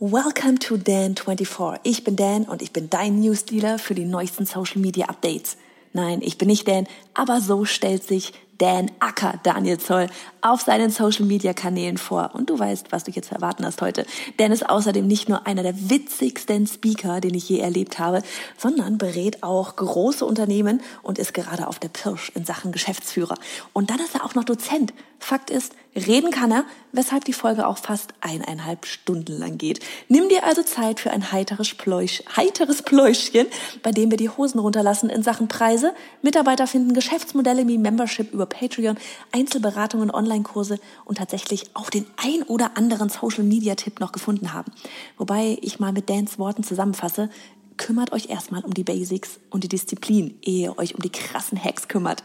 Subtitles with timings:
[0.00, 1.80] Welcome to Dan24.
[1.82, 5.56] Ich bin Dan und ich bin dein Newsdealer für die neuesten Social Media Updates.
[5.92, 10.06] Nein, ich bin nicht Dan, aber so stellt sich Dan Acker Daniel Zoll
[10.40, 12.30] auf seinen Social Media Kanälen vor.
[12.34, 14.06] Und du weißt, was du jetzt erwarten hast heute.
[14.36, 18.22] Dan ist außerdem nicht nur einer der witzigsten Speaker, den ich je erlebt habe,
[18.56, 23.36] sondern berät auch große Unternehmen und ist gerade auf der Pirsch in Sachen Geschäftsführer.
[23.72, 24.94] Und dann ist er auch noch Dozent.
[25.18, 25.72] Fakt ist,
[26.06, 29.80] reden kann er, weshalb die Folge auch fast eineinhalb Stunden lang geht.
[30.08, 33.46] Nimm dir also Zeit für ein heiteres, Pläusch, heiteres Pläuschchen,
[33.82, 38.46] bei dem wir die Hosen runterlassen in Sachen Preise, Mitarbeiter finden Geschäftsmodelle wie Membership über
[38.46, 38.96] Patreon,
[39.32, 44.72] Einzelberatungen, Online-Kurse und tatsächlich auch den ein oder anderen Social-Media-Tipp noch gefunden haben.
[45.16, 47.30] Wobei ich mal mit Dans Worten zusammenfasse,
[47.78, 51.62] kümmert euch erstmal um die Basics und die Disziplin, ehe ihr euch um die krassen
[51.62, 52.22] Hacks kümmert.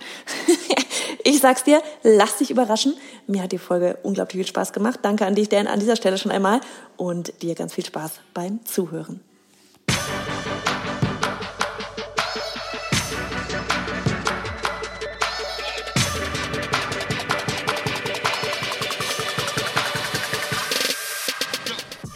[1.23, 2.93] ich sag's dir, lass dich überraschen.
[3.27, 4.99] Mir hat die Folge unglaublich viel Spaß gemacht.
[5.03, 6.59] Danke an dich, Dan, an dieser Stelle schon einmal
[6.97, 9.21] und dir ganz viel Spaß beim Zuhören.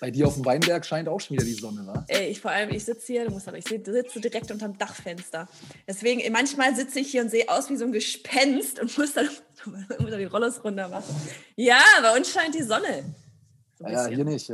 [0.00, 2.04] Bei dir auf dem Weinberg scheint auch schon wieder die Sonne, wa?
[2.08, 5.48] Ey, ich vor allem, ich sitze hier, du musst aber, ich sitze direkt unterm Dachfenster.
[5.88, 9.28] Deswegen, manchmal sitze ich hier und sehe aus wie so ein Gespenst und muss dann
[9.98, 11.14] muss die Rollos runter machen.
[11.56, 13.14] Ja, bei uns scheint die Sonne.
[13.78, 14.50] So ja, hier nicht.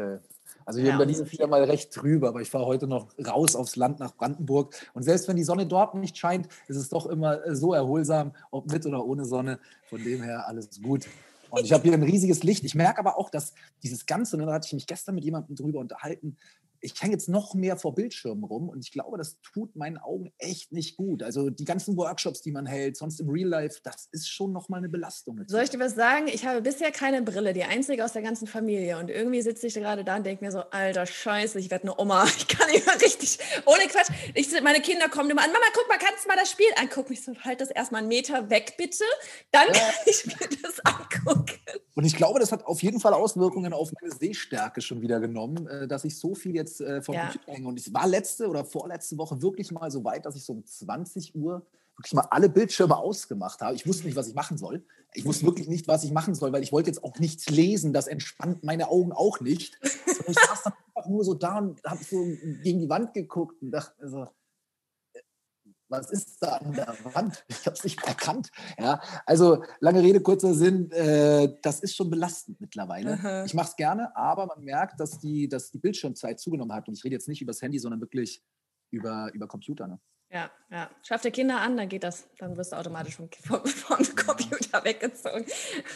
[0.64, 3.08] Also hier ja, in Berlin ist wieder mal recht trübe, aber ich fahre heute noch
[3.26, 4.74] raus aufs Land nach Brandenburg.
[4.94, 8.70] Und selbst wenn die Sonne dort nicht scheint, ist es doch immer so erholsam, ob
[8.70, 9.58] mit oder ohne Sonne.
[9.88, 11.06] Von dem her alles gut.
[11.52, 12.64] Und ich habe hier ein riesiges Licht.
[12.64, 15.54] Ich merke aber auch, dass dieses Ganze, ne, da hatte ich mich gestern mit jemandem
[15.54, 16.38] drüber unterhalten,
[16.82, 20.32] ich hänge jetzt noch mehr vor Bildschirmen rum und ich glaube, das tut meinen Augen
[20.38, 21.22] echt nicht gut.
[21.22, 24.78] Also die ganzen Workshops, die man hält, sonst im Real Life, das ist schon nochmal
[24.78, 25.40] eine Belastung.
[25.46, 26.26] Soll ich dir was sagen?
[26.26, 28.98] Ich habe bisher keine Brille, die einzige aus der ganzen Familie.
[28.98, 31.98] Und irgendwie sitze ich gerade da und denke mir so, alter Scheiße, ich werde eine
[31.98, 32.26] Oma.
[32.42, 34.10] Ich kann nicht mehr richtig, ohne Quatsch.
[34.34, 37.12] Ich, meine Kinder kommen immer an, Mama, guck mal, kannst du mal das Spiel angucken?
[37.12, 39.04] Ich so, halt das erstmal einen Meter weg, bitte.
[39.52, 41.60] Dann kann ich mir das angucken.
[41.94, 45.66] Und ich glaube, das hat auf jeden Fall Auswirkungen auf meine Sehstärke schon wieder genommen,
[45.68, 47.28] äh, dass ich so viel jetzt äh, vom ja.
[47.28, 47.68] Computer hänge.
[47.68, 50.64] Und ich war letzte oder vorletzte Woche wirklich mal so weit, dass ich so um
[50.64, 51.66] 20 Uhr
[51.96, 53.74] wirklich mal alle Bildschirme ausgemacht habe.
[53.74, 54.84] Ich wusste nicht, was ich machen soll.
[55.14, 57.92] Ich wusste wirklich nicht, was ich machen soll, weil ich wollte jetzt auch nichts lesen.
[57.92, 59.78] Das entspannt meine Augen auch nicht.
[59.82, 62.24] Und ich saß dann einfach nur so da und habe so
[62.62, 64.26] gegen die Wand geguckt und dachte, also,
[65.92, 67.44] was ist da an der Wand?
[67.48, 68.50] Ich habe es nicht erkannt.
[68.78, 73.12] Ja, also lange Rede, kurzer Sinn, äh, das ist schon belastend mittlerweile.
[73.12, 73.44] Aha.
[73.44, 76.88] Ich mache es gerne, aber man merkt, dass die, dass die Bildschirmzeit zugenommen hat.
[76.88, 78.42] Und ich rede jetzt nicht über das Handy, sondern wirklich
[78.90, 79.86] über, über Computer.
[79.86, 80.00] Ne?
[80.32, 80.88] Ja, ja.
[81.02, 82.24] Schaff dir Kinder an, dann geht das.
[82.38, 85.44] Dann wirst du automatisch vom, vom, vom Computer weggezogen.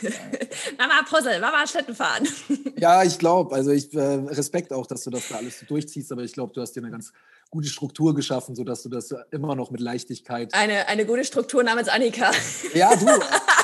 [0.03, 0.11] Ja.
[0.79, 2.29] Mama Puzzle, Mama Schlitten fahren.
[2.77, 6.13] Ja, ich glaube, also ich äh, Respekt auch, dass du das da alles so durchziehst,
[6.13, 7.15] aber ich glaube, du hast dir eine ganz
[7.49, 10.53] gute Struktur geschaffen, sodass du das immer noch mit Leichtigkeit.
[10.53, 12.31] Eine, eine gute Struktur namens Annika.
[12.75, 13.07] Ja, du.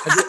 [0.05, 0.21] Also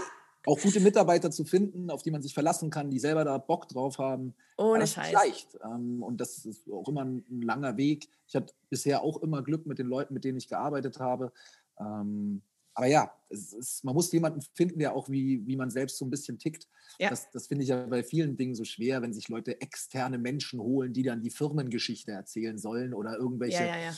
[0.46, 3.68] auch gute Mitarbeiter zu finden, auf die man sich verlassen kann, die selber da Bock
[3.70, 4.34] drauf haben.
[4.58, 5.08] Ohne das Scheiß.
[5.08, 5.58] Ist leicht.
[5.64, 8.09] Ähm, und das ist auch immer ein, langer Weg.
[8.28, 11.31] Ich hatte bisher auch immer Glück mit den Leuten, mit denen ich gearbeitet habe.
[11.80, 12.42] Ähm,
[12.76, 16.09] aber ja, ist, man muss jemanden finden, der auch wie, wie man selbst so ein
[16.09, 16.68] bisschen tickt.
[17.00, 17.10] Ja.
[17.10, 20.60] Das, das finde ich ja bei vielen Dingen so schwer, wenn sich Leute externe Menschen
[20.60, 23.96] holen, die dann die Firmengeschichte erzählen sollen oder irgendwelche ja, ja,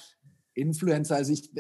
[0.54, 1.16] Influencer.
[1.16, 1.52] Also ich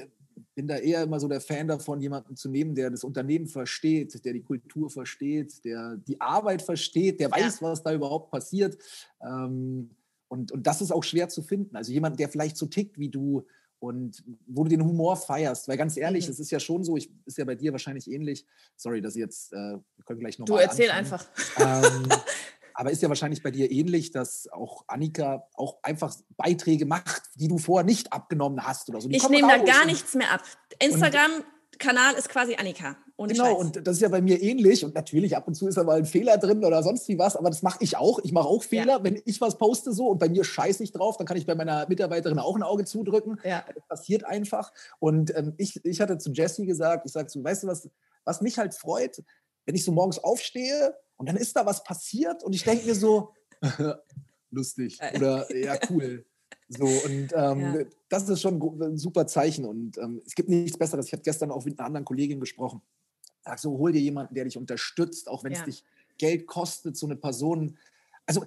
[0.55, 4.23] bin da eher immer so der Fan davon, jemanden zu nehmen, der das Unternehmen versteht,
[4.25, 8.77] der die Kultur versteht, der die Arbeit versteht, der weiß, was da überhaupt passiert.
[9.21, 9.91] Ähm,
[10.27, 11.75] und, und das ist auch schwer zu finden.
[11.75, 13.45] Also jemand, der vielleicht so tickt wie du,
[13.79, 15.67] und wo du den Humor feierst.
[15.67, 16.31] Weil ganz ehrlich, mhm.
[16.31, 18.45] es ist ja schon so, ich, ist ja bei dir wahrscheinlich ähnlich.
[18.75, 20.57] Sorry, dass ich jetzt, äh, wir können gleich nochmal.
[20.57, 21.21] Du erzähl anfangen.
[21.57, 21.91] einfach.
[21.93, 22.09] Ähm,
[22.75, 27.47] aber ist ja wahrscheinlich bei dir ähnlich, dass auch Annika auch einfach Beiträge macht, die
[27.47, 29.07] du vorher nicht abgenommen hast oder so.
[29.07, 30.43] Die ich nehme da gar nichts mehr ab.
[30.79, 32.97] Instagram-Kanal ist quasi Annika.
[33.17, 33.57] Ohne genau, Scheiß.
[33.57, 34.83] und das ist ja bei mir ähnlich.
[34.83, 37.37] Und natürlich, ab und zu ist da mal ein Fehler drin oder sonst wie was,
[37.37, 38.19] aber das mache ich auch.
[38.23, 38.97] Ich mache auch Fehler.
[38.97, 39.03] Ja.
[39.03, 41.55] Wenn ich was poste so und bei mir scheiße ich drauf, dann kann ich bei
[41.55, 43.39] meiner Mitarbeiterin auch ein Auge zudrücken.
[43.45, 43.63] Ja.
[43.73, 44.73] Das passiert einfach.
[44.99, 47.89] Und ähm, ich, ich hatte zu Jessie gesagt, ich sage so, weißt du was,
[48.25, 49.23] was mich halt freut,
[49.65, 52.95] wenn ich so morgens aufstehe und dann ist da was passiert und ich denke mir
[52.95, 53.33] so,
[54.51, 55.17] lustig äh.
[55.17, 56.25] oder ja, cool.
[56.67, 57.85] So, und ähm, ja.
[58.09, 59.65] das ist schon ein super Zeichen.
[59.65, 61.05] Und ähm, es gibt nichts Besseres.
[61.05, 62.81] Ich habe gestern auch mit einer anderen Kollegin gesprochen.
[63.43, 65.65] Sag so, hol dir jemanden, der dich unterstützt, auch wenn es ja.
[65.65, 65.83] dich
[66.17, 67.77] Geld kostet, so eine Person.
[68.25, 68.45] Also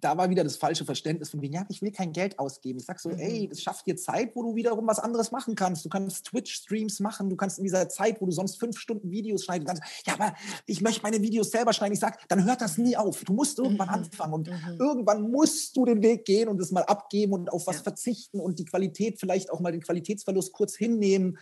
[0.00, 2.78] da war wieder das falsche Verständnis von wegen, ja, ich will kein Geld ausgeben.
[2.78, 3.18] Ich sage so, mhm.
[3.18, 5.84] ey, das schafft dir Zeit, wo du wiederum was anderes machen kannst.
[5.84, 9.44] Du kannst Twitch-Streams machen, du kannst in dieser Zeit, wo du sonst fünf Stunden Videos
[9.44, 10.34] schneiden kannst, ja, aber
[10.66, 11.94] ich möchte meine Videos selber schneiden.
[11.94, 13.24] Ich sage, dann hört das nie auf.
[13.24, 13.94] Du musst irgendwann mhm.
[13.94, 14.76] anfangen und mhm.
[14.78, 17.82] irgendwann musst du den Weg gehen und es mal abgeben und auf was ja.
[17.82, 21.38] verzichten und die Qualität, vielleicht auch mal den Qualitätsverlust kurz hinnehmen.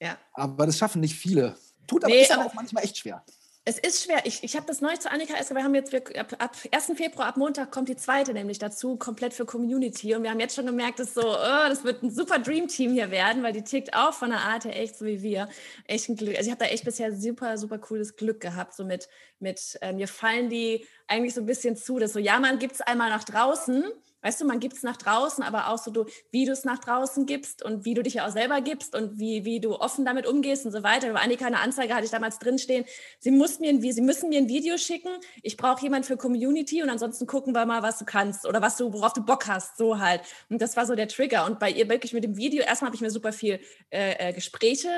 [0.00, 0.18] Ja.
[0.32, 1.56] Aber das schaffen nicht viele.
[1.86, 3.24] Tut aber, nee, ist aber auch manchmal echt schwer.
[3.66, 4.20] Es ist schwer.
[4.24, 6.92] Ich, ich habe das neu zu Annika erst, wir haben jetzt wir, ab, ab 1.
[6.96, 10.14] Februar, ab Montag kommt die zweite nämlich dazu, komplett für Community.
[10.14, 13.10] Und wir haben jetzt schon gemerkt, dass so, oh, das wird ein super Dream-Team hier
[13.10, 15.48] werden, weil die tickt auch von der Art her echt so wie wir.
[15.86, 16.36] Echt ein Glück.
[16.36, 18.74] Also ich habe da echt bisher super, super cooles Glück gehabt.
[18.74, 19.08] So mit,
[19.38, 22.74] mit äh, mir fallen die eigentlich so ein bisschen zu, dass so, ja, man gibt
[22.74, 23.84] es einmal nach draußen
[24.24, 26.78] weißt du, man gibt es nach draußen, aber auch so, du, wie du es nach
[26.78, 30.04] draußen gibst und wie du dich ja auch selber gibst und wie, wie du offen
[30.04, 31.10] damit umgehst und so weiter.
[31.10, 32.86] Über Annika eine Anzeige hatte ich damals drinstehen.
[33.20, 35.10] Sie, muss mir ein, sie müssen mir ein Video schicken.
[35.42, 38.76] Ich brauche jemanden für Community und ansonsten gucken wir mal, was du kannst oder was
[38.76, 39.76] du, worauf du Bock hast.
[39.76, 40.22] So halt.
[40.48, 41.44] Und das war so der Trigger.
[41.44, 43.60] Und bei ihr wirklich mit dem Video, erstmal habe ich mir super viel
[43.90, 44.88] äh, äh, Gespräche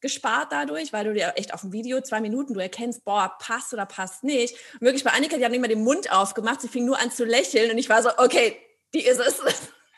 [0.00, 3.72] gespart dadurch, weil du dir echt auf dem Video zwei Minuten, du erkennst, boah, passt
[3.72, 4.54] oder passt nicht.
[4.74, 7.10] Und wirklich bei Annika, die haben nicht mal den Mund aufgemacht, sie fing nur an
[7.10, 8.56] zu lächeln und ich war so, okay,
[8.96, 9.42] die ist es.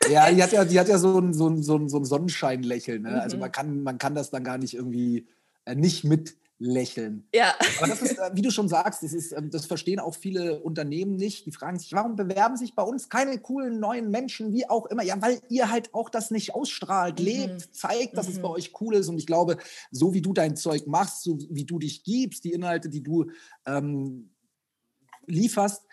[0.09, 2.05] Ja, die hat ja, die hat ja so ein, so ein, so ein, so ein
[2.05, 3.03] Sonnenscheinlächeln.
[3.03, 3.09] Ne?
[3.09, 3.23] Also mhm.
[3.23, 5.27] Also man kann, man kann das dann gar nicht irgendwie
[5.65, 7.27] äh, nicht mitlächeln.
[7.33, 7.53] Ja.
[7.77, 10.61] Aber das ist, äh, wie du schon sagst, das, ist, ähm, das verstehen auch viele
[10.61, 11.45] Unternehmen nicht.
[11.45, 15.03] Die fragen sich, warum bewerben sich bei uns keine coolen neuen Menschen, wie auch immer?
[15.03, 17.25] Ja, weil ihr halt auch das nicht ausstrahlt, mhm.
[17.25, 18.33] lebt, zeigt, dass mhm.
[18.33, 19.09] es bei euch cool ist.
[19.09, 19.57] Und ich glaube,
[19.91, 23.31] so wie du dein Zeug machst, so wie du dich gibst, die Inhalte, die du
[23.65, 24.29] ähm,
[25.29, 25.83] lieferst,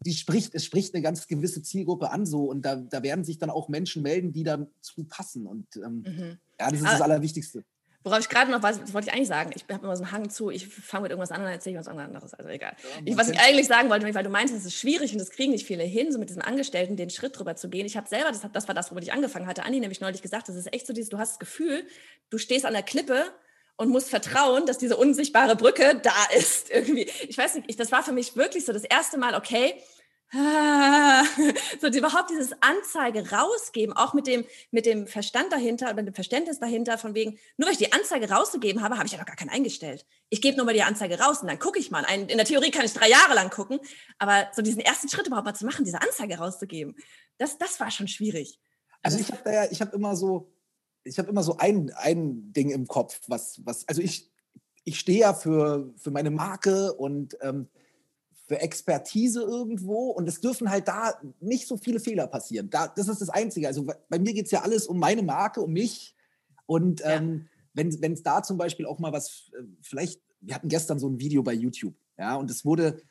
[0.00, 3.38] die spricht, es spricht eine ganz gewisse Zielgruppe an so und da, da werden sich
[3.38, 6.38] dann auch Menschen melden, die dazu passen und ähm, mhm.
[6.58, 7.64] ja, das ist Aber, das Allerwichtigste.
[8.04, 10.12] Worauf ich gerade noch was, das wollte ich eigentlich sagen, ich habe immer so einen
[10.12, 12.76] Hang zu, ich fange mit irgendwas an und erzähle was anderes, also egal.
[12.80, 15.30] Ja, ich, was ich eigentlich sagen wollte, weil du meinst, es ist schwierig und das
[15.30, 17.84] kriegen nicht viele hin, so mit diesen Angestellten den Schritt drüber zu gehen.
[17.84, 20.48] Ich habe selber, das, das war das, womit ich angefangen hatte, Andi nämlich neulich gesagt,
[20.48, 21.84] das ist echt so dieses, du hast das Gefühl,
[22.30, 23.24] du stehst an der Klippe
[23.76, 27.10] und muss vertrauen, dass diese unsichtbare Brücke da ist irgendwie.
[27.28, 29.74] Ich weiß nicht, ich, das war für mich wirklich so das erste Mal, okay,
[31.80, 36.58] so überhaupt dieses Anzeige rausgeben, auch mit dem, mit dem Verstand dahinter oder dem Verständnis
[36.58, 39.36] dahinter, von wegen, nur weil ich die Anzeige rausgegeben habe, habe ich ja noch gar
[39.36, 40.04] keinen eingestellt.
[40.28, 42.04] Ich gebe nur mal die Anzeige raus und dann gucke ich mal.
[42.10, 43.78] In der Theorie kann ich drei Jahre lang gucken,
[44.18, 46.96] aber so diesen ersten Schritt überhaupt mal zu machen, diese Anzeige rauszugeben,
[47.38, 48.58] das, das war schon schwierig.
[49.02, 50.52] Also, also ich habe ja, ich habe immer so,
[51.06, 54.30] ich habe immer so ein, ein Ding im Kopf, was, was, also ich,
[54.84, 57.68] ich stehe ja für, für meine Marke und ähm,
[58.46, 62.70] für Expertise irgendwo und es dürfen halt da nicht so viele Fehler passieren.
[62.70, 63.66] Da, das ist das Einzige.
[63.66, 66.14] Also bei mir geht es ja alles um meine Marke, um mich.
[66.66, 67.84] Und ähm, ja.
[67.84, 71.18] wenn es da zum Beispiel auch mal was, äh, vielleicht, wir hatten gestern so ein
[71.18, 73.02] Video bei YouTube, ja, und es wurde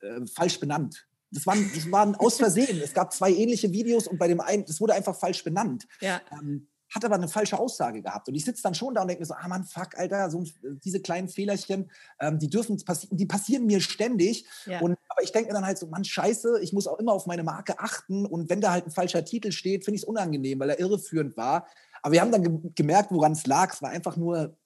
[0.00, 1.06] äh, falsch benannt.
[1.30, 2.80] Das waren, das waren aus Versehen.
[2.82, 5.86] es gab zwei ähnliche Videos und bei dem einen, das wurde einfach falsch benannt.
[6.00, 6.22] Ja.
[6.32, 8.28] Ähm, hat aber eine falsche Aussage gehabt.
[8.28, 10.44] Und ich sitze dann schon da und denke mir so, ah Mann, fuck, Alter, so
[10.62, 11.90] diese kleinen Fehlerchen,
[12.20, 14.46] ähm, die dürfen passieren, die passieren mir ständig.
[14.66, 14.80] Ja.
[14.80, 17.26] Und, aber ich denke mir dann halt so, Mann, scheiße, ich muss auch immer auf
[17.26, 18.24] meine Marke achten.
[18.26, 21.36] Und wenn da halt ein falscher Titel steht, finde ich es unangenehm, weil er irreführend
[21.36, 21.66] war.
[22.02, 23.74] Aber wir haben dann ge gemerkt, woran es lag.
[23.74, 24.56] Es war einfach nur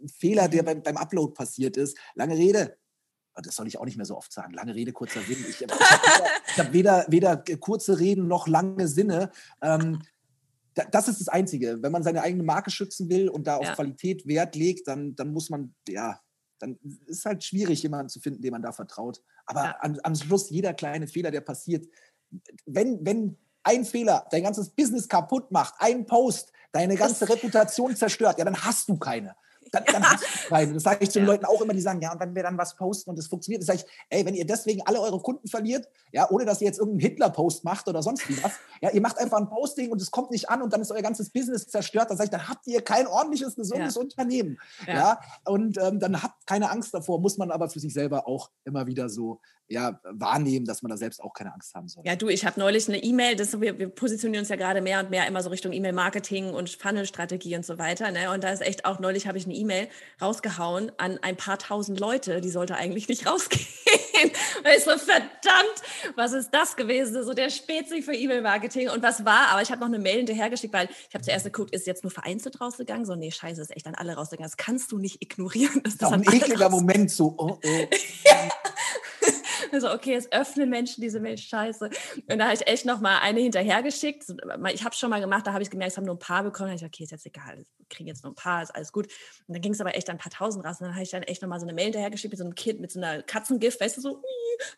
[0.00, 0.66] ein Fehler, der mhm.
[0.66, 1.96] beim, beim Upload passiert ist.
[2.14, 2.76] Lange Rede,
[3.42, 4.54] das soll ich auch nicht mehr so oft sagen.
[4.54, 5.44] Lange Rede, kurzer Sinn.
[5.48, 5.74] Ich, ich habe
[6.56, 9.30] hab weder, weder, kurze Reden noch lange Sinne.
[9.60, 10.02] Ähm,
[10.74, 11.82] das ist das Einzige.
[11.82, 13.74] Wenn man seine eigene Marke schützen will und da auf ja.
[13.74, 16.20] Qualität Wert legt, dann, dann muss man, ja,
[16.58, 19.20] dann ist es halt schwierig, jemanden zu finden, dem man da vertraut.
[19.46, 19.76] Aber ja.
[19.80, 21.86] am, am Schluss, jeder kleine Fehler, der passiert,
[22.66, 28.38] wenn, wenn ein Fehler dein ganzes Business kaputt macht, ein Post deine ganze Reputation zerstört,
[28.38, 29.36] ja, dann hast du keine
[29.74, 30.74] dann, dann hast du.
[30.74, 31.32] Das sage ich zu den ja.
[31.32, 33.62] Leuten auch immer, die sagen, ja, und wenn wir dann was posten und es funktioniert,
[33.62, 36.66] dann sage ich, ey, wenn ihr deswegen alle eure Kunden verliert, ja, ohne dass ihr
[36.66, 40.00] jetzt irgendeinen Hitler-Post macht oder sonst wie was, ja, ihr macht einfach ein Posting und
[40.00, 42.48] es kommt nicht an und dann ist euer ganzes Business zerstört, dann sage ich, dann
[42.48, 44.00] habt ihr kein ordentliches, gesundes ja.
[44.00, 44.58] Unternehmen.
[44.86, 44.94] Ja.
[44.94, 45.20] ja?
[45.44, 48.86] Und ähm, dann habt keine Angst davor, muss man aber für sich selber auch immer
[48.86, 52.04] wieder so ja, wahrnehmen, dass man da selbst auch keine Angst haben soll.
[52.06, 55.10] Ja, du, ich habe neulich eine E-Mail, wir, wir positionieren uns ja gerade mehr und
[55.10, 58.10] mehr immer so Richtung E-Mail-Marketing und Funnel-Strategie und so weiter.
[58.10, 58.30] Ne?
[58.30, 59.63] Und da ist echt auch, neulich habe ich eine E-Mail
[60.20, 63.66] rausgehauen an ein paar tausend Leute, die sollte eigentlich nicht rausgehen.
[64.76, 65.82] Ich so, verdammt,
[66.14, 67.22] was ist das gewesen?
[67.24, 68.88] So der Spezi für E-Mail-Marketing.
[68.88, 69.48] Und was war?
[69.48, 72.10] Aber ich habe noch eine Mail hinterhergeschickt, weil ich habe zuerst geguckt, ist jetzt nur
[72.10, 73.04] vereinzelt rausgegangen?
[73.06, 74.48] So, nee, scheiße, ist echt an alle rausgegangen.
[74.48, 75.82] Das kannst du nicht ignorieren.
[75.82, 77.86] Das ist auch ein ekliger Moment, so, oh, oh.
[79.72, 81.90] Also okay, jetzt öffnen Menschen diese Mail, scheiße.
[82.30, 84.24] Und da habe ich echt noch mal eine hinterhergeschickt.
[84.72, 86.42] Ich habe es schon mal gemacht, da habe ich gemerkt, es haben nur ein paar
[86.42, 86.70] bekommen.
[86.70, 89.06] Da ich okay, ist jetzt egal, wir kriegen jetzt nur ein paar, ist alles gut.
[89.46, 90.80] Und dann ging es aber echt ein paar tausend raus.
[90.80, 92.54] Und dann habe ich dann echt noch mal so eine Mail hinterhergeschickt mit so einem
[92.54, 94.22] Kind, mit so einer Katzengift, weißt du, so,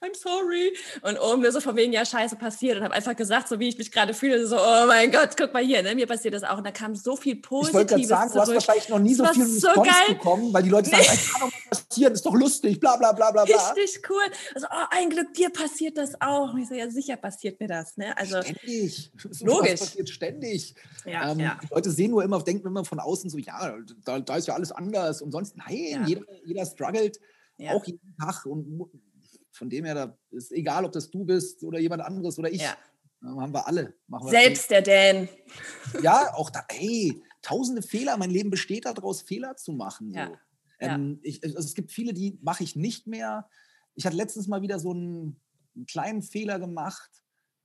[0.01, 0.77] I'm sorry.
[1.03, 2.79] Und oben mir so von wegen, ja, scheiße, passiert.
[2.79, 5.53] Und habe einfach gesagt, so wie ich mich gerade fühle, so, oh mein Gott, guck
[5.53, 5.95] mal hier, ne?
[5.95, 6.59] mir passiert das auch.
[6.59, 9.15] Und da kam so viel Positives Ich wollte gerade sagen, du hast wahrscheinlich noch nie
[9.15, 11.17] so viel so Response bekommen, weil die Leute sagen, nee.
[11.17, 13.43] kann doch mal passieren, ist doch lustig, bla bla bla bla.
[13.43, 14.23] Richtig cool.
[14.55, 16.53] Also, oh, ein Glück, dir passiert das auch.
[16.53, 17.97] Und ich so, ja, sicher passiert mir das.
[17.97, 18.17] Ne?
[18.17, 19.13] Also, ständig.
[19.41, 19.71] Logisch.
[19.71, 20.75] Das passiert ständig.
[21.05, 21.59] Ja, ähm, ja.
[21.63, 24.55] Die Leute sehen nur immer, denken immer von außen so, ja, da, da ist ja
[24.55, 25.23] alles anders.
[25.23, 26.07] Und sonst, nein, ja.
[26.07, 27.19] jeder, jeder struggelt
[27.71, 28.47] auch jeden Tag.
[28.47, 28.91] Und
[29.51, 32.63] von dem her, da ist egal, ob das du bist oder jemand anderes oder ich.
[33.23, 33.95] Haben wir alle.
[34.07, 35.29] Wir Selbst der Dan.
[36.03, 38.17] Ja, auch da, hey, tausende Fehler.
[38.19, 40.13] Mein Leben besteht daraus, Fehler zu machen.
[40.13, 40.37] So.
[40.79, 43.49] Ähm, ich, also es gibt viele, die mache ich nicht mehr.
[43.97, 45.41] Ich hatte letztens mal wieder so einen,
[45.75, 47.11] einen, kleinen Fehler gemacht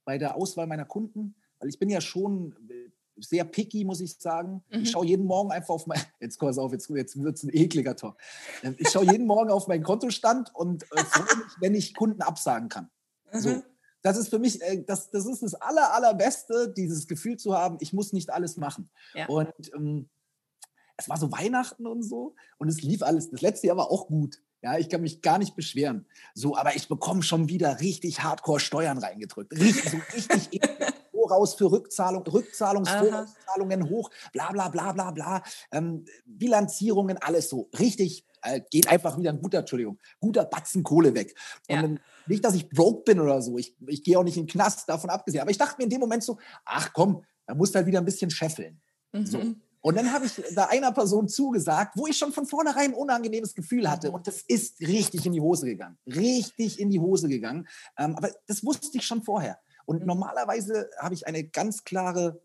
[0.05, 4.17] bei der Auswahl meiner Kunden, weil ich bin ja schon äh, sehr picky, muss ich
[4.17, 4.63] sagen.
[4.69, 4.81] Mhm.
[4.81, 7.53] Ich schaue jeden Morgen einfach auf mein, jetzt komm auf, jetzt, jetzt wird es ein
[7.53, 8.17] ekliger Talk.
[8.63, 12.21] Ähm, ich schaue jeden Morgen auf meinen Kontostand und äh, freue mich, wenn ich Kunden
[12.21, 12.89] absagen kann.
[13.31, 13.39] Mhm.
[13.39, 13.63] So.
[14.01, 17.77] Das ist für mich, äh, das, das ist das aller, allerbeste, dieses Gefühl zu haben,
[17.81, 18.89] ich muss nicht alles machen.
[19.13, 19.27] Ja.
[19.27, 20.09] Und ähm,
[20.97, 23.29] es war so Weihnachten und so und es lief alles.
[23.29, 24.41] Das letzte Jahr war auch gut.
[24.61, 26.05] Ja, ich kann mich gar nicht beschweren.
[26.35, 29.53] So, aber ich bekomme schon wieder richtig hardcore Steuern reingedrückt.
[29.53, 30.61] Richtig, so richtig
[31.11, 35.43] Voraus für Rückzahlung, Rückzahlungsvorauszahlungen hoch, bla bla bla bla bla.
[35.71, 37.69] Ähm, Bilanzierungen, alles so.
[37.77, 41.35] Richtig, äh, geht einfach wieder ein guter, Entschuldigung, guter Batzen Kohle weg.
[41.67, 42.01] Und ja.
[42.27, 43.57] nicht, dass ich broke bin oder so.
[43.57, 45.41] Ich, ich gehe auch nicht in den Knast, davon abgesehen.
[45.41, 47.99] Aber ich dachte mir in dem Moment so, ach komm, da musst du halt wieder
[47.99, 48.81] ein bisschen scheffeln.
[49.11, 49.25] Mhm.
[49.25, 49.41] So.
[49.81, 53.55] Und dann habe ich da einer Person zugesagt, wo ich schon von vornherein ein unangenehmes
[53.55, 54.11] Gefühl hatte.
[54.11, 55.97] Und das ist richtig in die Hose gegangen.
[56.05, 57.67] Richtig in die Hose gegangen.
[57.97, 59.59] Ähm, aber das wusste ich schon vorher.
[59.85, 60.07] Und mhm.
[60.07, 62.41] normalerweise habe ich eine ganz klare,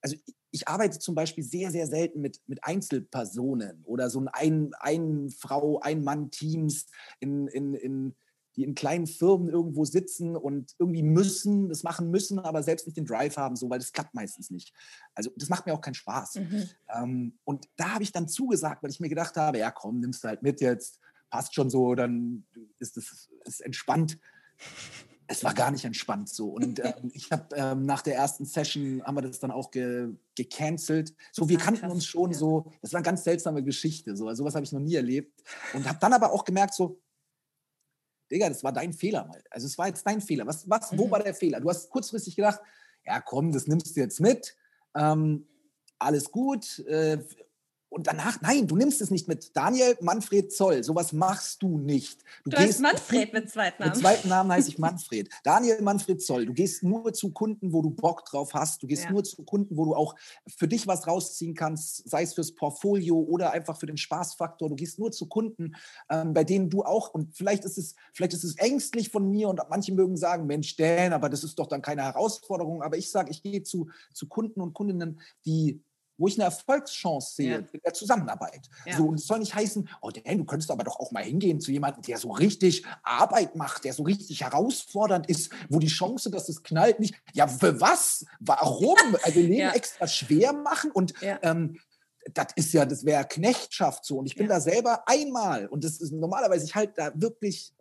[0.00, 0.16] also
[0.50, 5.80] ich, arbeite zum Beispiel sehr, sehr selten mit, mit Einzelpersonen oder so ein, ein Frau,
[5.80, 6.86] ein Mann Teams
[7.20, 8.14] in, in, in
[8.56, 12.96] die in kleinen Firmen irgendwo sitzen und irgendwie müssen, das machen müssen, aber selbst nicht
[12.96, 14.72] den Drive haben, so, weil das klappt meistens nicht.
[15.14, 16.36] Also das macht mir auch keinen Spaß.
[16.36, 16.68] Mhm.
[16.94, 20.22] Ähm, und da habe ich dann zugesagt, weil ich mir gedacht habe, ja komm, nimmst
[20.24, 22.44] du halt mit jetzt, passt schon so, dann
[22.78, 24.18] ist es ist entspannt.
[25.28, 26.50] Es war gar nicht entspannt so.
[26.50, 30.10] Und ähm, ich habe ähm, nach der ersten Session haben wir das dann auch ge
[30.34, 31.14] gecancelt.
[31.30, 32.38] So, wir kannten uns schon ja.
[32.38, 32.70] so.
[32.80, 34.16] Das war eine ganz seltsame Geschichte.
[34.16, 35.42] So, also, sowas habe ich noch nie erlebt.
[35.74, 36.98] Und habe dann aber auch gemerkt, so,
[38.32, 39.42] Digga, das war dein Fehler mal.
[39.50, 40.46] Also es war jetzt dein Fehler.
[40.46, 41.10] Was, was, wo mhm.
[41.10, 41.60] war der Fehler?
[41.60, 42.60] Du hast kurzfristig gedacht,
[43.04, 44.56] ja komm, das nimmst du jetzt mit.
[44.96, 45.46] Ähm,
[45.98, 46.78] alles gut.
[46.86, 47.18] Äh,
[47.92, 49.54] und danach, nein, du nimmst es nicht mit.
[49.54, 52.22] Daniel Manfred Zoll, sowas machst du nicht.
[52.42, 53.92] Du, du gehst Manfred mit zweiten Namen.
[53.92, 55.28] Mit zweiten Namen heiße ich Manfred.
[55.44, 58.82] Daniel Manfred Zoll, du gehst nur zu Kunden, wo du Bock drauf hast.
[58.82, 59.12] Du gehst ja.
[59.12, 60.14] nur zu Kunden, wo du auch
[60.56, 64.70] für dich was rausziehen kannst, sei es fürs Portfolio oder einfach für den Spaßfaktor.
[64.70, 65.74] Du gehst nur zu Kunden,
[66.08, 69.50] ähm, bei denen du auch, und vielleicht ist es, vielleicht ist es ängstlich von mir
[69.50, 72.82] und manche mögen sagen, Mensch, Dan, aber das ist doch dann keine Herausforderung.
[72.82, 75.82] Aber ich sage, ich gehe zu, zu Kunden und Kundinnen, die
[76.22, 77.56] wo ich eine Erfolgschance sehe ja.
[77.58, 78.70] in der Zusammenarbeit.
[78.86, 78.96] Ja.
[78.96, 81.60] So, und es soll nicht heißen, oh Dan, du könntest aber doch auch mal hingehen
[81.60, 86.30] zu jemandem, der so richtig Arbeit macht, der so richtig herausfordernd ist, wo die Chance,
[86.30, 87.16] dass es knallt, nicht.
[87.32, 88.24] Ja, für was?
[88.38, 88.96] Warum?
[89.24, 89.72] Also Leben ja.
[89.72, 91.78] extra schwer machen und ähm,
[92.34, 94.18] das ist ja, das wäre Knechtschaft so.
[94.18, 97.72] Und ich bin da selber einmal, und das ist normalerweise, ich halte da wirklich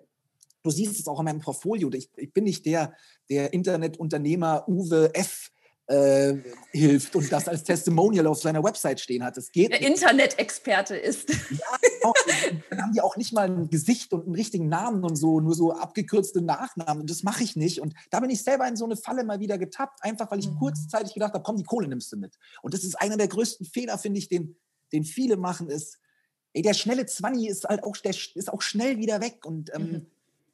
[0.64, 1.92] du siehst es auch in meinem Portfolio.
[1.94, 2.94] Ich, ich, bin nicht der,
[3.30, 5.52] der Internetunternehmer Uwe F.,
[5.92, 9.38] äh, hilft und das als Testimonial auf seiner Website stehen hat.
[9.38, 9.72] Das geht.
[9.72, 11.30] Der Internet-Experte ist.
[11.30, 11.68] Ja,
[12.04, 12.14] auch,
[12.70, 15.54] dann haben die auch nicht mal ein Gesicht und einen richtigen Namen und so, nur
[15.54, 17.02] so abgekürzte Nachnamen.
[17.02, 17.82] Und das mache ich nicht.
[17.82, 20.50] Und da bin ich selber in so eine Falle mal wieder getappt, einfach weil ich
[20.50, 20.58] mhm.
[20.58, 22.38] kurzzeitig gedacht habe, komm, die Kohle nimmst du mit.
[22.62, 24.56] Und das ist einer der größten Fehler, finde ich, den,
[24.94, 26.00] den viele machen, ist,
[26.54, 29.46] ey, der schnelle Zwanni ist halt auch, der ist auch schnell wieder weg.
[29.46, 30.06] Und ähm, mhm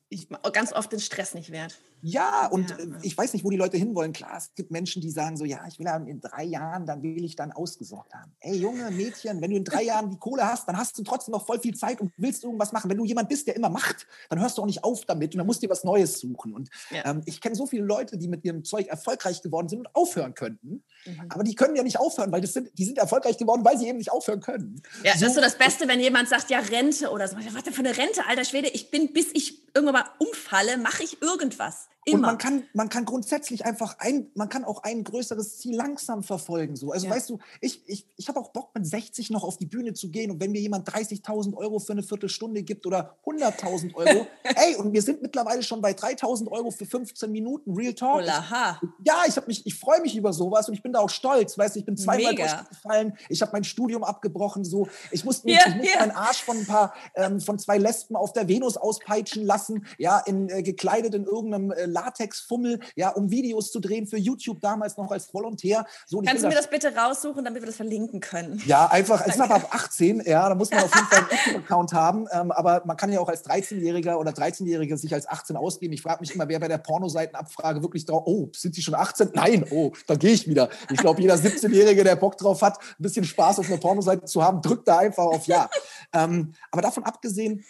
[0.10, 1.78] ich ganz oft den Stress nicht wert.
[2.02, 2.78] Ja, und ja.
[2.78, 4.14] Äh, ich weiß nicht, wo die Leute hinwollen.
[4.14, 7.24] Klar, es gibt Menschen, die sagen so, ja, ich will in drei Jahren, dann will
[7.24, 8.32] ich dann ausgesorgt haben.
[8.40, 11.32] Ey, Junge, Mädchen, wenn du in drei Jahren die Kohle hast, dann hast du trotzdem
[11.32, 12.90] noch voll viel Zeit und willst irgendwas machen.
[12.90, 15.40] Wenn du jemand bist, der immer macht, dann hörst du auch nicht auf damit und
[15.40, 16.54] dann musst du dir was Neues suchen.
[16.54, 17.06] Und ja.
[17.06, 20.34] ähm, ich kenne so viele Leute, die mit ihrem Zeug erfolgreich geworden sind und aufhören
[20.34, 20.84] könnten.
[21.06, 21.22] Mhm.
[21.30, 23.88] Aber die können ja nicht aufhören, weil das sind, die sind erfolgreich geworden, weil sie
[23.88, 24.82] eben nicht aufhören können.
[25.04, 25.20] Ja, so.
[25.22, 27.38] das ist so das Beste, wenn jemand sagt, ja, Rente oder so.
[27.38, 28.70] Was denn für eine Rente, alter Schwede?
[28.70, 31.87] Ich bin, bis ich irgendwann mal umfalle, mache ich irgendwas.
[32.08, 32.16] Immer.
[32.16, 36.24] Und man kann, man kann grundsätzlich einfach ein, man kann auch ein größeres Ziel langsam
[36.24, 36.78] verfolgen.
[36.78, 36.94] So.
[36.94, 37.14] Also ja.
[37.14, 40.10] weißt du, ich, ich, ich habe auch Bock, mit 60 noch auf die Bühne zu
[40.10, 44.76] gehen und wenn mir jemand 30.000 Euro für eine Viertelstunde gibt oder 100.000 Euro, ey,
[44.78, 48.20] und wir sind mittlerweile schon bei 3.000 Euro für 15 Minuten Real Talk.
[48.20, 48.80] Olaha.
[49.04, 51.58] Ja, ich habe mich, ich freue mich über sowas und ich bin da auch stolz.
[51.58, 54.88] Weißt du, ich bin zweimal durchgefallen, ich habe mein Studium abgebrochen, so.
[55.12, 56.00] Ich musste, ja, ich musste ja.
[56.00, 60.20] meinen Arsch von ein paar, ähm, von zwei Lesben auf der Venus auspeitschen lassen, ja,
[60.20, 64.98] in, äh, gekleidet in irgendeinem äh, Latexfummel, ja, um Videos zu drehen für YouTube damals
[64.98, 65.86] noch als Volontär.
[66.06, 68.62] So, Kannst du mir das bitte raussuchen, damit wir das verlinken können?
[68.66, 71.30] Ja, einfach, es ist aber ab 18, ja, da muss man auf jeden Fall einen
[71.46, 75.56] YouTube-Account haben, ähm, aber man kann ja auch als 13-Jähriger oder 13-Jährige sich als 18
[75.56, 75.94] ausgeben.
[75.94, 79.32] Ich frage mich immer, wer bei der Pornoseitenabfrage wirklich drauf, oh, sind die schon 18?
[79.34, 80.70] Nein, oh, da gehe ich wieder.
[80.92, 84.44] Ich glaube, jeder 17-Jährige, der Bock drauf hat, ein bisschen Spaß auf einer Pornoseite zu
[84.44, 85.70] haben, drückt da einfach auf Ja.
[86.14, 87.64] ähm, aber davon abgesehen,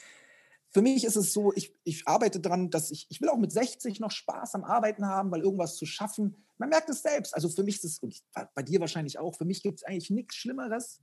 [0.70, 3.52] für mich ist es so, ich, ich arbeite daran, dass ich, ich will auch mit
[3.52, 7.34] 60 noch Spaß am Arbeiten haben, weil irgendwas zu schaffen, man merkt es selbst.
[7.34, 8.22] Also für mich ist es, und
[8.54, 11.02] bei dir wahrscheinlich auch, für mich gibt es eigentlich nichts Schlimmeres,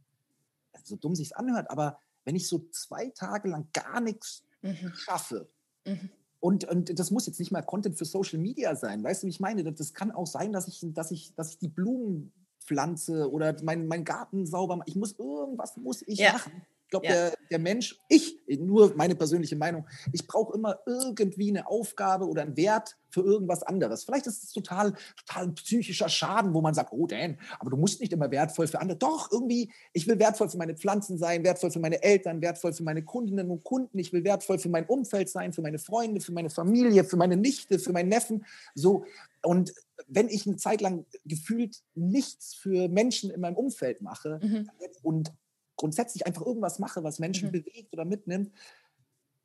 [0.82, 4.92] so dumm sich anhört, aber wenn ich so zwei Tage lang gar nichts mhm.
[4.94, 5.48] schaffe,
[5.84, 6.10] mhm.
[6.40, 9.02] Und, und das muss jetzt nicht mal Content für Social Media sein.
[9.02, 9.64] Weißt du, wie ich meine?
[9.64, 13.86] Das kann auch sein, dass ich, dass ich, dass ich die Blumen pflanze oder meinen
[13.86, 14.90] mein Garten sauber mache.
[14.90, 16.34] Ich muss irgendwas muss ich ja.
[16.34, 16.52] machen
[16.90, 17.12] glaube, ja.
[17.12, 22.42] der, der Mensch, ich, nur meine persönliche Meinung, ich brauche immer irgendwie eine Aufgabe oder
[22.42, 24.04] einen Wert für irgendwas anderes.
[24.04, 27.76] Vielleicht ist es total, total ein psychischer Schaden, wo man sagt, oh Dan, aber du
[27.76, 28.98] musst nicht immer wertvoll für andere.
[28.98, 32.82] Doch, irgendwie, ich will wertvoll für meine Pflanzen sein, wertvoll für meine Eltern, wertvoll für
[32.82, 36.32] meine Kundinnen und Kunden, ich will wertvoll für mein Umfeld sein, für meine Freunde, für
[36.32, 38.44] meine Familie, für meine Nichte, für meinen Neffen.
[38.74, 39.04] So,
[39.42, 39.72] und
[40.08, 44.70] wenn ich eine Zeit lang gefühlt nichts für Menschen in meinem Umfeld mache mhm.
[45.02, 45.32] und
[45.76, 47.52] grundsätzlich einfach irgendwas mache, was Menschen mhm.
[47.52, 48.52] bewegt oder mitnimmt,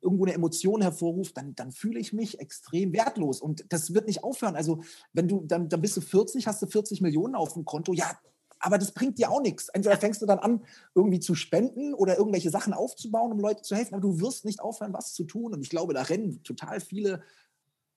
[0.00, 3.40] irgendwo eine Emotion hervorruft, dann, dann fühle ich mich extrem wertlos.
[3.40, 4.56] Und das wird nicht aufhören.
[4.56, 4.82] Also,
[5.12, 8.18] wenn du, dann, dann bist du 40, hast du 40 Millionen auf dem Konto, ja,
[8.60, 9.68] aber das bringt dir auch nichts.
[9.70, 10.62] Entweder fängst du dann an,
[10.94, 14.60] irgendwie zu spenden oder irgendwelche Sachen aufzubauen, um Leuten zu helfen, aber du wirst nicht
[14.60, 15.54] aufhören, was zu tun.
[15.54, 17.22] Und ich glaube, da rennen total viele,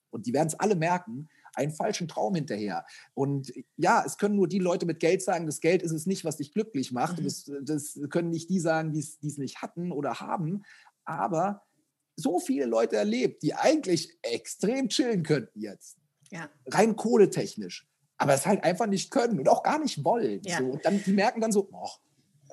[0.10, 2.86] und die werden es alle merken, einen falschen Traum hinterher.
[3.14, 6.26] Und ja, es können nur die Leute mit Geld sagen, das Geld ist es nicht,
[6.26, 7.20] was dich glücklich macht.
[7.20, 7.24] Mhm.
[7.24, 10.64] Das, das, können nicht die sagen, die es nicht hatten oder haben.
[11.06, 11.64] Aber
[12.16, 15.98] so viele Leute erlebt, die eigentlich extrem chillen könnten jetzt.
[16.32, 16.50] Ja.
[16.68, 17.88] Rein kohletechnisch.
[18.18, 20.42] Aber es halt einfach nicht können und auch gar nicht wollen.
[20.46, 20.60] Ja.
[20.60, 20.66] So.
[20.66, 21.90] Und dann, die merken dann so, oh,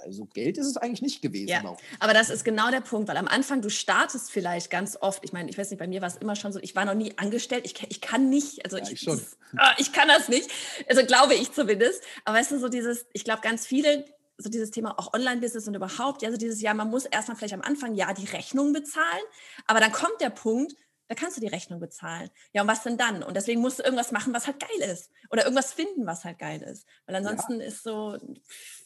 [0.02, 1.48] also Geld ist es eigentlich nicht gewesen.
[1.48, 1.78] Ja, auch.
[1.98, 5.32] aber das ist genau der Punkt, weil am Anfang du startest vielleicht ganz oft, ich
[5.32, 7.16] meine, ich weiß nicht, bei mir war es immer schon so, ich war noch nie
[7.18, 9.04] angestellt, ich, ich kann nicht, also ja, ich, ich.
[9.04, 9.36] Das,
[9.78, 10.50] ich kann das nicht,
[10.88, 14.04] also glaube ich zumindest, aber weißt du, so dieses, ich glaube ganz viele,
[14.38, 17.54] so dieses Thema auch Online-Business und überhaupt, ja, so dieses Jahr, man muss erstmal vielleicht
[17.54, 19.24] am Anfang ja die Rechnung bezahlen,
[19.66, 20.74] aber dann kommt der Punkt,
[21.10, 22.30] da kannst du die Rechnung bezahlen.
[22.52, 23.24] Ja, und was denn dann?
[23.24, 25.10] Und deswegen musst du irgendwas machen, was halt geil ist.
[25.32, 26.86] Oder irgendwas finden, was halt geil ist.
[27.04, 27.66] Weil ansonsten ja.
[27.66, 28.16] ist so,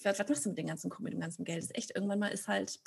[0.03, 1.59] was, was machst du mit dem ganzen mit dem ganzen Geld?
[1.59, 2.81] Das ist echt, irgendwann mal ist halt.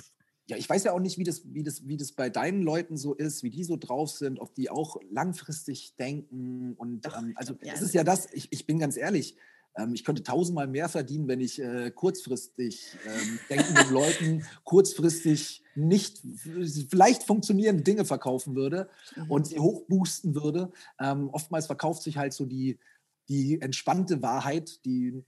[0.48, 2.98] Ja, ich weiß ja auch nicht, wie das, wie, das, wie das bei deinen Leuten
[2.98, 6.74] so ist, wie die so drauf sind, ob die auch langfristig denken.
[6.74, 9.38] Und Doch, ähm, also ja, es ist ja das, ich, ich bin ganz ehrlich,
[9.78, 16.22] ähm, ich könnte tausendmal mehr verdienen, wenn ich äh, kurzfristig ähm, denkenden Leuten kurzfristig nicht
[16.90, 19.32] vielleicht funktionierende Dinge verkaufen würde mhm.
[19.32, 20.72] und sie hochboosten würde.
[21.00, 22.80] Ähm, oftmals verkauft sich halt so die,
[23.30, 25.24] die entspannte Wahrheit, die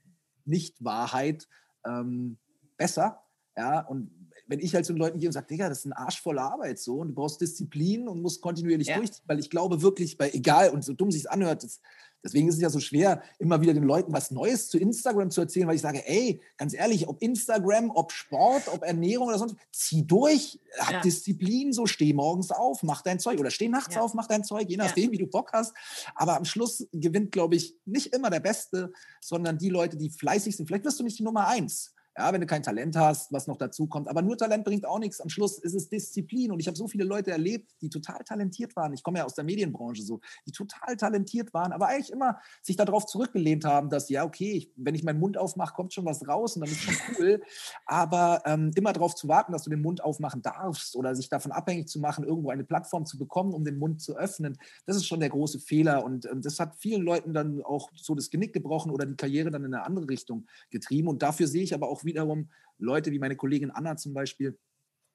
[0.46, 1.48] Nicht-Wahrheit
[1.86, 2.38] ähm,
[2.78, 3.22] besser.
[3.56, 4.10] Ja, und
[4.48, 6.42] wenn ich halt zu den Leuten gehe und sage, Digga, das ist ein Arsch voller
[6.42, 8.98] Arbeit so und du brauchst Disziplin und musst kontinuierlich ja.
[8.98, 11.82] durchziehen, weil ich glaube wirklich, bei egal und so dumm sich anhört, das,
[12.24, 15.42] Deswegen ist es ja so schwer, immer wieder den Leuten was Neues zu Instagram zu
[15.42, 19.56] erzählen, weil ich sage, ey, ganz ehrlich, ob Instagram, ob Sport, ob Ernährung oder sonst,
[19.72, 21.02] zieh durch, hab ja.
[21.02, 24.02] Disziplin, so steh morgens auf, mach dein Zeug oder steh nachts ja.
[24.02, 25.12] auf, mach dein Zeug, je nachdem, ja.
[25.12, 25.74] wie du Bock hast.
[26.16, 30.56] Aber am Schluss gewinnt, glaube ich, nicht immer der Beste, sondern die Leute, die fleißig
[30.56, 30.68] sind.
[30.68, 33.58] Vielleicht wirst du nicht die Nummer eins, ja, wenn du kein Talent hast, was noch
[33.58, 34.08] dazu kommt.
[34.08, 35.22] Aber nur Talent bringt auch nichts.
[35.22, 36.52] Am Schluss ist es Disziplin.
[36.52, 38.94] Und ich habe so viele Leute erlebt, die total talentiert waren.
[38.94, 42.76] Ich komme ja aus der Medienbranche so, die total talentiert waren, aber eigentlich immer sich
[42.76, 46.28] darauf zurückgelehnt haben, dass, ja, okay, ich, wenn ich meinen Mund aufmache, kommt schon was
[46.28, 47.42] raus und dann ist schon cool.
[47.86, 51.52] aber ähm, immer darauf zu warten, dass du den Mund aufmachen darfst oder sich davon
[51.52, 55.06] abhängig zu machen, irgendwo eine Plattform zu bekommen, um den Mund zu öffnen, das ist
[55.06, 56.04] schon der große Fehler.
[56.04, 59.52] Und ähm, das hat vielen Leuten dann auch so das Genick gebrochen oder die Karriere
[59.52, 61.08] dann in eine andere Richtung getrieben.
[61.08, 64.58] Und dafür sehe ich aber auch wiederum Leute wie meine Kollegin Anna zum Beispiel,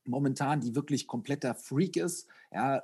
[0.05, 2.83] momentan, die wirklich kompletter Freak ist, ja,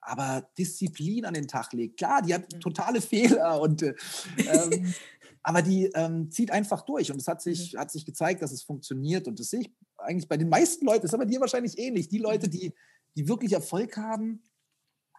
[0.00, 1.96] aber Disziplin an den Tag legt.
[1.96, 2.60] Klar, die hat mhm.
[2.60, 3.94] totale Fehler und äh,
[4.38, 4.94] ähm,
[5.42, 7.78] aber die ähm, zieht einfach durch und es hat sich, mhm.
[7.78, 11.02] hat sich gezeigt, dass es funktioniert und das sehe ich eigentlich bei den meisten Leuten,
[11.02, 12.50] das ist aber dir wahrscheinlich ähnlich, die Leute, mhm.
[12.50, 12.74] die,
[13.16, 14.42] die wirklich Erfolg haben,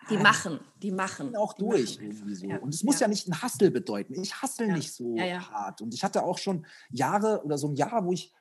[0.10, 1.36] Die machen, die machen.
[1.36, 2.48] Auch durch irgendwie so.
[2.48, 3.02] Ja, und es muss ja.
[3.02, 4.22] ja nicht ein Hustle bedeuten.
[4.22, 5.82] Ich hustle nicht so hart.
[5.82, 8.32] Und ich hatte auch schon Jahre oder so ein Jahr, wo ich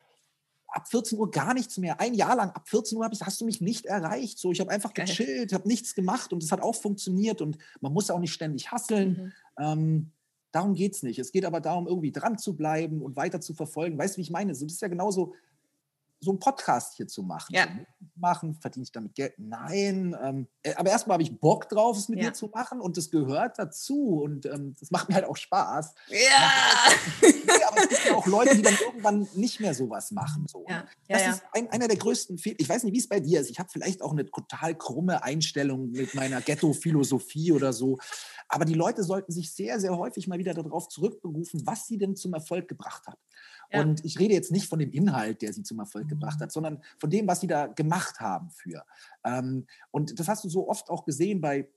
[0.74, 2.00] ab 14 Uhr gar nichts mehr.
[2.00, 4.38] Ein Jahr lang, ab 14 Uhr ich, hast du mich nicht erreicht.
[4.38, 5.06] So, ich habe einfach Geil.
[5.06, 7.40] gechillt, habe nichts gemacht und es hat auch funktioniert.
[7.40, 9.32] Und man muss auch nicht ständig hasseln.
[9.56, 9.64] Mhm.
[9.64, 10.12] Ähm,
[10.52, 11.18] darum geht es nicht.
[11.18, 13.96] Es geht aber darum, irgendwie dran zu bleiben und weiter zu verfolgen.
[13.96, 14.54] Weißt du, wie ich meine?
[14.54, 15.34] So, das ist ja genauso
[16.24, 17.54] so einen Podcast hier zu machen.
[17.54, 17.66] Ja.
[18.16, 19.34] machen, verdiene ich damit Geld?
[19.38, 20.16] Nein.
[20.22, 22.26] Ähm, äh, aber erstmal habe ich Bock drauf, es mit ja.
[22.26, 25.94] dir zu machen und das gehört dazu und ähm, das macht mir halt auch Spaß.
[26.08, 26.50] Ja.
[27.68, 30.46] aber es gibt ja auch Leute, die dann irgendwann nicht mehr sowas machen.
[30.48, 30.64] So.
[30.68, 30.84] Ja.
[31.08, 32.56] das ist ein, einer der größten Fehler.
[32.58, 33.50] Ich weiß nicht, wie es bei dir ist.
[33.50, 37.98] Ich habe vielleicht auch eine total krumme Einstellung mit meiner Ghetto-Philosophie oder so.
[38.48, 42.16] Aber die Leute sollten sich sehr, sehr häufig mal wieder darauf zurückberufen, was sie denn
[42.16, 43.18] zum Erfolg gebracht hat.
[43.74, 43.82] Ja.
[43.82, 46.82] Und ich rede jetzt nicht von dem Inhalt, der sie zum Erfolg gebracht hat, sondern
[46.98, 48.84] von dem, was sie da gemacht haben für.
[49.24, 51.68] Ähm, und das hast du so oft auch gesehen bei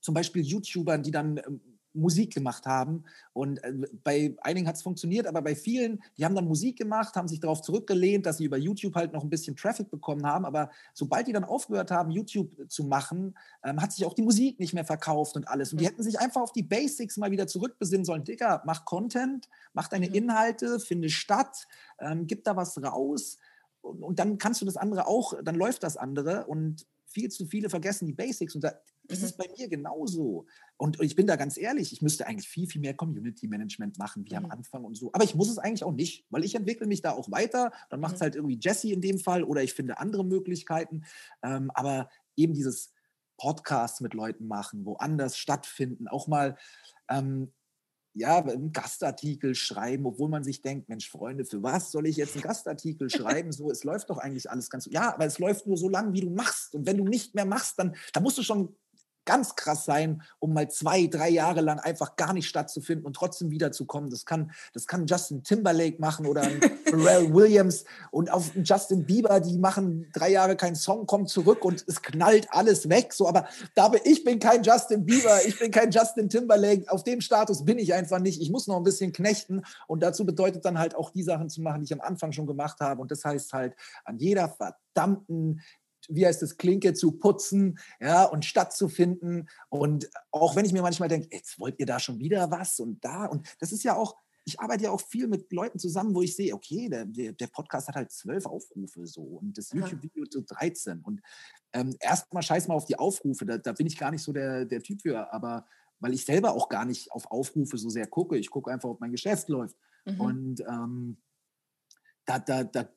[0.00, 1.60] zum Beispiel YouTubern, die dann ähm,
[1.94, 3.04] Musik gemacht haben.
[3.32, 7.14] Und äh, bei einigen hat es funktioniert, aber bei vielen, die haben dann Musik gemacht,
[7.16, 10.44] haben sich darauf zurückgelehnt, dass sie über YouTube halt noch ein bisschen Traffic bekommen haben.
[10.44, 14.58] Aber sobald die dann aufgehört haben, YouTube zu machen, ähm, hat sich auch die Musik
[14.58, 15.72] nicht mehr verkauft und alles.
[15.72, 15.90] Und die mhm.
[15.90, 18.24] hätten sich einfach auf die Basics mal wieder zurückbesinnen sollen.
[18.24, 20.14] Digga, mach Content, mach deine mhm.
[20.14, 21.66] Inhalte, finde statt,
[22.00, 23.38] ähm, gib da was raus.
[23.80, 26.46] Und, und dann kannst du das andere auch, dann läuft das andere.
[26.46, 28.54] Und viel zu viele vergessen die Basics.
[28.54, 28.72] Und da,
[29.06, 29.24] das mhm.
[29.24, 30.46] ist bei mir genauso.
[30.76, 34.24] Und ich bin da ganz ehrlich, ich müsste eigentlich viel, viel mehr Community Management machen,
[34.26, 34.44] wie mhm.
[34.44, 35.10] am Anfang und so.
[35.12, 37.72] Aber ich muss es eigentlich auch nicht, weil ich entwickle mich da auch weiter.
[37.90, 38.24] Dann macht es mhm.
[38.24, 41.04] halt irgendwie Jesse in dem Fall oder ich finde andere Möglichkeiten.
[41.42, 42.92] Ähm, aber eben dieses
[43.36, 46.56] Podcast mit Leuten machen, woanders stattfinden, auch mal
[47.10, 47.52] ähm,
[48.14, 52.34] ja, einen Gastartikel schreiben, obwohl man sich denkt, Mensch, Freunde, für was soll ich jetzt
[52.34, 53.50] einen Gastartikel schreiben?
[53.50, 54.86] So, es läuft doch eigentlich alles ganz.
[54.86, 56.76] Ja, aber es läuft nur so lange, wie du machst.
[56.76, 58.76] Und wenn du nicht mehr machst, dann, dann musst du schon
[59.24, 63.50] ganz krass sein, um mal zwei, drei Jahre lang einfach gar nicht stattzufinden und trotzdem
[63.50, 64.10] wiederzukommen.
[64.10, 66.42] Das kann, das kann Justin Timberlake machen oder
[66.84, 71.84] Pharrell Williams und auf Justin Bieber, die machen drei Jahre keinen Song, kommen zurück und
[71.86, 73.12] es knallt alles weg.
[73.12, 76.90] So, aber da bin, ich bin kein Justin Bieber, ich bin kein Justin Timberlake.
[76.90, 78.40] Auf dem Status bin ich einfach nicht.
[78.40, 81.62] Ich muss noch ein bisschen knechten und dazu bedeutet dann halt auch die Sachen zu
[81.62, 83.00] machen, die ich am Anfang schon gemacht habe.
[83.00, 85.60] Und das heißt halt an jeder verdammten
[86.08, 89.48] wie heißt es, Klinke zu putzen, ja, und stattzufinden.
[89.68, 93.04] Und auch wenn ich mir manchmal denke, jetzt wollt ihr da schon wieder was und
[93.04, 93.26] da.
[93.26, 96.36] Und das ist ja auch, ich arbeite ja auch viel mit Leuten zusammen, wo ich
[96.36, 101.00] sehe, okay, der, der Podcast hat halt zwölf Aufrufe so und das YouTube-Video so 13.
[101.00, 101.22] Und
[101.72, 104.64] ähm, erstmal scheiß mal auf die Aufrufe, da, da, bin ich gar nicht so der,
[104.66, 105.66] der Typ für, aber
[105.98, 108.36] weil ich selber auch gar nicht auf Aufrufe so sehr gucke.
[108.36, 109.76] Ich gucke einfach, ob mein Geschäft läuft.
[110.04, 110.20] Mhm.
[110.20, 111.16] Und ähm,
[112.26, 112.88] da, da, da,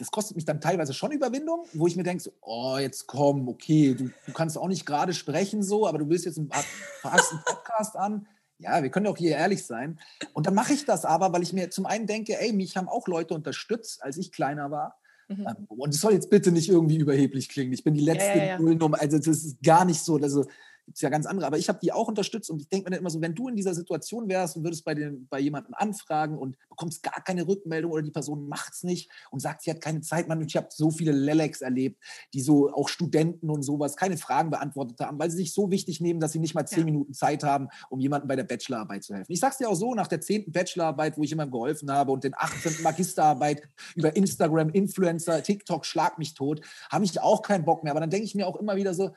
[0.00, 3.48] das kostet mich dann teilweise schon Überwindung, wo ich mir denke, so, oh, jetzt komm,
[3.48, 7.44] okay, du, du kannst auch nicht gerade sprechen so, aber du willst jetzt einen, einen
[7.44, 8.26] Podcast an.
[8.58, 10.00] Ja, wir können auch hier ehrlich sein.
[10.32, 12.88] Und dann mache ich das aber, weil ich mir zum einen denke, ey, mich haben
[12.88, 14.98] auch Leute unterstützt, als ich kleiner war.
[15.28, 15.46] Mhm.
[15.46, 17.72] Ähm, und es soll jetzt bitte nicht irgendwie überheblich klingen.
[17.74, 18.58] Ich bin die letzte ja, ja, ja.
[18.58, 19.00] Nullnummer.
[19.00, 20.16] Also das ist gar nicht so.
[20.16, 20.46] Also
[20.90, 21.46] gibt es ja ganz andere.
[21.46, 23.46] Aber ich habe die auch unterstützt und ich denke mir dann immer so, wenn du
[23.46, 27.46] in dieser Situation wärst und würdest bei, den, bei jemandem anfragen und bekommst gar keine
[27.46, 30.56] Rückmeldung oder die Person macht es nicht und sagt, sie hat keine Zeit, man, ich
[30.56, 32.02] habe so viele Lelex erlebt,
[32.34, 36.00] die so auch Studenten und sowas keine Fragen beantwortet haben, weil sie sich so wichtig
[36.00, 36.84] nehmen, dass sie nicht mal zehn ja.
[36.86, 39.30] Minuten Zeit haben, um jemandem bei der Bachelorarbeit zu helfen.
[39.30, 42.10] Ich sage es dir auch so, nach der zehnten Bachelorarbeit, wo ich jemandem geholfen habe
[42.10, 42.82] und den 18.
[42.82, 43.62] Magisterarbeit
[43.94, 47.92] über Instagram, Influencer, TikTok, schlag mich tot, habe ich auch keinen Bock mehr.
[47.92, 49.12] Aber dann denke ich mir auch immer wieder so,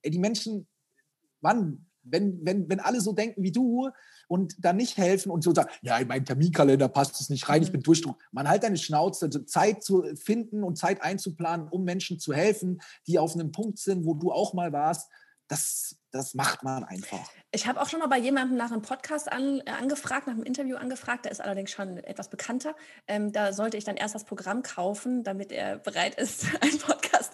[0.00, 0.66] ey, die Menschen
[1.40, 3.90] Mann, wenn, wenn, wenn alle so denken wie du
[4.28, 7.62] und dann nicht helfen und so sagen, ja, in meinen Terminkalender passt es nicht rein,
[7.62, 7.72] ich mhm.
[7.72, 8.18] bin durchdruck.
[8.32, 12.80] Man halt deine Schnauze, also Zeit zu finden und Zeit einzuplanen, um Menschen zu helfen,
[13.06, 15.10] die auf einem Punkt sind, wo du auch mal warst.
[15.48, 17.26] Das, das macht man einfach.
[17.52, 20.42] Ich habe auch schon mal bei jemandem nach einem Podcast an, äh, angefragt, nach einem
[20.42, 22.76] Interview angefragt, der ist allerdings schon etwas bekannter.
[23.06, 26.78] Ähm, da sollte ich dann erst das Programm kaufen, damit er bereit ist, ein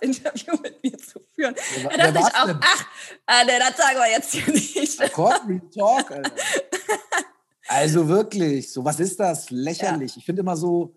[0.05, 1.55] Podcast-Interview mit mir zu führen.
[1.83, 2.59] Ja, da dachte ich auch, denn?
[2.61, 5.01] ach, nee, das sagen wir jetzt hier nicht.
[5.01, 6.33] Ach, Talk, Alter.
[7.67, 9.49] Also wirklich, so was ist das?
[9.51, 10.13] Lächerlich.
[10.13, 10.19] Ja.
[10.19, 10.95] Ich finde immer so,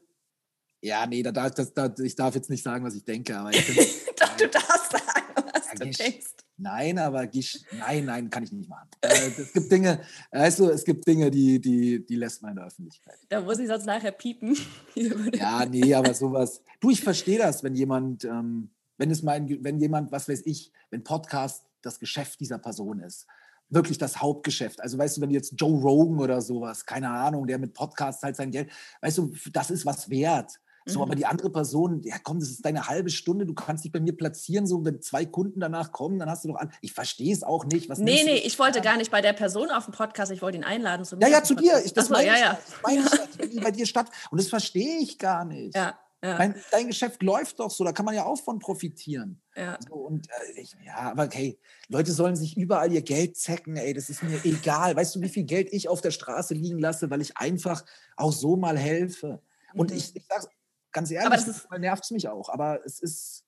[0.82, 3.52] ja, nee, da darf, das, da, ich darf jetzt nicht sagen, was ich denke, aber
[3.52, 3.88] ich find,
[4.20, 6.36] Doch, du darfst sagen, was du denkst.
[6.58, 7.30] Nein, aber
[7.72, 8.90] nein, nein, kann ich nicht machen.
[9.02, 12.58] Äh, es gibt Dinge, weißt du, es gibt Dinge, die, die, die lässt man in
[12.58, 13.18] der Öffentlichkeit.
[13.30, 14.58] Da muss ich sonst nachher piepen.
[15.34, 16.62] ja, nee, aber sowas.
[16.80, 20.72] Du, ich verstehe das, wenn jemand, ähm, wenn es mein, wenn jemand, was weiß ich,
[20.90, 23.28] wenn Podcast das Geschäft dieser Person ist.
[23.70, 24.82] Wirklich das Hauptgeschäft.
[24.82, 28.36] Also weißt du, wenn jetzt Joe Rogan oder sowas, keine Ahnung, der mit Podcasts halt
[28.36, 28.70] sein Geld,
[29.02, 30.60] weißt du, das ist was wert.
[30.90, 31.18] So, aber Mhm.
[31.18, 34.16] die andere Person, ja komm, das ist deine halbe Stunde, du kannst dich bei mir
[34.16, 36.72] platzieren, so wenn zwei Kunden danach kommen, dann hast du doch an.
[36.80, 37.90] Ich verstehe es auch nicht.
[37.90, 40.58] Was Nee, nee, ich wollte gar nicht bei der Person auf dem Podcast, ich wollte
[40.58, 41.24] ihn einladen zu mir.
[41.24, 41.72] Ja, ja, zu den dir.
[41.72, 41.88] Podcast.
[41.88, 42.46] Ich, das so, meine ja, ich, ja.
[42.46, 42.54] ja.
[42.54, 44.10] das meine ich, ja, wenn die bei dir statt.
[44.32, 45.76] Und das verstehe ich gar nicht.
[45.76, 49.42] Ja, ja, Mein, dein Geschäft läuft doch so, da kann man ja auch von profitieren.
[49.56, 49.78] ja.
[49.88, 53.94] So, und äh, ich, ja, aber hey, Leute sollen sich überall ihr Geld zecken, ey,
[53.94, 54.96] das ist mir egal.
[54.96, 58.34] Weißt du, wie viel Geld ich auf der Straße liegen lasse, weil ich einfach auch
[58.34, 59.42] so mal helfe?
[59.76, 59.98] Und Mhm.
[59.98, 60.48] ich, ich sag's
[60.92, 61.46] ganz ehrlich,
[61.78, 63.44] nervt es mich auch, aber es ist,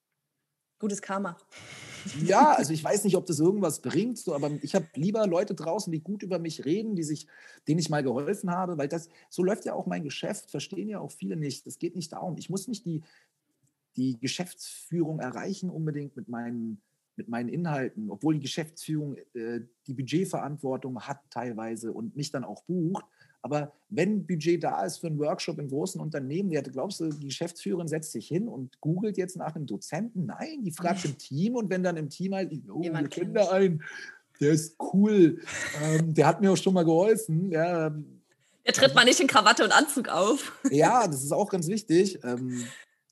[0.78, 1.36] Gutes Karma.
[2.24, 5.54] Ja, also ich weiß nicht, ob das irgendwas bringt, so, aber ich habe lieber Leute
[5.54, 7.26] draußen, die gut über mich reden, die sich,
[7.68, 11.00] denen ich mal geholfen habe, weil das, so läuft ja auch mein Geschäft, verstehen ja
[11.00, 11.66] auch viele nicht.
[11.66, 13.02] Es geht nicht darum, ich muss nicht die,
[13.96, 16.80] die Geschäftsführung erreichen unbedingt mit meinen,
[17.16, 22.64] mit meinen Inhalten, obwohl die Geschäftsführung äh, die Budgetverantwortung hat teilweise und mich dann auch
[22.64, 23.04] bucht.
[23.42, 27.26] Aber wenn Budget da ist für einen Workshop in großen Unternehmen, ja, glaubst du, die
[27.26, 30.26] Geschäftsführerin setzt sich hin und googelt jetzt nach einem Dozenten?
[30.26, 33.34] Nein, die fragt im Team und wenn dann im Team halt, oh, Jemand wir kennen
[33.34, 33.82] da einen,
[34.40, 35.40] der ist cool,
[35.82, 37.50] ähm, der hat mir auch schon mal geholfen.
[37.50, 38.20] Ja, ähm,
[38.64, 40.52] Er tritt mal nicht in Krawatte und Anzug auf.
[40.70, 42.18] ja, das ist auch ganz wichtig.
[42.24, 42.64] Ähm,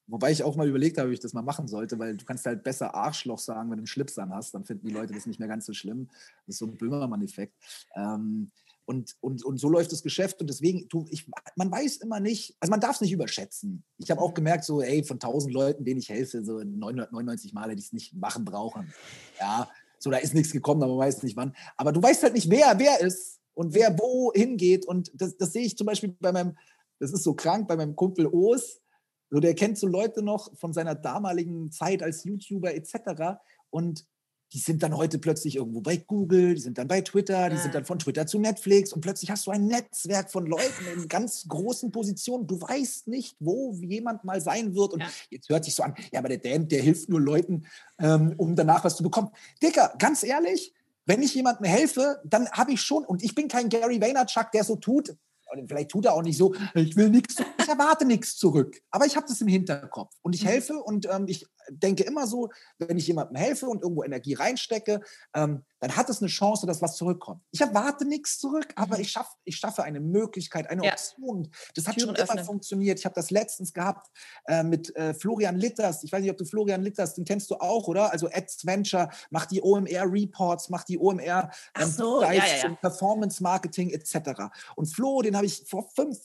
[0.07, 2.47] wobei ich auch mal überlegt habe, ob ich das mal machen sollte, weil du kannst
[2.47, 5.27] halt besser Arschloch sagen, wenn du einen Schlips an hast, dann finden die Leute das
[5.27, 6.09] nicht mehr ganz so schlimm.
[6.47, 7.55] Das ist so ein Böhmermann-Effekt.
[7.95, 8.51] Ähm,
[8.88, 12.57] und, und, und so läuft das Geschäft und deswegen, du, ich, man weiß immer nicht,
[12.59, 13.85] also man darf es nicht überschätzen.
[13.98, 17.68] Ich habe auch gemerkt, so, ey, von 1000 Leuten, denen ich helfe, so 999 Mal
[17.68, 18.90] hätte ich es nicht machen brauchen.
[19.38, 21.55] Ja, so, da ist nichts gekommen, aber man weiß nicht wann.
[21.77, 24.87] Aber du weißt halt nicht, wer wer ist und wer wo hingeht.
[24.87, 26.57] Und das, das sehe ich zum Beispiel bei meinem,
[26.98, 28.81] das ist so krank, bei meinem Kumpel Oos.
[29.29, 33.38] So, der kennt so Leute noch von seiner damaligen Zeit als YouTuber etc.
[33.68, 34.07] Und
[34.52, 37.62] die sind dann heute plötzlich irgendwo bei Google, die sind dann bei Twitter, die Ja.
[37.62, 41.06] sind dann von Twitter zu Netflix und plötzlich hast du ein Netzwerk von Leuten in
[41.08, 42.46] ganz großen Positionen.
[42.46, 44.94] Du weißt nicht, wo jemand mal sein wird.
[44.94, 45.08] Und Ja.
[45.30, 47.66] jetzt hört sich so an, ja, aber der Dan, der hilft nur Leuten,
[47.98, 49.28] ähm, um danach was zu bekommen.
[49.62, 50.72] Dicker, ganz ehrlich,
[51.04, 54.64] wenn ich jemandem helfe, dann habe ich schon, und ich bin kein Gary Vaynerchuk, der
[54.64, 55.16] so tut,
[55.50, 58.80] und vielleicht tut er auch nicht so, ich will nichts, ich erwarte nichts zurück.
[58.90, 60.48] Aber ich habe das im Hinterkopf und ich Mhm.
[60.48, 65.00] helfe und ähm, ich denke immer so, wenn ich jemandem helfe und irgendwo Energie reinstecke,
[65.35, 67.42] ähm, dann hat es eine Chance, dass was zurückkommt.
[67.52, 69.02] Ich erwarte nichts zurück, aber Mhm.
[69.02, 70.92] ich, schaff, ich schaffe eine Möglichkeit, eine Ja.
[70.92, 71.50] Option.
[71.74, 72.44] Das hat Türen schon immer öffnen.
[72.44, 72.98] funktioniert.
[72.98, 74.09] Ich habe das letztens gehabt
[74.46, 76.02] äh, mit äh, Florian Litters.
[76.02, 78.11] Ich weiß nicht, ob du Florian Litters, den kennst du auch, oder?
[78.12, 83.90] Also Ads Venture, macht die OMR-Reports, macht die OMR ähm, so, ja, ja, zum Performance-Marketing
[83.90, 84.42] etc.
[84.76, 86.18] Und Flo, den habe ich vor fünf,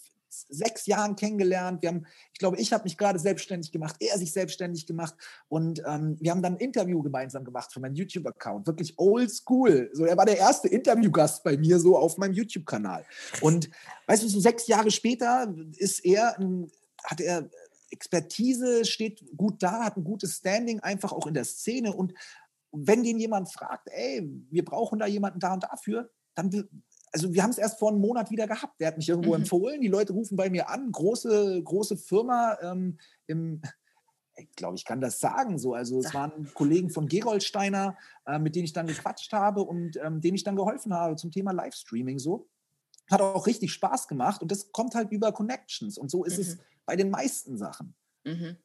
[0.49, 1.81] sechs Jahren kennengelernt.
[1.81, 5.15] Wir haben, ich glaube, ich habe mich gerade selbstständig gemacht, er sich selbstständig gemacht
[5.47, 8.67] und ähm, wir haben dann ein Interview gemeinsam gemacht für meinen YouTube-Account.
[8.67, 9.89] Wirklich old school.
[9.93, 13.05] So, er war der erste Interviewgast bei mir so auf meinem YouTube-Kanal.
[13.41, 13.69] Und
[14.07, 16.37] weißt du, so sechs Jahre später ist er,
[17.03, 17.49] hat er
[17.91, 22.13] Expertise, steht gut da, hat ein gutes Standing einfach auch in der Szene und
[22.73, 26.67] wenn den jemand fragt, ey, wir brauchen da jemanden da und dafür, dann
[27.13, 28.79] also wir haben es erst vor einem Monat wieder gehabt.
[28.81, 29.41] Der hat mich irgendwo Mhm.
[29.41, 29.81] empfohlen.
[29.81, 32.97] Die Leute rufen bei mir an, große, große Firma ähm,
[33.27, 33.61] im,
[34.35, 35.73] ich glaube, ich kann das sagen so.
[35.75, 37.95] Also es waren Kollegen von Gerolsteiner,
[38.25, 41.31] äh, mit denen ich dann gequatscht habe und ähm, denen ich dann geholfen habe zum
[41.31, 42.47] Thema Livestreaming so.
[43.11, 46.55] Hat auch richtig Spaß gemacht und das kommt halt über Connections und so ist es
[46.55, 46.59] Mhm.
[46.85, 47.93] bei den meisten Sachen.
[48.23, 48.57] Mhm.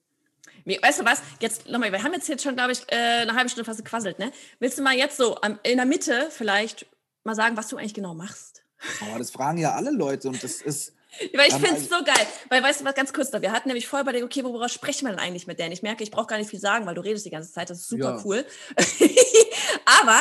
[0.65, 1.21] Weißt du was?
[1.41, 4.19] Jetzt nochmal, wir haben jetzt, jetzt schon, glaube ich, äh, eine halbe Stunde fast gequasselt,
[4.19, 4.33] ne?
[4.61, 6.87] Willst du mal jetzt so in der Mitte vielleicht
[7.25, 8.63] mal sagen, was du eigentlich genau machst?
[9.01, 10.95] Aber das fragen ja alle Leute und das ist,
[11.35, 12.27] Weil ich finde es so geil.
[12.49, 15.07] Weil, weißt du was, ganz kurz da, wir hatten nämlich vorher überlegt, okay, worüber sprechen
[15.07, 15.73] wir denn eigentlich mit Dan?
[15.73, 17.79] Ich merke, ich brauche gar nicht viel sagen, weil du redest die ganze Zeit, das
[17.79, 18.23] ist super Ja.
[18.25, 18.45] cool.
[20.03, 20.21] Aber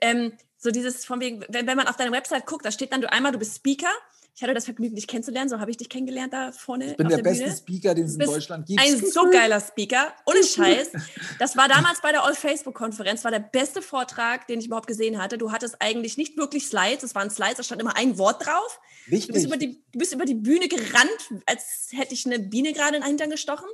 [0.00, 3.00] ähm, so dieses von wegen, wenn, wenn man auf deine Website guckt, da steht dann
[3.00, 3.92] du einmal, du bist Speaker.
[4.34, 7.08] Ich hatte das Vergnügen, dich kennenzulernen, so habe ich dich kennengelernt da vorne ich bin
[7.08, 7.56] der der beste Bühne.
[7.56, 8.80] Speaker, den es in Deutschland gibt.
[8.80, 10.92] Ein so geiler Speaker, ohne Scheiß.
[11.38, 15.36] Das war damals bei der All-Facebook-Konferenz, war der beste Vortrag, den ich überhaupt gesehen hatte.
[15.36, 18.80] Du hattest eigentlich nicht wirklich Slides, es waren Slides, da stand immer ein Wort drauf.
[19.06, 22.72] Du bist, über die, du bist über die Bühne gerannt, als hätte ich eine Biene
[22.72, 23.68] gerade in den Hintern gestochen.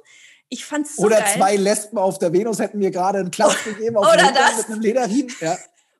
[0.48, 1.34] Ich fand's so Oder geil.
[1.36, 4.58] zwei Lesben auf der Venus hätten mir gerade einen Klaps gegeben auf Oder das.
[4.58, 5.34] mit einem Lederriemen.
[5.40, 5.58] Ja.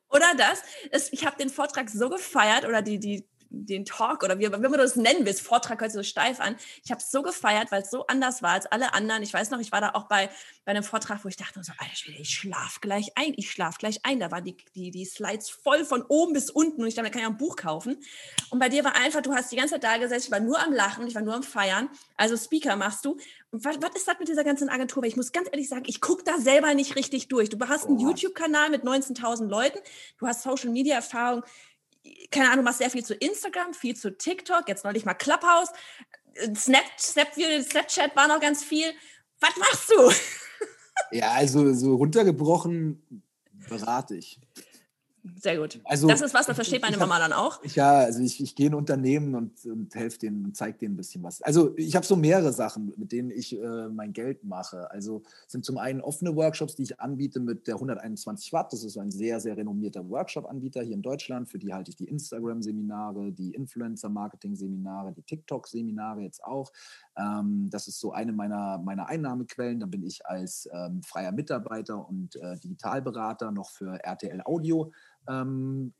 [0.09, 0.61] Oder das.
[0.91, 4.57] Es, ich habe den Vortrag so gefeiert oder die, die, den Talk oder wie, wie
[4.57, 5.41] man das nennen willst.
[5.41, 6.55] Vortrag hört sich so steif an.
[6.83, 9.23] Ich habe es so gefeiert, weil es so anders war als alle anderen.
[9.23, 10.29] Ich weiß noch, ich war da auch bei,
[10.65, 13.33] bei einem Vortrag, wo ich dachte, so, Alter Schwede, ich schlaf gleich ein.
[13.37, 14.19] Ich schlaf gleich ein.
[14.19, 17.13] Da waren die, die, die Slides voll von oben bis unten und ich dachte, da
[17.13, 17.97] kann ich auch ein Buch kaufen.
[18.49, 20.59] Und bei dir war einfach, du hast die ganze Zeit da gesessen, ich war nur
[20.59, 21.89] am Lachen, ich war nur am Feiern.
[22.15, 23.17] Also Speaker machst du.
[23.51, 25.03] Und was, was ist das mit dieser ganzen Agentur?
[25.03, 27.49] Weil ich muss ganz ehrlich sagen, ich gucke da selber nicht richtig durch.
[27.49, 28.09] Du hast einen Boah.
[28.09, 29.79] YouTube-Kanal mit 19.000 Leuten,
[30.17, 31.43] du hast Social-Media-Erfahrung,
[32.31, 35.69] keine Ahnung, machst sehr viel zu Instagram, viel zu TikTok, jetzt neulich mal Clubhouse.
[36.55, 38.87] Snap, Snap, Snapchat war noch ganz viel.
[39.39, 40.11] Was machst du?
[41.11, 43.23] Ja, also so runtergebrochen
[43.69, 44.39] berate ich.
[45.35, 45.79] Sehr gut.
[45.83, 47.63] Also, das ist was, das versteht meine Mama dann auch.
[47.75, 50.97] Ja, also ich, ich gehe in Unternehmen und, und helfe denen und zeige denen ein
[50.97, 51.41] bisschen was.
[51.41, 54.89] Also ich habe so mehrere Sachen, mit denen ich äh, mein Geld mache.
[54.91, 58.73] Also sind zum einen offene Workshops, die ich anbiete mit der 121 Watt.
[58.73, 61.49] Das ist ein sehr, sehr renommierter Workshop-Anbieter hier in Deutschland.
[61.49, 66.71] Für die halte ich die Instagram-Seminare, die Influencer-Marketing-Seminare, die TikTok-Seminare jetzt auch.
[67.17, 69.79] Ähm, das ist so eine meiner, meiner Einnahmequellen.
[69.79, 74.91] Dann bin ich als ähm, freier Mitarbeiter und äh, Digitalberater noch für RTL Audio
[75.27, 75.93] ähm,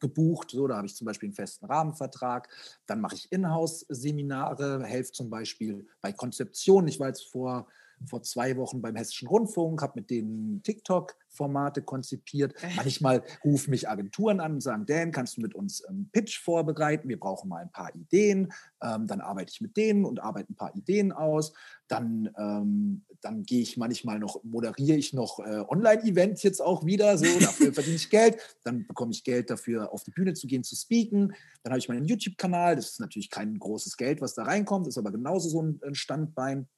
[0.00, 0.50] gebucht.
[0.50, 2.48] So, da habe ich zum Beispiel einen festen Rahmenvertrag.
[2.86, 6.88] Dann mache ich Inhouse-Seminare, helfe zum Beispiel bei Konzeption.
[6.88, 7.66] Ich war jetzt vor
[8.06, 12.54] vor zwei Wochen beim Hessischen Rundfunk, habe mit denen TikTok-Formate konzipiert.
[12.76, 17.08] Manchmal rufen mich Agenturen an und sagen, Dan, kannst du mit uns einen Pitch vorbereiten?
[17.08, 18.52] Wir brauchen mal ein paar Ideen.
[18.82, 21.52] Ähm, dann arbeite ich mit denen und arbeite ein paar Ideen aus.
[21.88, 27.16] Dann, ähm, dann gehe ich manchmal noch, moderiere ich noch äh, Online-Events jetzt auch wieder.
[27.18, 28.38] So, dafür verdiene ich Geld.
[28.64, 31.32] Dann bekomme ich Geld dafür, auf die Bühne zu gehen, zu speaken.
[31.62, 32.76] Dann habe ich meinen YouTube-Kanal.
[32.76, 36.68] Das ist natürlich kein großes Geld, was da reinkommt, ist aber genauso so ein Standbein.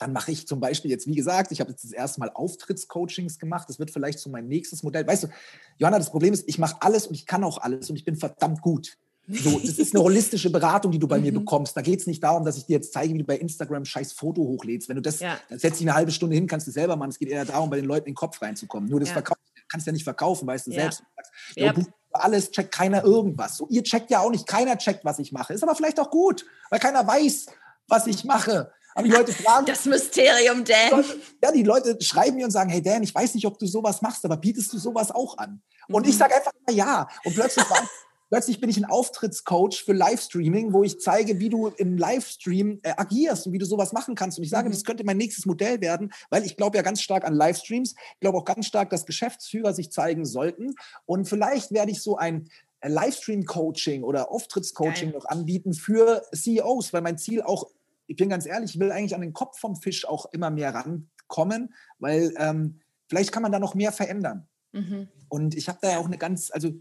[0.00, 3.38] Dann mache ich zum Beispiel jetzt, wie gesagt, ich habe jetzt das erste Mal Auftrittscoachings
[3.38, 3.68] gemacht.
[3.68, 5.06] Das wird vielleicht so mein nächstes Modell.
[5.06, 5.28] Weißt du,
[5.76, 8.16] Johanna, das Problem ist, ich mache alles und ich kann auch alles und ich bin
[8.16, 8.96] verdammt gut.
[9.28, 11.40] So, das ist eine holistische Beratung, die du bei mir mhm.
[11.40, 11.76] bekommst.
[11.76, 14.14] Da geht es nicht darum, dass ich dir jetzt zeige, wie du bei Instagram scheiß
[14.14, 14.88] Foto hochlädst.
[14.88, 15.38] Wenn du das, ja.
[15.50, 17.10] dann setzt dich eine halbe Stunde hin, kannst du selber machen.
[17.10, 18.88] Es geht eher darum, bei den Leuten in den Kopf reinzukommen.
[18.88, 19.14] Nur das ja.
[19.14, 19.36] Verkauf,
[19.68, 20.80] kannst du ja nicht verkaufen, weißt du ja.
[20.80, 21.02] selbst.
[21.56, 21.74] Ja.
[22.12, 23.58] alles checkt keiner irgendwas.
[23.58, 25.52] So, ihr checkt ja auch nicht, keiner checkt, was ich mache.
[25.52, 27.46] Ist aber vielleicht auch gut, weil keiner weiß,
[27.86, 28.72] was ich mache.
[28.94, 29.66] Aber die Leute fragen.
[29.66, 31.04] Das Mysterium, Dan.
[31.42, 34.02] Ja, die Leute schreiben mir und sagen: Hey, Dan, ich weiß nicht, ob du sowas
[34.02, 35.62] machst, aber bietest du sowas auch an?
[35.88, 36.10] Und mhm.
[36.10, 37.08] ich sage einfach immer ja.
[37.24, 37.64] Und plötzlich,
[38.30, 42.94] plötzlich bin ich ein Auftrittscoach für Livestreaming, wo ich zeige, wie du im Livestream äh,
[42.96, 44.38] agierst und wie du sowas machen kannst.
[44.38, 44.72] Und ich sage, mhm.
[44.72, 47.94] das könnte mein nächstes Modell werden, weil ich glaube ja ganz stark an Livestreams.
[48.14, 50.74] Ich glaube auch ganz stark, dass Geschäftsführer sich zeigen sollten.
[51.06, 52.48] Und vielleicht werde ich so ein
[52.80, 57.66] äh, Livestream-Coaching oder Auftrittscoaching noch anbieten für CEOs, weil mein Ziel auch
[58.10, 60.74] ich bin ganz ehrlich, ich will eigentlich an den Kopf vom Fisch auch immer mehr
[60.74, 64.48] rankommen, weil ähm, vielleicht kann man da noch mehr verändern.
[64.72, 65.06] Mhm.
[65.28, 66.72] Und ich habe da ja auch eine ganz, also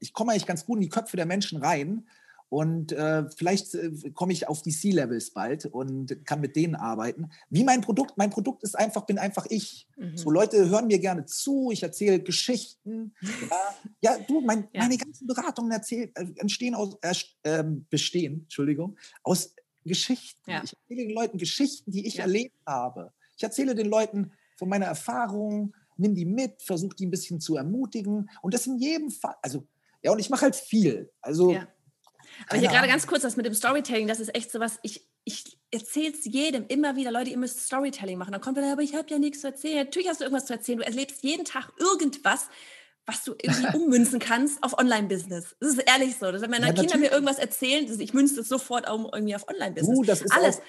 [0.00, 2.08] ich komme eigentlich ganz gut in die Köpfe der Menschen rein.
[2.48, 7.30] Und äh, vielleicht äh, komme ich auf die C-Levels bald und kann mit denen arbeiten.
[7.48, 9.88] Wie mein Produkt, mein Produkt ist einfach, bin einfach ich.
[9.96, 10.16] Mhm.
[10.16, 13.14] So Leute hören mir gerne zu, ich erzähle Geschichten.
[14.00, 14.82] ja, du, mein, ja.
[14.82, 16.98] meine ganzen Beratungen erzähl, äh, entstehen aus,
[17.44, 20.50] äh, bestehen, Entschuldigung, aus Geschichten.
[20.50, 20.62] Ja.
[20.64, 22.22] Ich erzähle den Leuten Geschichten, die ich ja.
[22.22, 23.12] erlebt habe.
[23.36, 27.56] Ich erzähle den Leuten von meiner Erfahrung, nimm die mit, versuche die ein bisschen zu
[27.56, 28.30] ermutigen.
[28.42, 29.66] Und das in jedem Fall, also,
[30.02, 31.12] ja, und ich mache halt viel.
[31.20, 31.52] Also.
[31.52, 31.68] Ja.
[32.48, 35.06] Aber hier gerade ganz kurz, das mit dem Storytelling, das ist echt so was, ich,
[35.24, 38.32] ich erzähle es jedem immer wieder, Leute, ihr müsst Storytelling machen.
[38.32, 39.84] Dann kommt er, aber ich habe ja nichts zu erzählen.
[39.84, 40.78] Natürlich hast du irgendwas zu erzählen.
[40.78, 42.48] Du erlebst jeden Tag irgendwas,
[43.06, 45.56] was du irgendwie ummünzen kannst auf Online-Business.
[45.60, 46.30] Das ist ehrlich so.
[46.30, 49.98] Dass wenn meine ja, Kinder mir irgendwas erzählen, ich münze das sofort irgendwie auf Online-Business.
[49.98, 50.60] Uh, das ist Alles.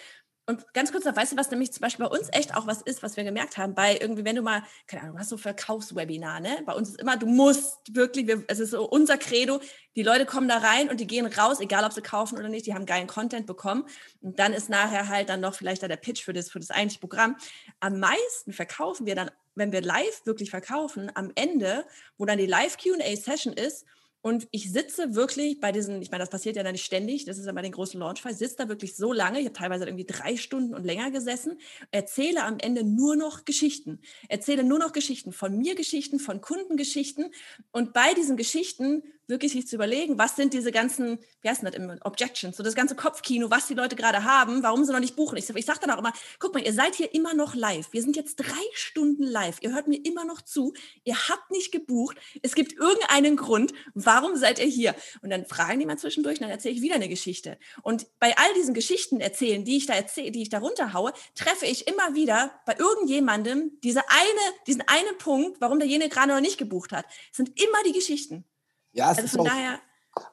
[0.45, 2.81] Und ganz kurz noch, weißt du, was nämlich zum Beispiel bei uns echt auch was
[2.81, 6.41] ist, was wir gemerkt haben, bei irgendwie, wenn du mal, keine Ahnung, hast so Verkaufswebinar,
[6.41, 6.61] ne?
[6.65, 9.61] Bei uns ist immer, du musst wirklich, wir, es ist so unser Credo,
[9.95, 12.65] die Leute kommen da rein und die gehen raus, egal ob sie kaufen oder nicht,
[12.65, 13.85] die haben geilen Content bekommen.
[14.19, 16.71] Und dann ist nachher halt dann noch vielleicht da der Pitch für das, für das
[16.71, 17.37] eigentliche Programm.
[17.79, 21.85] Am meisten verkaufen wir dann, wenn wir live wirklich verkaufen, am Ende,
[22.17, 23.85] wo dann die Live-QA-Session ist,
[24.25, 27.37] und ich sitze wirklich bei diesen, ich meine, das passiert ja dann nicht ständig, das
[27.37, 30.05] ist ja bei den großen Launchfiles, sitze da wirklich so lange, ich habe teilweise irgendwie
[30.05, 31.59] drei Stunden und länger gesessen,
[31.91, 33.99] erzähle am Ende nur noch Geschichten.
[34.29, 37.33] Erzähle nur noch Geschichten, von mir Geschichten, von Kundengeschichten.
[37.73, 41.75] Und bei diesen Geschichten wirklich sich zu überlegen, was sind diese ganzen, wie heißt das
[41.75, 45.15] immer, Objections, so das ganze Kopfkino, was die Leute gerade haben, warum sie noch nicht
[45.15, 45.37] buchen.
[45.37, 47.87] Ich, ich sage dann auch immer, guck mal, ihr seid hier immer noch live.
[47.91, 49.57] Wir sind jetzt drei Stunden live.
[49.61, 50.73] Ihr hört mir immer noch zu.
[51.03, 52.17] Ihr habt nicht gebucht.
[52.41, 54.95] Es gibt irgendeinen Grund, warum seid ihr hier?
[55.21, 57.57] Und dann fragen die mal zwischendurch, dann erzähle ich wieder eine Geschichte.
[57.81, 61.65] Und bei all diesen Geschichten erzählen, die ich da erzähle, die ich da runterhaue, treffe
[61.65, 66.57] ich immer wieder bei irgendjemandem diese eine, diesen einen Punkt, warum derjenige gerade noch nicht
[66.57, 67.05] gebucht hat.
[67.31, 68.45] Es sind immer die Geschichten.
[68.93, 69.79] Ja, es also ist von auch, daher.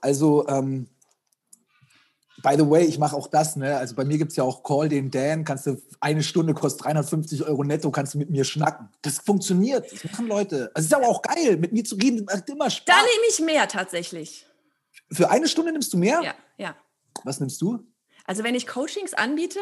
[0.01, 0.87] Also, ähm,
[2.43, 3.77] by the way, ich mache auch das, ne?
[3.77, 6.85] Also bei mir gibt es ja auch Call den Dan, kannst du eine Stunde kostet
[6.85, 8.89] 350 Euro netto, kannst du mit mir schnacken.
[9.03, 9.91] Das funktioniert.
[9.91, 10.71] Das machen Leute.
[10.75, 12.85] Also es ist aber auch geil, mit mir zu reden, macht immer Spaß.
[12.87, 14.47] Da nehme ich mehr tatsächlich.
[15.13, 16.21] Für eine Stunde nimmst du mehr?
[16.23, 16.77] Ja, ja.
[17.25, 17.81] Was nimmst du?
[18.27, 19.59] Also wenn ich Coachings anbiete,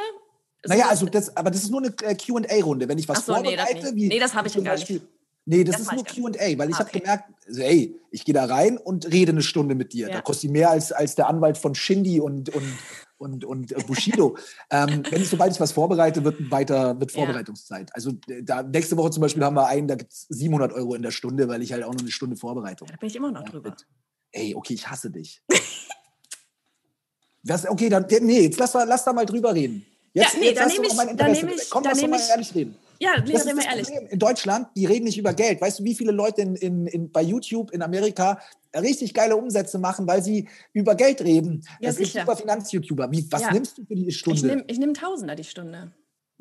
[0.67, 2.89] naja, also das, aber das ist nur eine äh, QA-Runde.
[2.89, 5.03] Wenn ich was so, vorbereite, nee, das, wie, nee, das habe ich ja gar nicht.
[5.51, 6.85] Nee, das, das ist nur QA, weil ich okay.
[6.85, 10.09] habe gemerkt, also, ey, ich gehe da rein und rede eine Stunde mit dir.
[10.09, 10.17] Ja.
[10.17, 12.79] Da kostet die mehr als, als der Anwalt von Shindy und, und,
[13.17, 14.37] und, und äh, Bushido.
[14.71, 17.89] ähm, wenn ich, sobald ich was vorbereite, wird weiter wird Vorbereitungszeit.
[17.89, 17.95] Ja.
[17.95, 21.01] Also da, nächste Woche zum Beispiel haben wir einen, da gibt es 700 Euro in
[21.01, 22.87] der Stunde, weil ich halt auch noch eine Stunde Vorbereitung.
[22.89, 23.71] Da bin ich immer noch ja, drüber.
[23.71, 23.87] Mit,
[24.33, 25.41] ey, okay, ich hasse dich.
[27.43, 29.87] Was, okay, dann, nee, jetzt lass, lass da mal drüber reden.
[30.13, 32.55] Jetzt, ja, nee, jetzt dann nehme ich, dann nehme ich, Komm, lass doch mal ehrlich
[32.55, 32.77] reden.
[33.01, 33.87] Ja, das ist das ehrlich.
[33.87, 34.09] Problem.
[34.09, 35.61] In Deutschland, die reden nicht über Geld.
[35.61, 38.41] Weißt du, wie viele Leute in, in, in, bei YouTube in Amerika
[38.75, 41.63] richtig geile Umsätze machen, weil sie über Geld reden?
[41.81, 42.11] Ja, das sicher.
[42.11, 43.11] sind super Finanz-YouTuber.
[43.31, 43.53] Was ja.
[43.53, 44.39] nimmst du für die Stunde?
[44.39, 45.93] Ich nehme ich nehm Tausender die Stunde.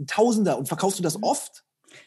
[0.07, 0.57] Tausender.
[0.57, 1.23] Und verkaufst du das mhm.
[1.23, 1.63] oft?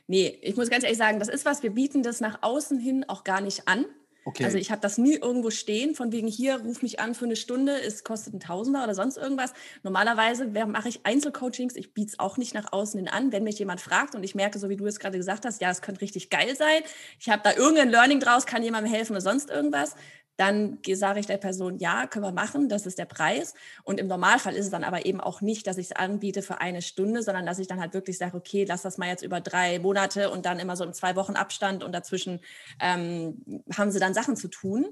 [0.07, 3.05] Nee, ich muss ganz ehrlich sagen, das ist was, wir bieten das nach außen hin
[3.09, 3.87] auch gar nicht an.
[4.25, 4.45] Okay.
[4.45, 7.37] Also ich habe das nie irgendwo stehen, von wegen hier, ruf mich an für eine
[7.37, 9.55] Stunde, es kostet ein Tausender oder sonst irgendwas.
[9.83, 13.33] Normalerweise mache ich Einzelcoachings, ich biete es auch nicht nach außen hin an.
[13.33, 15.71] Wenn mich jemand fragt und ich merke, so wie du es gerade gesagt hast, ja,
[15.71, 16.83] es könnte richtig geil sein,
[17.19, 19.95] ich habe da irgendein Learning draus, kann jemandem helfen oder sonst irgendwas,
[20.41, 23.53] dann sage ich der Person, ja, können wir machen, das ist der Preis.
[23.85, 26.63] Und im Normalfall ist es dann aber eben auch nicht, dass ich es anbiete für
[26.63, 29.43] eine Stunde, sondern dass ich dann halt wirklich sage, okay, lass das mal jetzt über
[29.43, 32.41] drei Monate und dann immer so im zwei Wochen Abstand und dazwischen
[32.81, 33.45] ähm,
[33.77, 34.87] haben sie dann Sachen zu tun.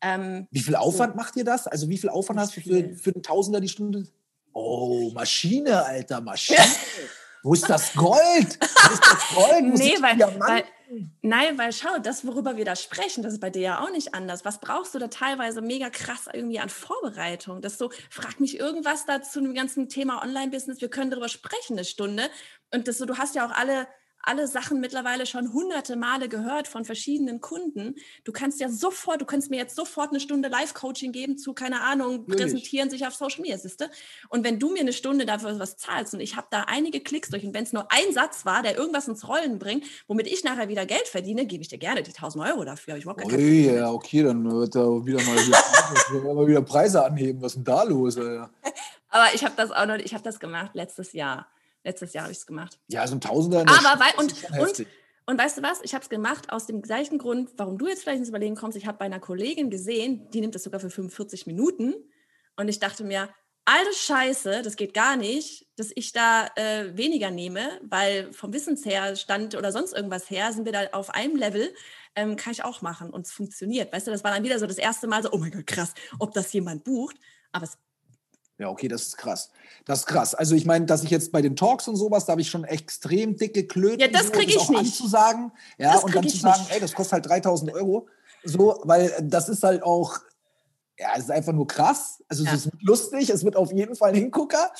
[0.00, 1.16] Ähm, wie viel Aufwand so.
[1.16, 1.66] macht ihr das?
[1.66, 4.06] Also wie viel Aufwand hast du für, für einen Tausender die Stunde?
[4.52, 6.58] Oh, Maschine, Alter, Maschine.
[7.42, 8.58] Wo ist das Gold?
[8.60, 9.64] Wo ist das Gold?
[9.64, 10.64] Wo nee, weil, weil,
[11.22, 14.14] Nein, weil schau, das, worüber wir da sprechen, das ist bei dir ja auch nicht
[14.14, 14.44] anders.
[14.44, 17.62] Was brauchst du da teilweise mega krass irgendwie an Vorbereitung?
[17.62, 21.74] Das so, frag mich irgendwas da zu dem ganzen Thema Online-Business, wir können darüber sprechen
[21.74, 22.28] eine Stunde.
[22.72, 23.86] Und das so, du hast ja auch alle
[24.22, 27.96] alle Sachen mittlerweile schon hunderte Male gehört von verschiedenen Kunden.
[28.24, 31.80] Du kannst ja sofort, du kannst mir jetzt sofort eine Stunde Live-Coaching geben zu, keine
[31.82, 33.90] Ahnung, präsentieren sich auf Social Media, siehste.
[34.28, 37.30] Und wenn du mir eine Stunde dafür was zahlst und ich habe da einige Klicks
[37.30, 40.44] durch und wenn es nur ein Satz war, der irgendwas ins Rollen bringt, womit ich
[40.44, 42.96] nachher wieder Geld verdiene, gebe ich dir gerne die 1000 Euro dafür.
[42.96, 47.42] Ich oh, ja, okay, dann wird da wieder mal wieder, wieder Preise anheben.
[47.42, 48.16] Was ist denn da los?
[48.16, 48.50] Alter?
[49.08, 51.46] Aber ich habe das auch noch, ich habe das gemacht letztes Jahr.
[51.84, 52.78] Letztes Jahr habe ich es gemacht.
[52.88, 53.60] Ja, so also ein Tausender.
[53.60, 54.86] Aber weil, und, und,
[55.26, 55.80] und weißt du was?
[55.82, 58.76] Ich habe es gemacht aus dem gleichen Grund, warum du jetzt vielleicht ins Überlegen kommst.
[58.76, 61.94] Ich habe bei einer Kollegin gesehen, die nimmt das sogar für 45 Minuten.
[62.56, 63.28] Und ich dachte mir,
[63.64, 69.54] alte Scheiße, das geht gar nicht, dass ich da äh, weniger nehme, weil vom Wissensherstand
[69.54, 71.72] oder sonst irgendwas her sind wir da auf einem Level,
[72.14, 73.92] ähm, kann ich auch machen und es funktioniert.
[73.92, 75.94] Weißt du, das war dann wieder so das erste Mal so, oh mein Gott, krass,
[76.18, 77.16] ob das jemand bucht.
[77.52, 77.78] Aber es
[78.62, 79.50] ja, okay, das ist krass.
[79.84, 80.34] Das ist krass.
[80.36, 82.62] Also ich meine, dass ich jetzt bei den Talks und sowas, da habe ich schon
[82.62, 83.98] extrem dicke Klöten.
[83.98, 84.94] Ja, das kriege ich nicht.
[84.94, 86.72] Zu sagen, ja, das und dann zu sagen, nicht.
[86.72, 88.06] ey, das kostet halt 3000 Euro.
[88.44, 90.18] So, weil das ist halt auch,
[90.96, 92.22] ja, es ist einfach nur krass.
[92.28, 92.54] Also ja.
[92.54, 94.70] es ist lustig, es wird auf jeden Fall ein Hingucker.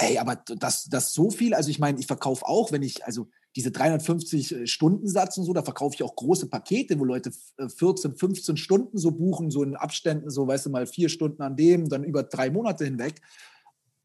[0.00, 3.28] Ey, aber das, das so viel, also ich meine, ich verkaufe auch, wenn ich, also
[3.56, 8.54] diese 350-Stunden-Satz äh, und so, da verkaufe ich auch große Pakete, wo Leute 14, 15
[8.54, 11.88] äh, Stunden so buchen, so in Abständen, so, weißt du, mal vier Stunden an dem,
[11.88, 13.20] dann über drei Monate hinweg.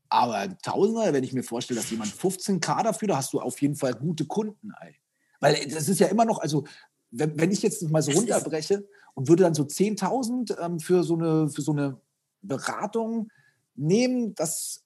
[0.10, 3.76] Aber Tausender, wenn ich mir vorstelle, dass jemand 15k dafür, da hast du auf jeden
[3.76, 4.96] Fall gute Kunden, ey.
[5.40, 6.64] Weil äh, das ist ja immer noch, also
[7.12, 11.14] wenn, wenn ich jetzt mal so runterbreche und würde dann so 10.000 ähm, für, so
[11.14, 12.02] eine, für so eine
[12.42, 13.30] Beratung
[13.76, 14.83] nehmen, das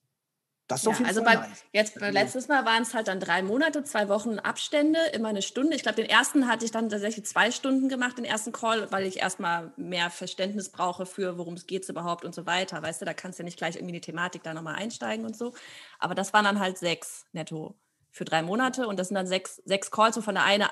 [0.68, 1.64] das ist ja, auf jeden also Fall bei, nice.
[1.72, 5.76] jetzt letztes Mal waren es halt dann drei Monate, zwei Wochen Abstände, immer eine Stunde.
[5.76, 9.06] Ich glaube, den ersten hatte ich dann tatsächlich zwei Stunden gemacht, den ersten Call, weil
[9.06, 12.82] ich erstmal mehr Verständnis brauche für, worum es geht überhaupt und so weiter.
[12.82, 15.38] Weißt du, da kannst du ja nicht gleich irgendwie die Thematik da nochmal einsteigen und
[15.38, 15.54] so.
[16.00, 17.76] Aber das waren dann halt sechs netto
[18.12, 20.70] für drei Monate und das sind dann sechs, sechs Calls, so von der eine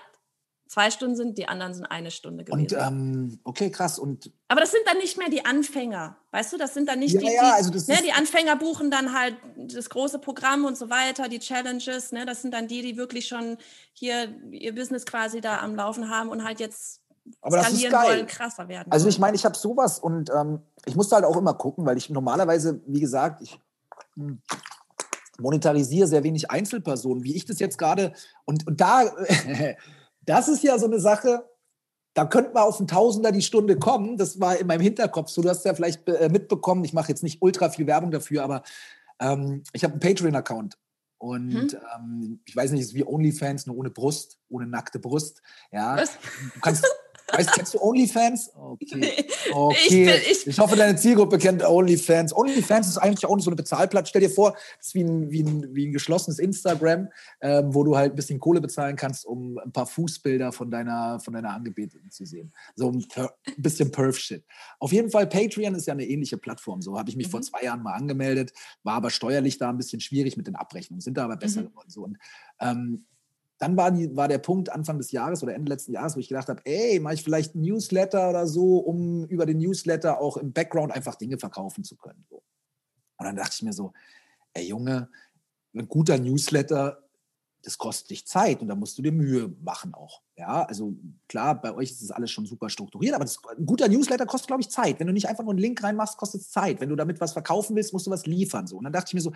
[0.68, 2.60] zwei Stunden sind, die anderen sind eine Stunde gewesen.
[2.60, 4.00] Und ähm, okay, krass.
[4.00, 6.58] Und aber das sind dann nicht mehr die Anfänger, weißt du?
[6.58, 9.90] Das sind dann nicht ja, die, ja, also ne, die Anfänger buchen dann halt das
[9.90, 12.12] große Programm und so weiter, die Challenges.
[12.12, 13.58] Ne, das sind dann die, die wirklich schon
[13.94, 17.02] hier ihr Business quasi da am Laufen haben und halt jetzt
[17.42, 18.10] aber das ist geil.
[18.10, 18.92] Wollen, krasser werden.
[18.92, 21.98] Also ich meine, ich habe sowas und ähm, ich musste halt auch immer gucken, weil
[21.98, 23.60] ich normalerweise, wie gesagt, ich
[24.16, 24.42] hm,
[25.40, 28.14] monetarisiere sehr wenig Einzelpersonen, wie ich das jetzt gerade
[28.46, 29.04] und, und da
[30.26, 31.46] Das ist ja so eine Sache,
[32.14, 34.18] da könnte man auf einen Tausender die Stunde kommen.
[34.18, 35.42] Das war in meinem Hinterkopf so.
[35.42, 38.64] Du hast ja vielleicht äh, mitbekommen, ich mache jetzt nicht ultra viel Werbung dafür, aber
[39.20, 40.78] ähm, ich habe einen Patreon-Account.
[41.18, 41.80] Und hm.
[41.96, 45.42] ähm, ich weiß nicht, es ist wie OnlyFans, nur ohne Brust, ohne nackte Brust.
[45.72, 45.98] Ja.
[45.98, 46.18] Was?
[46.54, 46.86] Du kannst,
[47.38, 48.52] Weißt, kennst du OnlyFans?
[48.56, 49.26] Okay.
[49.52, 49.78] okay.
[49.86, 52.36] Ich, bin, ich, ich, hoffe, deine Zielgruppe kennt OnlyFans.
[52.36, 54.08] OnlyFans ist eigentlich auch so eine Bezahlplatte.
[54.08, 57.10] Stell dir vor, das ist wie ein, wie ein, wie ein geschlossenes Instagram,
[57.42, 61.20] ähm, wo du halt ein bisschen Kohle bezahlen kannst, um ein paar Fußbilder von deiner,
[61.20, 62.54] von deiner Angebeteten zu sehen.
[62.76, 64.44] So ein, ein bisschen Perf-Shit.
[64.80, 66.82] Auf jeden Fall, Patreon ist ja eine ähnliche Plattform.
[66.82, 67.32] So habe ich mich mhm.
[67.32, 71.02] vor zwei Jahren mal angemeldet, war aber steuerlich da ein bisschen schwierig mit den Abrechnungen,
[71.02, 71.68] sind da aber besser mhm.
[71.68, 71.90] geworden.
[71.90, 72.04] So.
[72.04, 72.18] Und
[72.60, 73.06] ähm,
[73.66, 76.28] dann war, die, war der Punkt Anfang des Jahres oder Ende letzten Jahres, wo ich
[76.28, 80.38] gedacht habe, ey, mache ich vielleicht ein Newsletter oder so, um über den Newsletter auch
[80.38, 82.26] im Background einfach Dinge verkaufen zu können.
[82.30, 83.92] Und dann dachte ich mir so,
[84.54, 85.10] ey Junge,
[85.74, 87.05] ein guter Newsletter
[87.66, 90.22] das kostet dich Zeit und da musst du dir Mühe machen auch.
[90.38, 90.96] Ja, also
[91.28, 94.48] klar, bei euch ist das alles schon super strukturiert, aber das, ein guter Newsletter kostet,
[94.48, 95.00] glaube ich, Zeit.
[95.00, 96.80] Wenn du nicht einfach nur einen Link reinmachst, kostet es Zeit.
[96.80, 98.68] Wenn du damit was verkaufen willst, musst du was liefern.
[98.68, 98.78] So.
[98.78, 99.34] Und dann dachte ich mir so,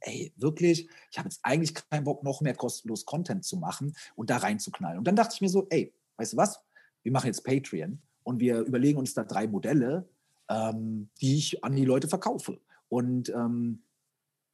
[0.00, 4.30] ey, wirklich, ich habe jetzt eigentlich keinen Bock, noch mehr kostenlos Content zu machen und
[4.30, 4.98] da reinzuknallen.
[4.98, 6.60] Und dann dachte ich mir so, ey, weißt du was?
[7.02, 10.08] Wir machen jetzt Patreon und wir überlegen uns da drei Modelle,
[10.48, 12.60] ähm, die ich an die Leute verkaufe.
[12.88, 13.82] Und ähm,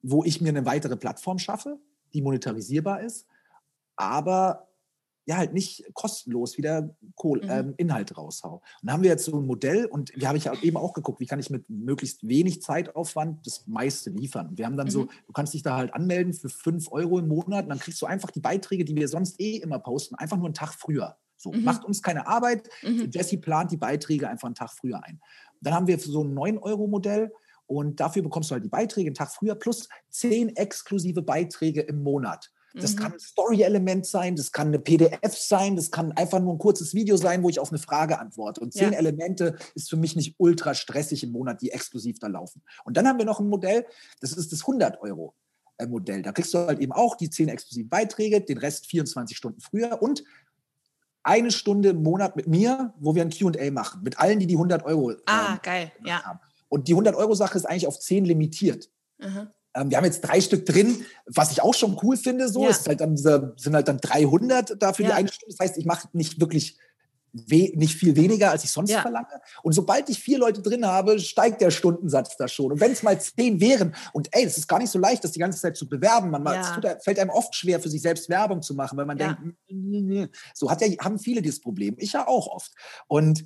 [0.01, 1.79] wo ich mir eine weitere Plattform schaffe,
[2.13, 3.27] die monetarisierbar ist,
[3.97, 4.69] aber
[5.29, 7.51] ja halt nicht kostenlos wieder Kohl, mhm.
[7.51, 8.63] ähm, Inhalt raushau.
[8.81, 11.21] Und da haben wir jetzt so ein Modell und wir habe ich eben auch geguckt,
[11.21, 14.49] wie kann ich mit möglichst wenig Zeitaufwand das meiste liefern.
[14.49, 14.93] Und wir haben dann mhm.
[14.93, 18.01] so, du kannst dich da halt anmelden für 5 Euro im Monat und dann kriegst
[18.01, 21.19] du einfach die Beiträge, die wir sonst eh immer posten, einfach nur einen Tag früher.
[21.37, 21.63] So, mhm.
[21.63, 22.71] macht uns keine Arbeit.
[22.83, 23.11] Mhm.
[23.13, 25.21] Jesse plant die Beiträge einfach einen Tag früher ein.
[25.61, 27.33] Dann haben wir so ein 9-Euro-Modell
[27.69, 32.03] und dafür bekommst du halt die Beiträge einen Tag früher plus zehn exklusive Beiträge im
[32.03, 32.51] Monat.
[32.75, 32.99] Das mhm.
[32.99, 36.95] kann ein Story-Element sein, das kann eine PDF sein, das kann einfach nur ein kurzes
[36.95, 38.61] Video sein, wo ich auf eine Frage antworte.
[38.61, 38.99] Und zehn ja.
[38.99, 42.63] Elemente ist für mich nicht ultra stressig im Monat, die exklusiv da laufen.
[42.85, 43.87] Und dann haben wir noch ein Modell,
[44.21, 45.35] das ist das 100 Euro.
[45.79, 46.23] Äh, Modell.
[46.23, 50.03] Da kriegst du halt eben auch die zehn exklusiven Beiträge, den Rest 24 Stunden früher
[50.03, 50.25] und
[51.23, 54.55] eine Stunde im Monat mit mir, wo wir ein Q&A machen, mit allen, die die
[54.55, 55.93] 100 Euro ah, ähm, geil.
[56.05, 56.23] Ja.
[56.23, 56.41] haben.
[56.69, 58.91] Und die 100-Euro-Sache ist eigentlich auf 10 limitiert.
[59.19, 59.49] Mhm.
[59.75, 62.49] Ähm, wir haben jetzt drei Stück drin, was ich auch schon cool finde.
[62.49, 62.71] So, ja.
[62.71, 65.11] es halt dann dieser, sind halt dann 300 dafür ja.
[65.13, 65.55] die eine Stunde.
[65.57, 66.79] Das heißt, ich mache nicht wirklich
[67.47, 69.03] nicht viel weniger, als ich sonst ja.
[69.03, 69.41] verlange.
[69.63, 72.73] Und sobald ich vier Leute drin habe, steigt der Stundensatz da schon.
[72.73, 75.33] Und wenn es mal zehn wären, und ey, es ist gar nicht so leicht, das
[75.33, 76.31] die ganze Zeit zu bewerben.
[76.31, 76.61] Man, ja.
[76.61, 79.39] es tut, fällt einem oft schwer, für sich selbst Werbung zu machen, weil man ja.
[79.69, 81.97] denkt, so hat ja, haben viele dieses Problem.
[81.99, 82.73] Ich ja auch oft.
[83.07, 83.45] Und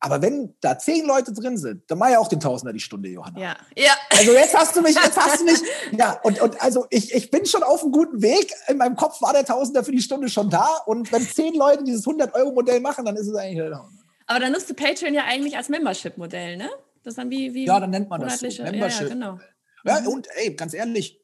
[0.00, 3.08] aber wenn da zehn Leute drin sind, dann mach ja auch den Tausender die Stunde,
[3.08, 3.38] Johanna.
[3.40, 3.92] Ja, ja.
[4.10, 5.58] Also jetzt hast du mich, jetzt hast du mich,
[5.98, 8.52] ja, und, und also ich, ich bin schon auf einem guten Weg.
[8.68, 10.68] In meinem Kopf war der Tausender für die Stunde schon da.
[10.86, 14.04] Und wenn zehn Leute dieses 100-Euro-Modell machen, dann ist es eigentlich der Tausender.
[14.26, 16.68] Aber dann nutzt du Patreon ja eigentlich als Membership-Modell, ne?
[17.02, 19.00] Das ist dann wie, wie Ja, dann nennt man das so, Membership.
[19.00, 19.38] Ja, ja, genau.
[19.84, 21.20] Ja, und ey, ganz ehrlich,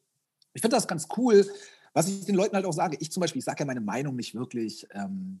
[0.53, 1.45] ich finde das ganz cool,
[1.93, 2.97] was ich den Leuten halt auch sage.
[2.99, 4.87] Ich zum Beispiel, ich sage ja meine Meinung nicht wirklich.
[4.91, 5.39] Ähm,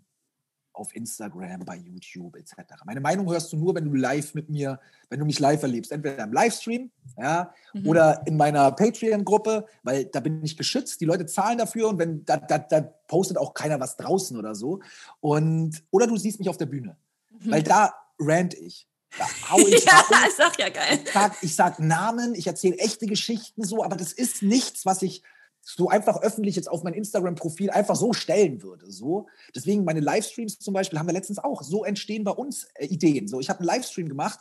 [0.75, 2.53] auf Instagram, bei YouTube etc.
[2.85, 5.91] Meine Meinung hörst du nur, wenn du live mit mir, wenn du mich live erlebst,
[5.91, 7.87] entweder im Livestream ja, mhm.
[7.87, 12.25] oder in meiner Patreon-Gruppe, weil da bin ich geschützt, die Leute zahlen dafür und wenn
[12.25, 14.81] da, da, da postet auch keiner was draußen oder so.
[15.19, 16.97] Und, oder du siehst mich auf der Bühne,
[17.39, 17.51] mhm.
[17.51, 18.87] weil da rant ich.
[19.17, 20.51] Da hau ich ja, raus.
[20.51, 20.99] ist ja geil.
[21.03, 25.01] Ich sag, ich sag Namen, ich erzähle echte Geschichten so, aber das ist nichts, was
[25.01, 25.23] ich
[25.67, 28.91] so einfach öffentlich jetzt auf mein Instagram-Profil einfach so stellen würde.
[28.91, 29.27] So.
[29.55, 31.63] Deswegen meine Livestreams zum Beispiel haben wir letztens auch.
[31.63, 33.27] So entstehen bei uns äh, Ideen.
[33.27, 34.39] So, ich habe einen Livestream gemacht,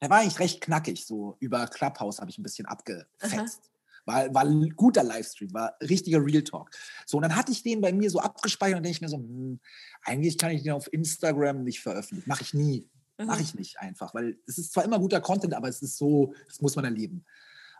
[0.00, 1.04] der war eigentlich recht knackig.
[1.04, 3.70] So über Clubhouse habe ich ein bisschen abgefetzt.
[4.06, 6.70] War, war ein guter Livestream, war richtiger Real Talk.
[7.04, 9.18] So, und dann hatte ich den bei mir so abgespeichert und denke ich mir so,
[9.18, 9.60] hm,
[10.02, 12.26] eigentlich kann ich den auf Instagram nicht veröffentlichen.
[12.26, 12.88] Mache ich nie.
[13.18, 16.32] Mache ich nicht einfach, weil es ist zwar immer guter Content, aber es ist so,
[16.46, 17.26] das muss man erleben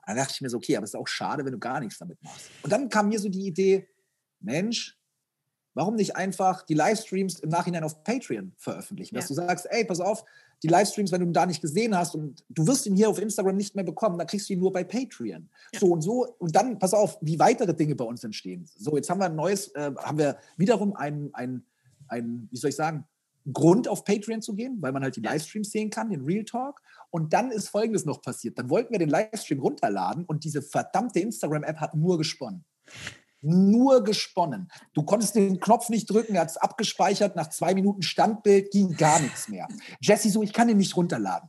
[0.09, 1.99] dann dachte ich mir so, okay, aber es ist auch schade, wenn du gar nichts
[1.99, 2.51] damit machst.
[2.63, 3.89] Und dann kam mir so die Idee,
[4.41, 4.99] Mensch,
[5.75, 9.15] warum nicht einfach die Livestreams im Nachhinein auf Patreon veröffentlichen?
[9.15, 9.29] Dass ja.
[9.29, 10.25] du sagst, ey, pass auf,
[10.63, 13.21] die Livestreams, wenn du ihn da nicht gesehen hast und du wirst ihn hier auf
[13.21, 15.49] Instagram nicht mehr bekommen, dann kriegst du ihn nur bei Patreon.
[15.73, 15.81] Ja.
[15.81, 16.27] So und so.
[16.39, 18.67] Und dann, pass auf, wie weitere Dinge bei uns entstehen.
[18.77, 21.65] So, jetzt haben wir ein neues, äh, haben wir wiederum ein, ein,
[22.09, 23.05] ein, wie soll ich sagen,
[23.53, 26.81] Grund, auf Patreon zu gehen, weil man halt die Livestreams sehen kann, den Real Talk.
[27.11, 28.59] Und dann ist Folgendes noch passiert.
[28.59, 32.65] Dann wollten wir den Livestream runterladen und diese verdammte Instagram-App hat nur gesponnen.
[33.41, 34.69] Nur gesponnen.
[34.95, 37.37] Du konntest den Knopf nicht drücken, er hat es abgespeichert.
[37.37, 39.69] Nach zwei Minuten Standbild ging gar nichts mehr.
[40.01, 41.49] Jesse so, ich kann ihn nicht runterladen.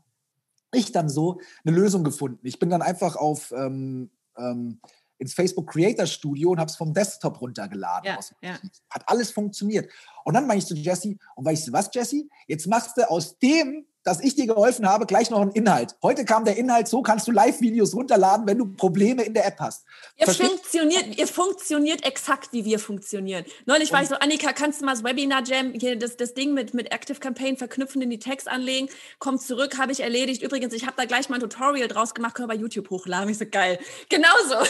[0.72, 2.46] Ich dann so eine Lösung gefunden.
[2.46, 4.80] Ich bin dann einfach auf ähm, ähm,
[5.20, 8.06] ins Facebook Creator Studio und habe es vom Desktop runtergeladen.
[8.06, 8.58] Ja, ja.
[8.90, 9.92] Hat alles funktioniert.
[10.24, 12.28] Und dann meine ich zu Jesse, und weißt du was, Jesse?
[12.48, 15.98] Jetzt machst du aus dem, dass ich dir geholfen habe, gleich noch einen Inhalt.
[16.02, 19.60] Heute kam der Inhalt, so kannst du Live-Videos runterladen, wenn du Probleme in der App
[19.60, 19.86] hast.
[20.18, 23.44] Ihr funktioniert, ihr funktioniert exakt, wie wir funktionieren.
[23.66, 26.54] Neulich war ich so, Annika, kannst du mal das Webinar Jam, hier das, das Ding
[26.54, 28.88] mit, mit Active Campaign verknüpfen, in die Text anlegen,
[29.20, 30.42] kommt zurück, habe ich erledigt.
[30.42, 33.30] Übrigens, ich habe da gleich mal ein Tutorial draus gemacht, können wir bei YouTube hochladen.
[33.30, 33.80] Ich so, geil.
[34.08, 34.66] Genauso.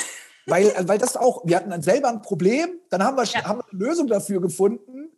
[0.46, 3.44] Weil, äh, weil das auch, wir hatten dann selber ein Problem, dann haben wir, ja.
[3.44, 5.12] haben wir eine Lösung dafür gefunden,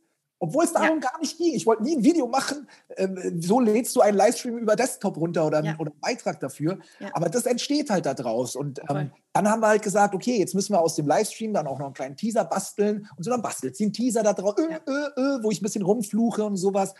[0.43, 1.09] obwohl es darum ja.
[1.09, 1.53] gar nicht ging.
[1.53, 2.67] Ich wollte nie ein Video machen,
[2.97, 5.75] ähm, so lädst du einen Livestream über Desktop runter oder, ja.
[5.77, 6.79] oder einen Beitrag dafür.
[7.13, 8.55] Aber das entsteht halt da draus.
[8.55, 11.67] Und ähm, dann haben wir halt gesagt, okay, jetzt müssen wir aus dem Livestream dann
[11.67, 13.07] auch noch einen kleinen Teaser basteln.
[13.15, 15.63] Und so dann bastelt sie einen Teaser da drauf, äh, äh, äh, wo ich ein
[15.63, 16.95] bisschen rumfluche und sowas.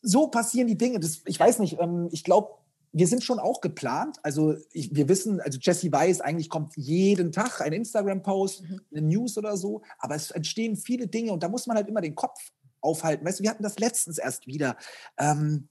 [0.00, 1.00] So passieren die Dinge.
[1.00, 2.50] Das, ich weiß nicht, ähm, ich glaube,
[2.94, 4.18] wir sind schon auch geplant.
[4.22, 8.80] Also ich, wir wissen, also Jesse weiß, eigentlich kommt jeden Tag ein Instagram-Post, mhm.
[8.92, 12.00] eine News oder so, aber es entstehen viele Dinge und da muss man halt immer
[12.00, 12.38] den Kopf
[12.80, 13.26] aufhalten.
[13.26, 14.76] Weißt du, wir hatten das letztens erst wieder.
[15.18, 15.68] Ähm,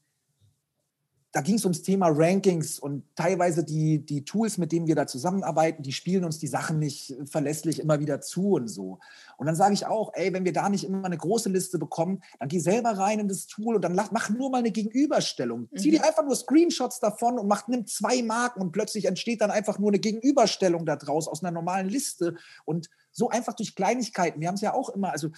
[1.33, 5.07] da ging es ums Thema Rankings und teilweise die, die Tools, mit denen wir da
[5.07, 8.99] zusammenarbeiten, die spielen uns die Sachen nicht verlässlich immer wieder zu und so.
[9.37, 12.21] Und dann sage ich auch, ey, wenn wir da nicht immer eine große Liste bekommen,
[12.39, 15.69] dann geh selber rein in das Tool und dann mach nur mal eine Gegenüberstellung.
[15.71, 15.77] Mhm.
[15.77, 19.49] Zieh dir einfach nur Screenshots davon und mach, nimm zwei Marken und plötzlich entsteht dann
[19.49, 22.35] einfach nur eine Gegenüberstellung daraus aus einer normalen Liste.
[22.63, 24.39] Und so einfach durch Kleinigkeiten.
[24.39, 25.29] Wir haben es ja auch immer, also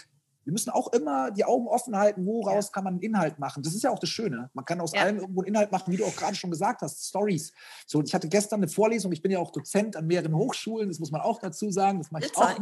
[0.45, 2.71] wir müssen auch immer die Augen offen halten, woraus ja.
[2.71, 3.63] kann man einen Inhalt machen.
[3.63, 4.49] Das ist ja auch das Schöne.
[4.53, 5.01] Man kann aus ja.
[5.01, 7.51] allem irgendwo einen Inhalt machen, wie du auch gerade schon gesagt hast, Stories.
[7.87, 10.99] So, ich hatte gestern eine Vorlesung, ich bin ja auch Dozent an mehreren Hochschulen, das
[10.99, 11.97] muss man auch dazu sagen.
[11.97, 12.59] Das mache ich auch.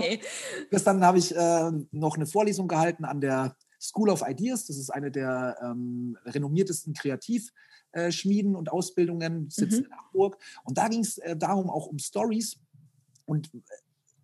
[0.71, 4.65] Gestern habe ich äh, noch eine Vorlesung gehalten an der School of Ideas.
[4.65, 9.85] Das ist eine der ähm, renommiertesten Kreativschmieden äh, und Ausbildungen, sitzt mhm.
[9.87, 10.37] in Hamburg.
[10.63, 12.57] Und da ging es äh, darum, auch um Stories.
[13.25, 13.51] Und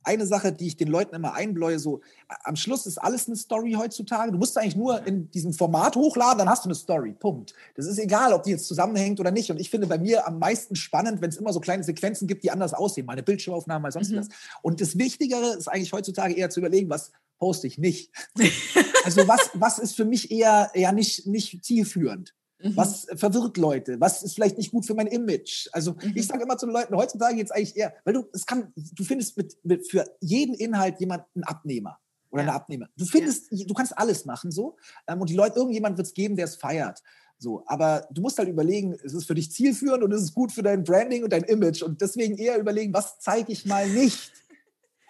[0.04, 2.02] eine Sache, die ich den Leuten immer einbläue, so
[2.44, 4.32] am Schluss ist alles eine Story heutzutage.
[4.32, 7.14] Du musst eigentlich nur in diesem Format hochladen, dann hast du eine Story.
[7.14, 7.54] Punkt.
[7.76, 9.52] Das ist egal, ob die jetzt zusammenhängt oder nicht.
[9.52, 12.44] Und ich finde bei mir am meisten spannend, wenn es immer so kleine Sequenzen gibt,
[12.44, 13.06] die anders aussehen.
[13.06, 14.18] Mal eine Bildschirmaufnahme, mal sonst mhm.
[14.18, 14.28] was.
[14.62, 18.12] Und das Wichtigere ist eigentlich heutzutage eher zu überlegen, was poste ich nicht.
[19.04, 22.34] also was, was ist für mich eher, eher nicht, nicht zielführend?
[22.62, 22.76] Mhm.
[22.76, 24.00] Was verwirrt Leute?
[24.00, 25.68] Was ist vielleicht nicht gut für mein Image?
[25.72, 26.14] Also mhm.
[26.16, 29.04] ich sage immer zu den Leuten, heutzutage jetzt eigentlich eher, weil du, es kann, du
[29.04, 31.98] findest mit, mit für jeden Inhalt jemanden Abnehmer
[32.32, 32.50] oder ja.
[32.50, 32.88] eine Abnehmer.
[32.98, 33.66] Du findest, ja.
[33.66, 36.56] du kannst alles machen so ähm, und die Leute, irgendjemand wird es geben, der es
[36.56, 37.02] feiert.
[37.38, 40.52] So, aber du musst halt überlegen, ist es für dich zielführend und ist es gut
[40.52, 44.34] für dein Branding und dein Image und deswegen eher überlegen, was zeige ich mal nicht?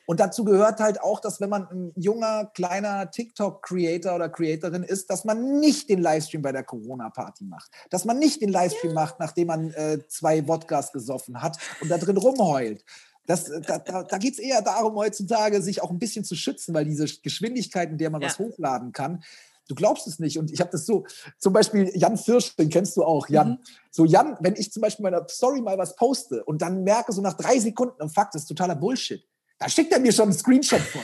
[0.10, 5.12] Und dazu gehört halt auch, dass wenn man ein junger, kleiner TikTok-Creator oder Creatorin ist,
[5.12, 7.70] dass man nicht den Livestream bei der Corona-Party macht.
[7.92, 9.02] Dass man nicht den Livestream ja.
[9.02, 12.84] macht, nachdem man äh, zwei Wodkas gesoffen hat und da drin rumheult.
[13.28, 16.34] Das, äh, da da, da geht es eher darum, heutzutage sich auch ein bisschen zu
[16.34, 18.30] schützen, weil diese Geschwindigkeit, in der man ja.
[18.30, 19.24] was hochladen kann,
[19.68, 20.40] du glaubst es nicht.
[20.40, 21.06] Und ich habe das so,
[21.38, 23.50] zum Beispiel Jan Firsch, den kennst du auch, Jan.
[23.50, 23.58] Mhm.
[23.92, 27.22] So, Jan, wenn ich zum Beispiel meiner Story mal was poste und dann merke so
[27.22, 29.24] nach drei Sekunden, und Fakt, das ist totaler Bullshit.
[29.60, 31.02] Da schickt er mir schon einen Screenshot von.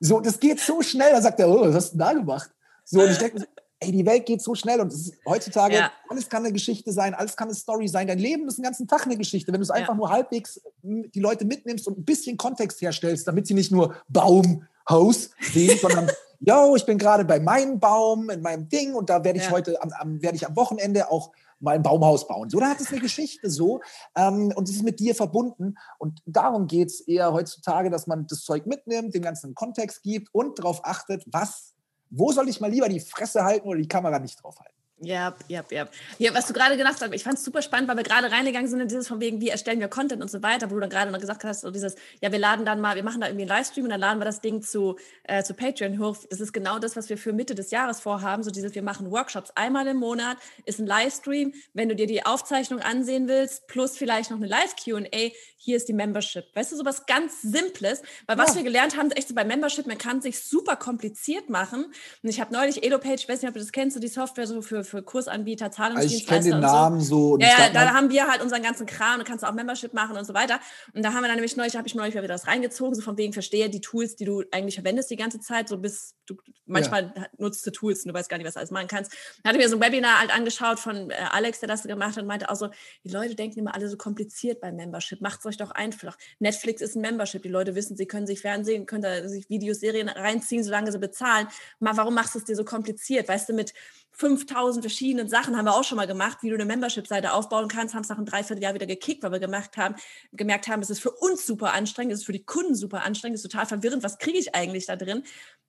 [0.00, 1.12] So, das geht so schnell.
[1.12, 2.50] Da sagt er, oh, was hast du denn da gemacht?
[2.84, 3.46] So, und ich denke,
[3.80, 5.92] ey, die Welt geht so schnell und ist, heutzutage, ja.
[6.08, 8.06] alles kann eine Geschichte sein, alles kann eine Story sein.
[8.06, 9.52] Dein Leben ist den ganzen Tag eine Geschichte.
[9.52, 13.46] Wenn du es einfach nur halbwegs die Leute mitnimmst und ein bisschen Kontext herstellst, damit
[13.46, 16.10] sie nicht nur Baum, Haus sehen, sondern
[16.40, 19.50] yo, ich bin gerade bei meinem Baum, in meinem Ding und da werde ich ja.
[19.50, 22.50] heute, am, am, werde ich am Wochenende auch mal ein Baumhaus bauen.
[22.50, 23.80] So, da hat es eine Geschichte so
[24.16, 25.76] ähm, und es ist mit dir verbunden.
[25.98, 30.28] Und darum geht es eher heutzutage, dass man das Zeug mitnimmt, dem ganzen Kontext gibt
[30.32, 31.74] und darauf achtet, was,
[32.10, 34.75] wo soll ich mal lieber die Fresse halten oder die Kamera nicht drauf halten.
[35.00, 35.88] Ja, ja, ja.
[36.18, 38.66] Ja, was du gerade gedacht hast, ich fand es super spannend, weil wir gerade reingegangen
[38.66, 40.88] sind in dieses von wegen, wie erstellen wir Content und so weiter, wo du dann
[40.88, 43.42] gerade noch gesagt hast, so dieses, ja, wir laden dann mal, wir machen da irgendwie
[43.42, 46.16] einen Livestream und dann laden wir das Ding zu, äh, zu Patreon hoch.
[46.30, 49.10] Das ist genau das, was wir für Mitte des Jahres vorhaben, so dieses, wir machen
[49.10, 53.98] Workshops einmal im Monat, ist ein Livestream, wenn du dir die Aufzeichnung ansehen willst, plus
[53.98, 56.44] vielleicht noch eine Live-Q&A, hier ist die Membership.
[56.54, 58.56] Weißt du, sowas ganz Simples, weil was ja.
[58.56, 61.84] wir gelernt haben, echt so bei Membership, man kann sich super kompliziert machen
[62.22, 64.46] und ich habe neulich EloPage, ich weiß nicht, ob du das kennst, so die Software
[64.46, 66.34] so für für Kursanbieter, Zahlungsdienstleister.
[66.34, 67.34] Also ich kenne den Namen so.
[67.34, 69.92] so ja, ja da haben wir halt unseren ganzen Kram, da kannst du auch Membership
[69.92, 70.60] machen und so weiter.
[70.94, 73.16] Und da haben wir dann nämlich neulich, habe ich neulich wieder das reingezogen, so von
[73.18, 77.12] wegen verstehe die Tools, die du eigentlich verwendest die ganze Zeit, so bis du manchmal
[77.14, 77.26] ja.
[77.38, 79.12] nutzt du Tools und du weißt gar nicht, was du alles machen kannst.
[79.42, 82.22] Da hatte mir so ein Webinar halt angeschaut von äh, Alex, der das gemacht hat
[82.22, 82.68] und meinte auch so,
[83.04, 86.16] die Leute denken immer alle so kompliziert beim Membership, macht es euch doch einfach.
[86.38, 89.80] Netflix ist ein Membership, die Leute wissen, sie können sich Fernsehen, können da sich Videos,
[89.80, 91.48] Serien reinziehen, solange sie bezahlen.
[91.80, 93.28] Mal, warum machst du es dir so kompliziert?
[93.28, 93.72] Weißt du, mit
[94.16, 97.94] 5000 verschiedenen Sachen haben wir auch schon mal gemacht, wie du eine Membership-Seite aufbauen kannst,
[97.94, 99.94] haben es nach einem Dreivierteljahr wieder gekickt, weil wir gemerkt haben,
[100.32, 103.38] gemerkt haben, es ist für uns super anstrengend, es ist für die Kunden super anstrengend,
[103.38, 105.22] es ist total verwirrend, was kriege ich eigentlich da drin?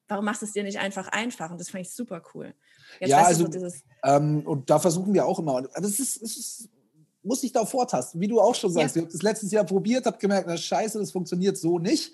[0.07, 1.51] Warum machst du es dir nicht einfach einfach?
[1.51, 2.53] Und das fand ich super cool.
[3.01, 3.67] Jetzt ja, also, so
[4.05, 6.69] ähm, und da versuchen wir auch immer, das ist, es ist
[7.23, 8.95] muss ich da vortasten, wie du auch schon sagst.
[8.95, 9.01] Ja.
[9.01, 12.13] Ich habe das letztes Jahr probiert, habe gemerkt, na scheiße, das funktioniert so nicht.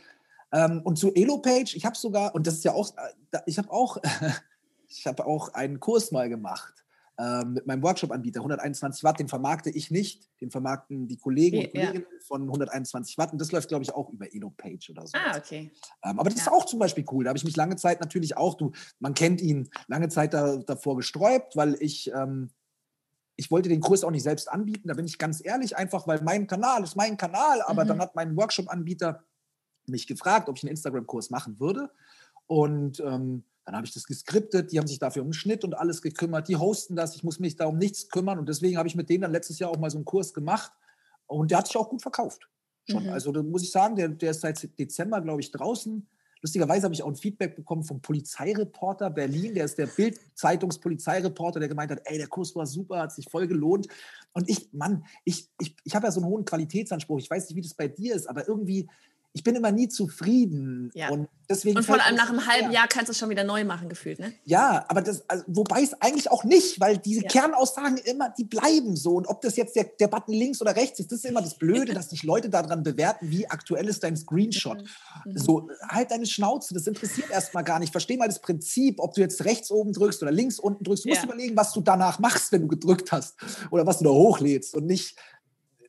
[0.52, 2.92] Ähm, und zu Elopage, ich habe sogar, und das ist ja auch,
[3.32, 3.98] äh, ich habe auch
[4.98, 6.84] Ich habe auch einen Kurs mal gemacht
[7.20, 9.20] ähm, mit meinem Workshop-Anbieter 121 Watt.
[9.20, 12.20] Den vermarkte ich nicht, den vermarkten die Kollegen und Kolleginnen ja.
[12.26, 13.32] von 121 Watt.
[13.32, 15.18] Und das läuft, glaube ich, auch über EloPage oder so.
[15.18, 15.72] Ah, okay.
[16.04, 16.46] Ähm, aber das ja.
[16.46, 17.24] ist auch zum Beispiel cool.
[17.24, 20.58] Da habe ich mich lange Zeit natürlich auch, du, man kennt ihn, lange Zeit da,
[20.58, 22.12] davor gesträubt, weil ich.
[22.12, 22.50] Ähm,
[23.36, 26.22] ich wollte den Kurs auch nicht selbst anbieten, da bin ich ganz ehrlich, einfach weil
[26.22, 27.88] mein Kanal ist mein Kanal, aber mhm.
[27.88, 29.24] dann hat mein Workshop-Anbieter
[29.88, 31.90] mich gefragt, ob ich einen Instagram-Kurs machen würde.
[32.46, 35.74] Und ähm, Dann habe ich das geskriptet, die haben sich dafür um den Schnitt und
[35.74, 38.88] alles gekümmert, die hosten das, ich muss mich da um nichts kümmern und deswegen habe
[38.88, 40.72] ich mit denen dann letztes Jahr auch mal so einen Kurs gemacht
[41.28, 42.50] und der hat sich auch gut verkauft.
[42.90, 43.04] Schon.
[43.04, 43.10] Mhm.
[43.10, 46.06] Also da muss ich sagen, der, der ist seit Dezember, glaube ich, draußen.
[46.42, 51.70] Lustigerweise habe ich auch ein Feedback bekommen vom Polizeireporter Berlin, der ist der Bild-Zeitungspolizeireporter, der
[51.70, 53.88] gemeint hat, ey, der Kurs war super, hat sich voll gelohnt.
[54.34, 57.20] Und ich, Mann, ich, ich, ich habe ja so einen hohen Qualitätsanspruch.
[57.20, 58.90] Ich weiß nicht, wie das bei dir ist, aber irgendwie
[59.34, 60.92] ich bin immer nie zufrieden.
[60.94, 61.10] Ja.
[61.10, 63.66] Und, deswegen und vor allem nach einem halben Jahr kannst du es schon wieder neu
[63.66, 64.32] machen, gefühlt, ne?
[64.46, 67.30] Ja, aber das, also, wobei es eigentlich auch nicht, weil diese ja.
[67.30, 69.16] Kernaussagen immer, die bleiben so.
[69.16, 71.58] Und ob das jetzt der, der Button links oder rechts ist, das ist immer das
[71.58, 74.84] Blöde, dass sich Leute daran bewerten, wie aktuell ist dein Screenshot.
[75.26, 75.32] Mhm.
[75.32, 75.38] mhm.
[75.38, 77.92] So, halt deine Schnauze, das interessiert erstmal gar nicht.
[77.92, 81.06] Versteh mal das Prinzip, ob du jetzt rechts oben drückst oder links unten drückst.
[81.06, 81.28] Du musst ja.
[81.28, 83.36] überlegen, was du danach machst, wenn du gedrückt hast.
[83.72, 85.18] Oder was du da hochlädst und nicht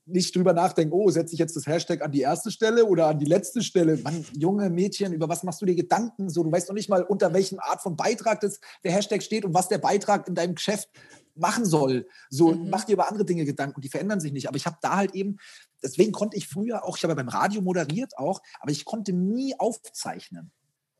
[0.06, 3.18] nicht drüber nachdenken, oh, setze ich jetzt das Hashtag an die erste Stelle oder an
[3.18, 3.96] die letzte Stelle.
[3.96, 6.28] Mann, junge Mädchen, über was machst du dir Gedanken?
[6.28, 9.44] So, du weißt noch nicht mal, unter welchen Art von Beitrag das, der Hashtag steht
[9.44, 10.88] und was der Beitrag in deinem Geschäft
[11.34, 12.06] machen soll.
[12.30, 12.70] So, mhm.
[12.70, 14.48] mach dir über andere Dinge Gedanken und die verändern sich nicht.
[14.48, 15.38] Aber ich habe da halt eben,
[15.82, 19.12] deswegen konnte ich früher auch, ich habe ja beim Radio moderiert auch, aber ich konnte
[19.12, 20.52] nie aufzeichnen.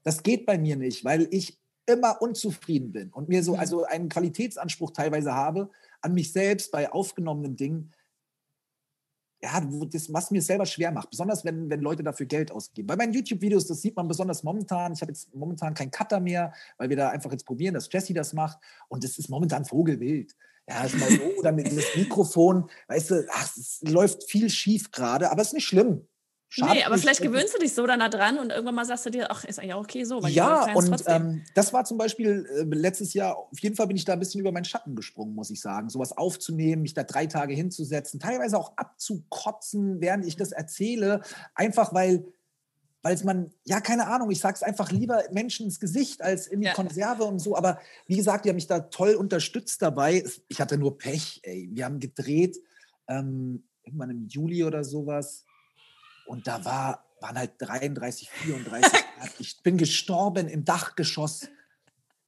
[0.02, 3.60] Das geht bei mir nicht, weil ich immer unzufrieden bin und mir so mhm.
[3.60, 7.92] also einen Qualitätsanspruch teilweise habe an mich selbst bei aufgenommenen Dingen,
[9.44, 12.86] ja, das, was mir selber schwer macht, besonders wenn, wenn Leute dafür Geld ausgeben.
[12.86, 14.94] Bei meinen YouTube-Videos, das sieht man besonders momentan.
[14.94, 18.14] Ich habe jetzt momentan keinen Cutter mehr, weil wir da einfach jetzt probieren, dass Jesse
[18.14, 18.58] das macht.
[18.88, 20.34] Und das ist momentan Vogelwild.
[20.66, 24.90] Ja, ist mal so, dann mit das Mikrofon, weißt du, ach, es läuft viel schief
[24.90, 26.08] gerade, aber es ist nicht schlimm.
[26.56, 29.04] Schade nee, aber vielleicht gewöhnst du dich so dann da dran und irgendwann mal sagst
[29.06, 30.24] du dir, ach, ist eigentlich auch okay so.
[30.28, 34.04] ja, und ähm, das war zum Beispiel äh, letztes Jahr, auf jeden Fall bin ich
[34.04, 35.88] da ein bisschen über meinen Schatten gesprungen, muss ich sagen.
[35.88, 41.22] Sowas aufzunehmen, mich da drei Tage hinzusetzen, teilweise auch abzukotzen, während ich das erzähle,
[41.56, 42.24] einfach weil
[43.02, 46.60] weil man, ja, keine Ahnung, ich sage es einfach lieber Menschen ins Gesicht als in
[46.60, 46.72] die ja.
[46.72, 47.54] Konserve und so.
[47.54, 50.24] Aber wie gesagt, die haben mich da toll unterstützt dabei.
[50.48, 51.68] Ich hatte nur Pech, ey.
[51.70, 52.56] Wir haben gedreht,
[53.06, 55.44] ähm, irgendwann im Juli oder sowas.
[56.26, 59.30] Und da war, waren halt 33, 34 Grad.
[59.38, 61.48] Ich bin gestorben im Dachgeschoss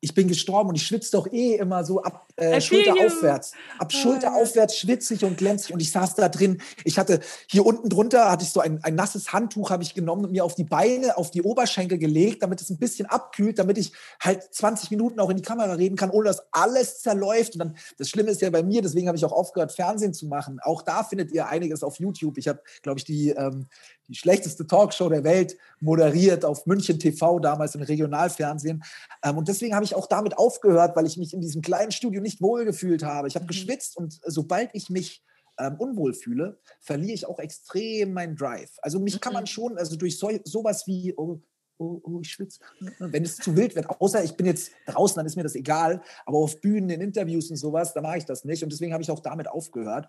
[0.00, 3.52] ich bin gestorben und ich schwitze doch eh immer so ab äh, Schulter aufwärts.
[3.78, 6.60] Ab oh, Schulter aufwärts schwitzig und glänzig und ich saß da drin.
[6.84, 10.26] Ich hatte hier unten drunter hatte ich so ein, ein nasses Handtuch habe ich genommen
[10.26, 13.78] und mir auf die Beine, auf die Oberschenkel gelegt, damit es ein bisschen abkühlt, damit
[13.78, 17.54] ich halt 20 Minuten auch in die Kamera reden kann, ohne dass alles zerläuft.
[17.54, 20.26] Und dann das Schlimme ist ja bei mir, deswegen habe ich auch aufgehört Fernsehen zu
[20.26, 20.60] machen.
[20.62, 22.36] Auch da findet ihr einiges auf YouTube.
[22.36, 23.66] Ich habe, glaube ich, die ähm,
[24.08, 28.82] die schlechteste Talkshow der Welt moderiert auf München TV, damals im Regionalfernsehen.
[29.22, 32.20] Ähm, und deswegen habe ich auch damit aufgehört, weil ich mich in diesem kleinen Studio
[32.20, 33.28] nicht wohlgefühlt habe.
[33.28, 33.48] Ich habe mhm.
[33.48, 35.22] geschwitzt und sobald ich mich
[35.58, 38.72] ähm, unwohl fühle, verliere ich auch extrem meinen Drive.
[38.82, 39.20] Also mich mhm.
[39.20, 39.48] kann man mhm.
[39.48, 41.40] schon, also durch so, sowas wie, oh,
[41.78, 42.60] oh, oh, ich schwitze,
[42.98, 46.02] wenn es zu wild wird, außer ich bin jetzt draußen, dann ist mir das egal,
[46.24, 49.02] aber auf Bühnen, in Interviews und sowas, da mache ich das nicht und deswegen habe
[49.02, 50.08] ich auch damit aufgehört.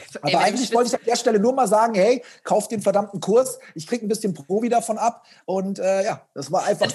[0.20, 3.20] Aber Ey, eigentlich wollte ich an der Stelle nur mal sagen, hey, kauf den verdammten
[3.20, 3.58] Kurs.
[3.74, 5.24] Ich kriege ein bisschen Provi davon ab.
[5.44, 6.86] Und äh, ja, das war einfach.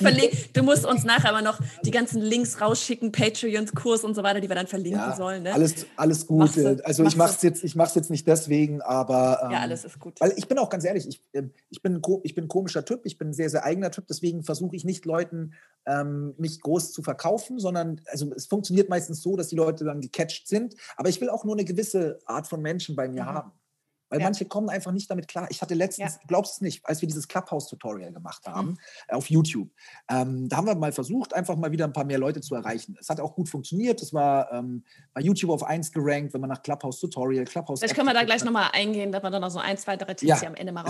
[0.54, 4.42] Du musst uns nachher aber noch die ganzen Links rausschicken, Patreons, Kurs und so weiter,
[4.42, 5.44] die wir dann verlinken ja, sollen.
[5.44, 5.54] Ne?
[5.54, 6.40] Alles, alles gut.
[6.40, 9.42] Mach's, also ich mache es jetzt, jetzt nicht deswegen, aber.
[9.44, 10.20] Ähm, ja, alles ist gut.
[10.20, 13.02] Weil ich bin auch ganz ehrlich, ich, ähm, ich, bin, ich bin ein komischer Typ,
[13.06, 15.54] ich bin ein sehr, sehr eigener Typ, deswegen versuche ich nicht Leuten
[15.86, 20.02] ähm, mich groß zu verkaufen, sondern also es funktioniert meistens so, dass die Leute dann
[20.02, 20.76] gecatcht sind.
[20.96, 23.28] Aber ich will auch nur eine gewisse Art von Menschen bei mir mhm.
[23.28, 23.61] haben.
[24.12, 24.26] Weil ja.
[24.26, 25.48] manche kommen einfach nicht damit klar.
[25.50, 26.20] Ich hatte letztens, ja.
[26.22, 28.78] du glaubst es nicht, als wir dieses Clubhouse-Tutorial gemacht haben mhm.
[29.08, 29.70] Äh, auf YouTube,
[30.10, 32.98] ähm, da haben wir mal versucht, einfach mal wieder ein paar mehr Leute zu erreichen.
[33.00, 34.02] Es hat auch gut funktioniert.
[34.02, 34.84] Es war ähm,
[35.14, 37.80] bei YouTube auf 1 gerankt, wenn man nach Clubhouse-Tutorial, Clubhouse.
[37.80, 40.14] Vielleicht können wir da gleich nochmal eingehen, dass wir dann noch so ein, zwei, drei
[40.14, 40.84] Tipps ja, hier am Ende mal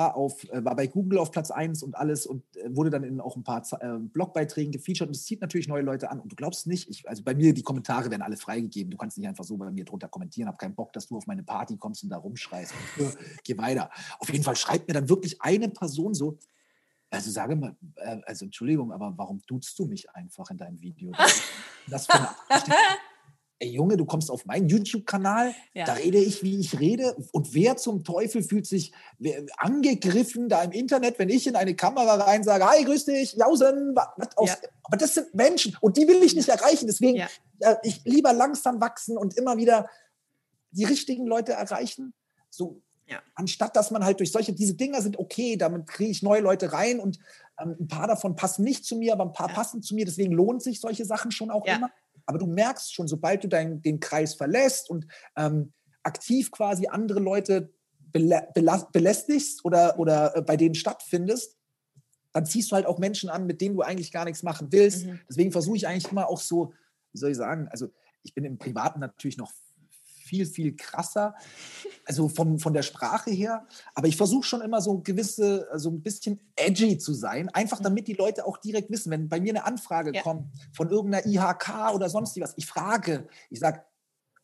[0.00, 3.04] war, auf, äh, war bei Google auf Platz 1 und alles und äh, wurde dann
[3.04, 6.20] in auch ein paar äh, Blogbeiträgen gefeatured und es zieht natürlich neue Leute an.
[6.20, 8.90] Und du glaubst nicht, ich, also bei mir, die Kommentare werden alle freigegeben.
[8.90, 11.26] Du kannst nicht einfach so bei mir drunter kommentieren, habe keinen Bock, dass du auf
[11.26, 12.49] meine Party kommst und da rumschreist.
[12.98, 13.10] Äh,
[13.44, 13.90] geh weiter.
[14.18, 16.38] Auf jeden Fall schreibt mir dann wirklich eine Person so,
[17.10, 21.12] also sage mal, äh, also Entschuldigung, aber warum duzt du mich einfach in deinem Video?
[21.88, 22.98] Das, das für eine
[23.60, 25.84] ey Junge, du kommst auf meinen YouTube-Kanal, ja.
[25.84, 27.14] da rede ich, wie ich rede.
[27.32, 28.92] Und wer zum Teufel fühlt sich
[29.58, 33.94] angegriffen da im Internet, wenn ich in eine Kamera rein sage, hi, grüß dich, Jausen.
[33.94, 34.56] Ja.
[34.82, 36.86] Aber das sind Menschen und die will ich nicht erreichen.
[36.86, 37.28] Deswegen, ja.
[37.60, 39.88] äh, ich lieber langsam wachsen und immer wieder
[40.70, 42.14] die richtigen Leute erreichen.
[42.50, 42.82] So,
[43.34, 46.72] anstatt dass man halt durch solche, diese Dinger sind okay, damit kriege ich neue Leute
[46.72, 47.18] rein und
[47.60, 50.04] ähm, ein paar davon passen nicht zu mir, aber ein paar passen zu mir.
[50.04, 51.90] Deswegen lohnt sich solche Sachen schon auch immer.
[52.26, 55.72] Aber du merkst schon, sobald du dein, den Kreis verlässt und ähm,
[56.02, 57.72] aktiv quasi andere Leute
[58.12, 58.46] belä
[58.92, 61.56] belästigst oder, oder äh, bei denen stattfindest,
[62.32, 65.06] dann ziehst du halt auch Menschen an, mit denen du eigentlich gar nichts machen willst.
[65.06, 65.20] Mhm.
[65.28, 66.72] Deswegen versuche ich eigentlich immer auch so,
[67.12, 67.88] wie soll ich sagen, also
[68.22, 69.50] ich bin im Privaten natürlich noch
[70.30, 71.34] viel, viel krasser,
[72.06, 73.66] also vom, von der Sprache her.
[73.96, 77.84] Aber ich versuche schon immer so gewisse, so ein bisschen edgy zu sein, einfach mhm.
[77.84, 80.22] damit die Leute auch direkt wissen, wenn bei mir eine Anfrage ja.
[80.22, 83.82] kommt von irgendeiner IHK oder sonst was, ich frage, ich sage,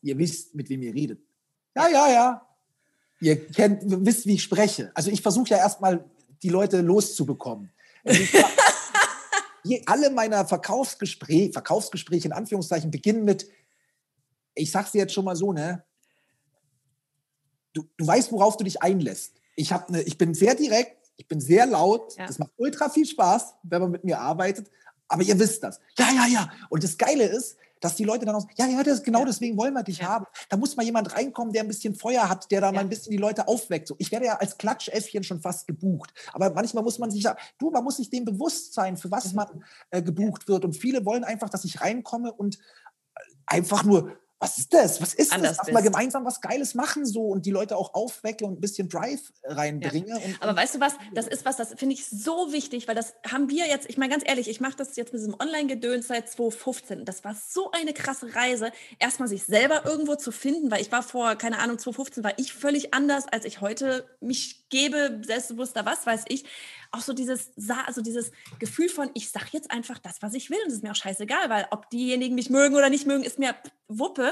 [0.03, 1.21] ihr wisst, mit wem ihr redet.
[1.77, 2.49] Ja, ja, ja.
[3.21, 4.91] Ihr kennt, wisst, wie ich spreche.
[4.95, 6.05] Also ich versuche ja erstmal,
[6.43, 7.71] die Leute loszubekommen.
[8.05, 8.23] Also
[9.87, 13.49] alle meiner Verkaufsgespräche, Verkaufsgespräche in Anführungszeichen beginnen mit,
[14.57, 15.85] ich sag's dir jetzt schon mal so, ne?
[17.73, 19.35] Du, du weißt, worauf du dich einlässt.
[19.55, 22.17] Ich, hab ne, ich bin sehr direkt, ich bin sehr laut.
[22.17, 22.27] Ja.
[22.27, 24.71] Das macht ultra viel Spaß, wenn man mit mir arbeitet.
[25.09, 25.81] Aber ihr wisst das.
[25.99, 26.51] Ja, ja, ja.
[26.69, 29.27] Und das Geile ist, dass die Leute dann auch, ja, ja, das, genau ja.
[29.27, 30.09] deswegen wollen wir dich ja.
[30.09, 30.27] haben.
[30.49, 33.13] Da muss mal jemand reinkommen, der ein bisschen Feuer hat, der da mal ein bisschen
[33.13, 33.87] die Leute aufweckt.
[33.87, 36.13] So, ich werde ja als Klatschäffchen schon fast gebucht.
[36.33, 39.31] Aber manchmal muss man sich ja, du, man muss sich dem bewusst sein, für was
[39.31, 39.37] mhm.
[39.37, 40.65] man äh, gebucht wird.
[40.65, 45.01] Und viele wollen einfach, dass ich reinkomme und äh, einfach nur was ist das?
[45.01, 45.67] Was ist Anders das?
[45.67, 48.89] Lass mal gemeinsam was Geiles machen so und die Leute auch aufwecke und ein bisschen
[48.89, 50.09] Drive reinbringe.
[50.09, 50.17] Ja.
[50.17, 53.15] Und, Aber weißt du was, das ist was, das finde ich so wichtig, weil das
[53.31, 56.29] haben wir jetzt, ich meine ganz ehrlich, ich mache das jetzt mit diesem Online-Gedöns seit
[56.29, 57.07] 2015.
[57.07, 61.03] Das war so eine krasse Reise, erstmal sich selber irgendwo zu finden, weil ich war
[61.03, 66.05] vor, keine Ahnung, 2015 war ich völlig anders, als ich heute mich gebe, selbstbewusster, was
[66.05, 66.45] weiß ich
[66.93, 67.53] auch so dieses,
[67.87, 70.83] also dieses Gefühl von, ich sage jetzt einfach das, was ich will und es ist
[70.83, 73.55] mir auch scheißegal, weil ob diejenigen mich mögen oder nicht mögen, ist mir
[73.89, 74.26] Wuppe.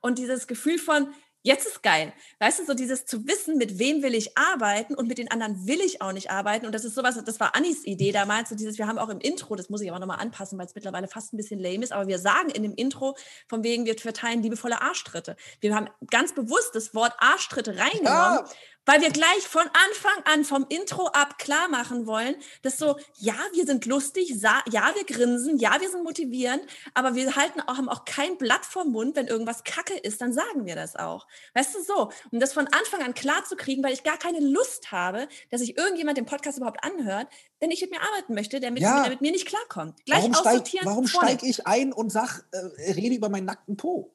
[0.00, 2.12] Und dieses Gefühl von, jetzt ist geil.
[2.40, 5.66] Weißt du, so dieses zu wissen, mit wem will ich arbeiten und mit den anderen
[5.66, 6.66] will ich auch nicht arbeiten.
[6.66, 9.20] Und das ist sowas, das war Annis Idee damals, so dieses, wir haben auch im
[9.20, 11.92] Intro, das muss ich aber nochmal anpassen, weil es mittlerweile fast ein bisschen lame ist,
[11.92, 15.36] aber wir sagen in dem Intro, von wegen, wir verteilen liebevolle Arschtritte.
[15.60, 18.44] Wir haben ganz bewusst das Wort Arschtritte reingenommen, ja
[18.88, 23.34] weil wir gleich von Anfang an vom Intro ab klar machen wollen, dass so, ja,
[23.52, 26.62] wir sind lustig, ja, wir grinsen, ja, wir sind motivierend,
[26.94, 30.32] aber wir halten auch, haben auch kein Blatt vom Mund, wenn irgendwas Kacke ist, dann
[30.32, 31.26] sagen wir das auch.
[31.52, 32.10] Weißt du, so.
[32.32, 35.60] Um das von Anfang an klar zu kriegen, weil ich gar keine Lust habe, dass
[35.60, 37.28] sich irgendjemand den Podcast überhaupt anhört,
[37.60, 39.02] wenn ich mit mir arbeiten möchte, der mit, ja.
[39.02, 40.04] der mit mir nicht klarkommt.
[40.04, 44.12] Gleich warum steige warum steig ich ein und sag, äh, rede über meinen nackten Po?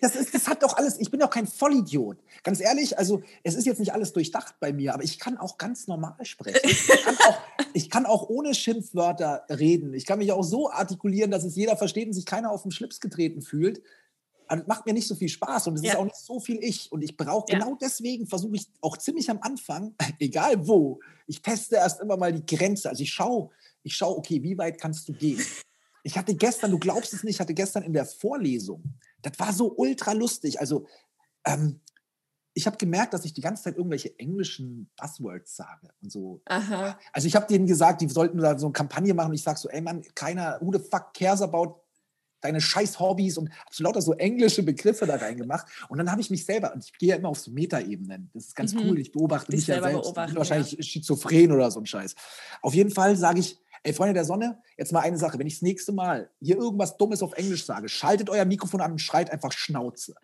[0.00, 2.18] Das, ist, das hat doch alles, ich bin doch kein Vollidiot.
[2.44, 5.58] Ganz ehrlich, also es ist jetzt nicht alles durchdacht bei mir, aber ich kann auch
[5.58, 6.60] ganz normal sprechen.
[6.62, 7.38] Ich kann auch,
[7.74, 9.94] ich kann auch ohne Schimpfwörter reden.
[9.94, 12.70] Ich kann mich auch so artikulieren, dass es jeder versteht und sich keiner auf den
[12.70, 13.82] Schlips getreten fühlt.
[14.48, 15.92] Das macht mir nicht so viel Spaß und es ja.
[15.92, 16.90] ist auch nicht so viel ich.
[16.90, 17.58] Und ich brauche, ja.
[17.58, 22.32] genau deswegen versuche ich auch ziemlich am Anfang, egal wo, ich teste erst immer mal
[22.32, 22.88] die Grenze.
[22.88, 23.50] Also ich schaue,
[23.82, 25.42] ich schaue, okay, wie weit kannst du gehen?
[26.02, 28.82] Ich hatte gestern, du glaubst es nicht, ich hatte gestern in der Vorlesung,
[29.22, 30.60] das war so ultra lustig.
[30.60, 30.86] Also,
[31.44, 31.80] ähm,
[32.54, 36.40] ich habe gemerkt, dass ich die ganze Zeit irgendwelche englischen Buzzwords sage und so.
[36.46, 36.98] Aha.
[37.12, 39.60] Also ich habe denen gesagt, die sollten da so eine Kampagne machen und ich sage
[39.60, 41.84] so, ey Mann, keiner, who the fuck cares about
[42.40, 45.66] deine scheiß Hobbys und habe so lauter so englische Begriffe da reingemacht.
[45.88, 48.46] Und dann habe ich mich selber, und ich gehe ja immer auf so Metaebenen, das
[48.46, 48.80] ist ganz mhm.
[48.80, 50.82] cool, ich beobachte Dich mich ja selbst, ich bin wahrscheinlich ja.
[50.82, 52.14] schizophren oder so ein Scheiß.
[52.62, 55.38] Auf jeden Fall sage ich, Ey, Freunde der Sonne, jetzt mal eine Sache.
[55.38, 58.92] Wenn ich das nächste Mal hier irgendwas Dummes auf Englisch sage, schaltet euer Mikrofon an
[58.92, 60.16] und schreit einfach Schnauze.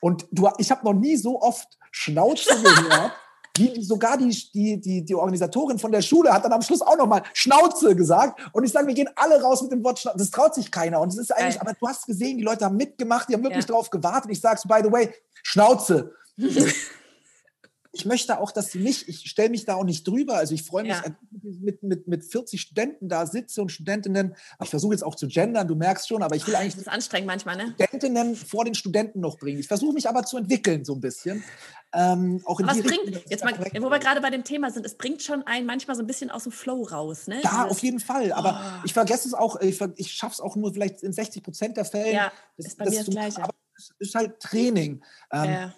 [0.00, 3.12] Und du, ich habe noch nie so oft Schnauze gehört.
[3.56, 6.96] Die, sogar die, die, die, die Organisatorin von der Schule hat dann am Schluss auch
[6.96, 8.40] nochmal Schnauze gesagt.
[8.52, 10.18] Und ich sage, wir gehen alle raus mit dem Wort Schnauze.
[10.18, 11.00] Das traut sich keiner.
[11.00, 13.66] Und es ist eigentlich, aber du hast gesehen, die Leute haben mitgemacht, die haben wirklich
[13.66, 13.74] ja.
[13.74, 14.30] drauf gewartet.
[14.30, 16.12] Ich sage by the way, Schnauze.
[17.92, 20.34] ich möchte auch, dass sie nicht, ich stelle mich da auch nicht drüber.
[20.36, 21.02] Also ich freue mich, ja.
[21.42, 24.36] mit, mit, mit 40 Studenten da sitze und Studentinnen.
[24.62, 26.74] Ich versuche jetzt auch zu gendern, du merkst schon, aber ich will eigentlich.
[26.74, 27.74] Das ist anstrengend manchmal, ne?
[27.74, 29.58] Studentinnen vor den Studenten noch bringen.
[29.58, 31.42] Ich versuche mich aber zu entwickeln, so ein bisschen.
[31.92, 34.86] Ähm, auch in was bringt, Richtung, jetzt mal, wo wir gerade bei dem Thema sind,
[34.86, 37.40] es bringt schon einen manchmal so ein bisschen aus dem Flow raus, ne?
[37.42, 38.32] Ja, Dieses, auf jeden Fall.
[38.32, 38.82] Aber oh.
[38.84, 41.84] ich vergesse es auch, ich, ich schaffe es auch nur vielleicht in 60 Prozent der
[41.84, 42.12] Fälle.
[42.12, 43.42] Ja, das, ist bei mir das Gleiche.
[43.42, 45.02] Aber es ist halt Training.
[45.32, 45.74] Ähm, ja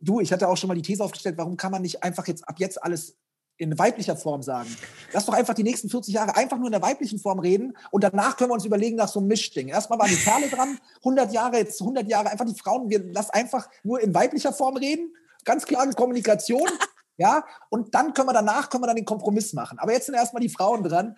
[0.00, 2.48] du, ich hatte auch schon mal die These aufgestellt, warum kann man nicht einfach jetzt
[2.48, 3.16] ab jetzt alles
[3.56, 4.74] in weiblicher Form sagen.
[5.12, 8.02] Lass doch einfach die nächsten 40 Jahre einfach nur in der weiblichen Form reden und
[8.02, 9.68] danach können wir uns überlegen nach so einem Mischding.
[9.68, 13.28] Erstmal waren die Kerle dran, 100 Jahre, jetzt 100 Jahre einfach die Frauen, wir lass
[13.28, 16.66] einfach nur in weiblicher Form reden, ganz klare Kommunikation,
[17.18, 19.78] ja, und dann können wir danach, können wir dann den Kompromiss machen.
[19.78, 21.16] Aber jetzt sind erstmal die Frauen dran.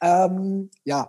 [0.00, 1.08] Ähm, ja,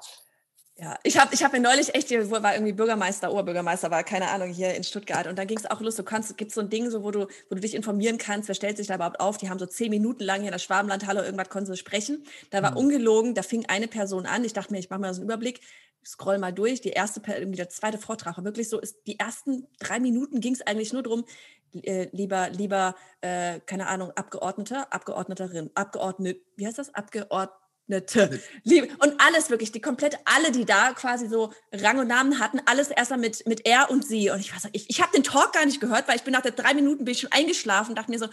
[0.79, 4.49] ja, ich habe ich hab mir neulich echt, war irgendwie Bürgermeister, Oberbürgermeister, war keine Ahnung,
[4.49, 5.25] hier in Stuttgart.
[5.25, 7.21] Und da ging es auch los, du kannst, gibt so ein Ding, so, wo, du,
[7.21, 9.37] wo du dich informieren kannst, wer stellt sich da überhaupt auf.
[9.37, 12.23] Die haben so zehn Minuten lang hier in der Schwabenlandhalle irgendwas konnten sie sprechen.
[12.51, 12.77] Da war mhm.
[12.77, 14.45] ungelogen, da fing eine Person an.
[14.45, 15.61] Ich dachte mir, ich mache mal so einen Überblick,
[16.05, 16.79] scroll mal durch.
[16.79, 20.53] Die erste, irgendwie der zweite Vortrag war wirklich so, ist die ersten drei Minuten ging
[20.53, 21.25] es eigentlich nur darum,
[21.73, 26.93] äh, lieber, lieber, äh, keine Ahnung, Abgeordneter, Abgeordneterin, Abgeordnet, wie heißt das?
[26.93, 28.41] Abgeordnet Nette.
[28.63, 28.87] Liebe.
[28.99, 32.89] Und alles wirklich, die komplett alle, die da quasi so Rang und Namen hatten, alles
[32.89, 34.29] erstmal mit, mit er und sie.
[34.29, 36.41] Und ich weiß ich, ich habe den Talk gar nicht gehört, weil ich bin nach
[36.41, 38.27] der drei Minuten bin ich schon eingeschlafen und dachte mir so,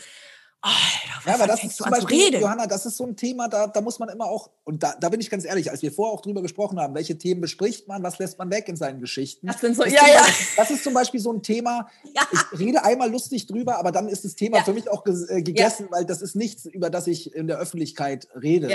[0.67, 3.83] Alter, ja, aber das ist zum Beispiel, Johanna, das ist so ein Thema, da, da
[3.83, 6.23] muss man immer auch, und da, da bin ich ganz ehrlich, als wir vorher auch
[6.23, 9.47] drüber gesprochen haben, welche Themen bespricht man, was lässt man weg in seinen Geschichten.
[9.47, 10.23] Das, sind so, das, ja, ja.
[10.23, 12.23] Beispiel, das ist zum Beispiel so ein Thema, ja.
[12.33, 14.65] ich rede einmal lustig drüber, aber dann ist das Thema ja.
[14.65, 18.29] für mich auch äh, gegessen, weil das ist nichts, über das ich in der Öffentlichkeit
[18.35, 18.71] rede.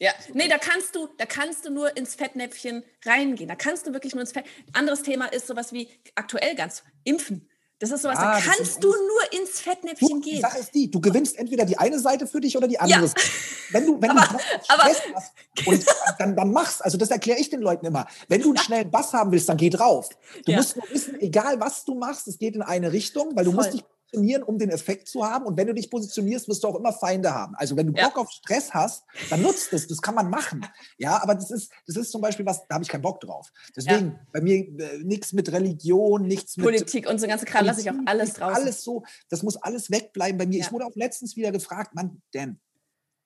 [0.00, 0.12] Ja.
[0.32, 3.48] Nee, da kannst du, da kannst du nur ins Fettnäpfchen reingehen.
[3.48, 4.46] Da kannst du wirklich nur ins Fett.
[4.72, 7.46] Anderes Thema ist sowas wie aktuell ganz Impfen.
[7.80, 10.36] Das ist sowas, ah, da kannst du nur ins Fettnäpfchen du, gehen.
[10.36, 13.06] Die Sache ist die, du gewinnst entweder die eine Seite für dich oder die andere.
[13.06, 13.12] Ja.
[13.70, 14.38] Wenn du, wenn aber, du
[14.68, 15.02] aber, hast
[15.66, 15.86] und
[16.18, 18.06] dann, dann machst, also das erkläre ich den Leuten immer.
[18.28, 20.10] Wenn du einen schnellen Bass haben willst, dann geh drauf.
[20.44, 20.58] Du ja.
[20.58, 23.64] musst nur wissen, egal was du machst, es geht in eine Richtung, weil du Voll.
[23.64, 25.46] musst dich positionieren, um den Effekt zu haben.
[25.46, 27.54] Und wenn du dich positionierst, wirst du auch immer Feinde haben.
[27.56, 28.16] Also wenn du Bock ja.
[28.16, 29.86] auf Stress hast, dann nutzt es.
[29.86, 30.66] Das kann man machen.
[30.98, 33.50] Ja, aber das ist, das ist zum Beispiel was, da habe ich keinen Bock drauf.
[33.76, 34.20] Deswegen ja.
[34.32, 37.90] bei mir äh, nichts mit Religion, nichts mit Politik und so ganze Kram lasse ich
[37.90, 38.54] auch alles drauf.
[38.54, 40.58] Alles so, das muss alles wegbleiben bei mir.
[40.58, 40.66] Ja.
[40.66, 42.60] Ich wurde auch letztens wieder gefragt, Mann, Dan,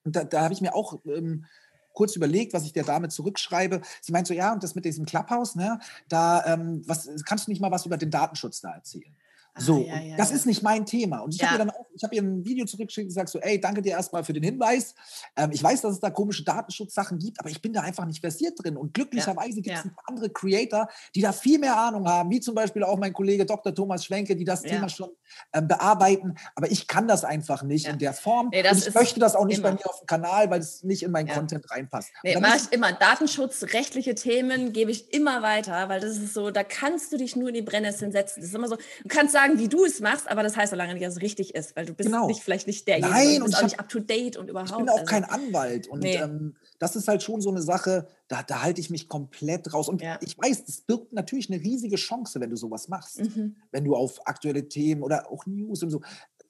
[0.03, 1.45] und da, da habe ich mir auch ähm,
[1.93, 3.81] kurz überlegt, was ich der Dame zurückschreibe.
[4.01, 5.79] Sie meint so, ja, und das mit diesem Clubhouse, ne,
[6.09, 9.15] da ähm, was, kannst du nicht mal was über den Datenschutz da erzählen?
[9.57, 10.35] So, ah, ja, ja, das ja.
[10.35, 11.19] ist nicht mein Thema.
[11.19, 13.39] Und ich habe ihr dann auch, ich habe ihr ein Video zurückgeschickt und gesagt so,
[13.39, 14.95] ey, danke dir erstmal für den Hinweis.
[15.37, 18.19] Ähm, ich weiß, dass es da komische Datenschutzsachen gibt, aber ich bin da einfach nicht
[18.19, 18.75] versiert drin.
[18.75, 22.83] Und glücklicherweise gibt es andere Creator, die da viel mehr Ahnung haben, wie zum Beispiel
[22.83, 23.73] auch mein Kollege Dr.
[23.73, 25.09] Thomas Schwenke, die das Thema schon
[25.51, 26.35] bearbeiten.
[26.55, 28.49] Aber ich kann das einfach nicht in der Form.
[28.51, 29.69] Nee, und ich möchte das auch nicht immer.
[29.69, 32.09] bei mir auf dem Kanal, weil es nicht in meinen Content reinpasst.
[32.23, 32.91] Nee, mache ich immer.
[32.93, 37.35] Datenschutz, rechtliche Themen gebe ich immer weiter, weil das ist so, da kannst du dich
[37.35, 38.41] nur in die Brennnesseln setzen.
[38.41, 40.75] Das ist immer so, du kannst sagen, wie du es machst, aber das heißt so
[40.75, 42.27] lange nicht, dass es richtig ist, weil du bist genau.
[42.27, 43.13] nicht, vielleicht nicht derjenige.
[43.13, 44.71] Nein, und bist auch nicht up to date und überhaupt.
[44.71, 45.05] Ich bin auch also.
[45.05, 46.15] kein Anwalt und nee.
[46.15, 49.89] ähm, das ist halt schon so eine Sache, da, da halte ich mich komplett raus.
[49.89, 50.17] Und ja.
[50.21, 53.19] ich weiß, das birgt natürlich eine riesige Chance, wenn du sowas machst.
[53.19, 53.55] Mhm.
[53.71, 56.01] Wenn du auf aktuelle Themen oder auch News und so.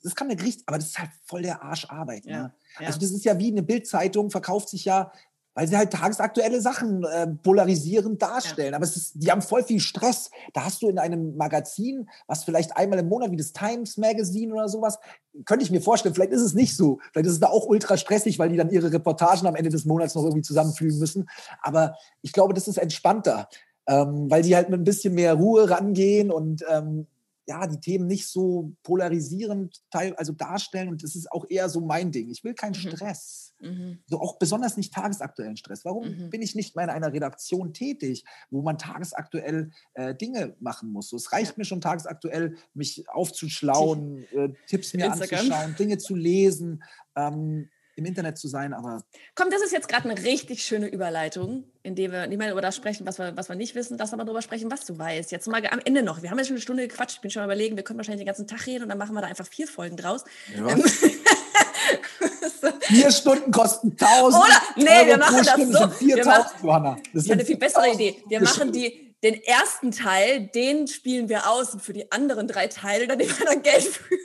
[0.03, 2.26] Das kann eine richtig, aber das ist halt voll der Arscharbeit.
[2.26, 2.43] Ja.
[2.43, 2.53] Ne?
[2.78, 5.11] Also das ist ja wie eine Bildzeitung, verkauft sich ja
[5.56, 8.72] weil sie halt tagesaktuelle Sachen äh, polarisierend darstellen.
[8.72, 8.76] Ja.
[8.76, 10.30] Aber es ist, die haben voll viel Stress.
[10.53, 14.53] Da hast du in einem Magazin, was vielleicht einmal im Monat wie das Times Magazine
[14.53, 14.99] oder sowas,
[15.45, 16.99] könnte ich mir vorstellen, vielleicht ist es nicht so.
[17.12, 19.86] Vielleicht ist es da auch ultra stressig, weil die dann ihre Reportagen am Ende des
[19.86, 21.28] Monats noch irgendwie zusammenfügen müssen.
[21.62, 23.47] Aber ich glaube, das ist entspannter.
[23.88, 27.06] Ähm, weil die halt mit ein bisschen mehr Ruhe rangehen und ähm,
[27.47, 31.81] ja, die Themen nicht so polarisierend teil, also darstellen und das ist auch eher so
[31.81, 32.29] mein Ding.
[32.29, 32.89] Ich will keinen mhm.
[32.89, 33.53] Stress.
[33.59, 33.99] Mhm.
[34.07, 35.85] So auch besonders nicht tagesaktuellen Stress.
[35.85, 36.29] Warum mhm.
[36.29, 41.09] bin ich nicht mehr in einer Redaktion tätig, wo man tagesaktuell äh, Dinge machen muss?
[41.09, 41.55] So, es reicht ja.
[41.57, 45.39] mir schon tagesaktuell, mich aufzuschlauen, äh, Tipps mir Instagram.
[45.39, 46.83] anzuschauen, Dinge zu lesen.
[47.15, 49.03] Ähm, im Internet zu sein, aber.
[49.35, 52.75] Komm, das ist jetzt gerade eine richtig schöne Überleitung, indem wir nicht mehr über das
[52.75, 55.31] sprechen, was wir, was wir nicht wissen, das aber darüber sprechen, was du weißt.
[55.31, 56.21] Jetzt mal am Ende noch.
[56.21, 57.15] Wir haben jetzt schon eine Stunde gequatscht.
[57.15, 59.13] Ich bin schon mal überlegen, wir können wahrscheinlich den ganzen Tag reden und dann machen
[59.15, 60.25] wir da einfach vier Folgen draus.
[60.55, 60.67] Ja.
[60.67, 60.83] Ähm,
[62.81, 64.43] vier Stunden kosten 1000.
[64.43, 64.61] Oder?
[64.75, 65.87] Nee, Euro wir machen das so.
[65.89, 66.97] 4000, Johanna.
[67.13, 68.21] Das ist eine viel bessere Idee.
[68.27, 72.67] Wir machen die, den ersten Teil, den spielen wir aus und für die anderen drei
[72.67, 74.15] Teile, da nehmen wir dann Geld für.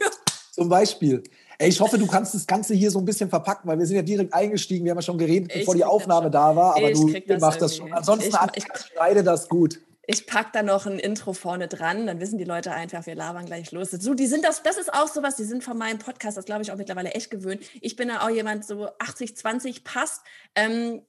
[0.51, 1.23] Zum Beispiel.
[1.61, 3.97] Ey, ich hoffe, du kannst das Ganze hier so ein bisschen verpacken, weil wir sind
[3.97, 4.87] ja direkt eingestiegen.
[4.87, 6.75] Wir haben ja schon geredet, bevor die Aufnahme da war.
[6.75, 7.93] Aber du machst das schon.
[7.93, 9.79] Ansonsten ich, ich, schneide das gut.
[10.07, 13.45] Ich packe da noch ein Intro vorne dran, dann wissen die Leute einfach, wir labern
[13.45, 13.91] gleich los.
[13.91, 16.63] So, die sind das, das ist auch sowas, die sind von meinem Podcast, das glaube
[16.63, 17.63] ich auch mittlerweile echt gewöhnt.
[17.83, 20.23] Ich bin da auch jemand, so 80, 20 passt.
[20.55, 21.03] Ähm,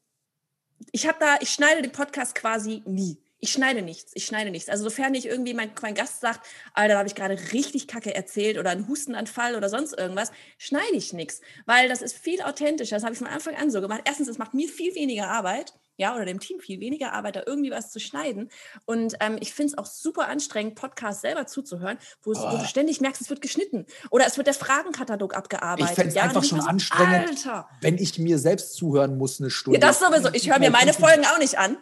[0.92, 4.70] ich habe da, ich schneide den Podcast quasi nie ich schneide nichts, ich schneide nichts.
[4.70, 8.14] Also sofern nicht irgendwie mein, mein Gast sagt, Alter, da habe ich gerade richtig Kacke
[8.14, 12.96] erzählt oder einen Hustenanfall oder sonst irgendwas, schneide ich nichts, weil das ist viel authentischer.
[12.96, 14.02] Das habe ich von Anfang an so gemacht.
[14.06, 17.44] Erstens, es macht mir viel weniger Arbeit ja, oder dem Team viel weniger Arbeit, da
[17.46, 18.50] irgendwie was zu schneiden.
[18.86, 22.52] Und ähm, ich finde es auch super anstrengend, Podcasts selber zuzuhören, wo, es, oh.
[22.52, 23.86] wo, du ständig merkst, es wird geschnitten.
[24.10, 25.92] Oder es wird der Fragenkatalog abgearbeitet.
[25.92, 27.70] Ich fände es ja, einfach schon so, anstrengend, Alter.
[27.82, 29.80] wenn ich mir selbst zuhören muss eine Stunde.
[29.80, 30.30] Ja, das sowieso.
[30.34, 31.78] Ich höre mir meine Folgen auch nicht an.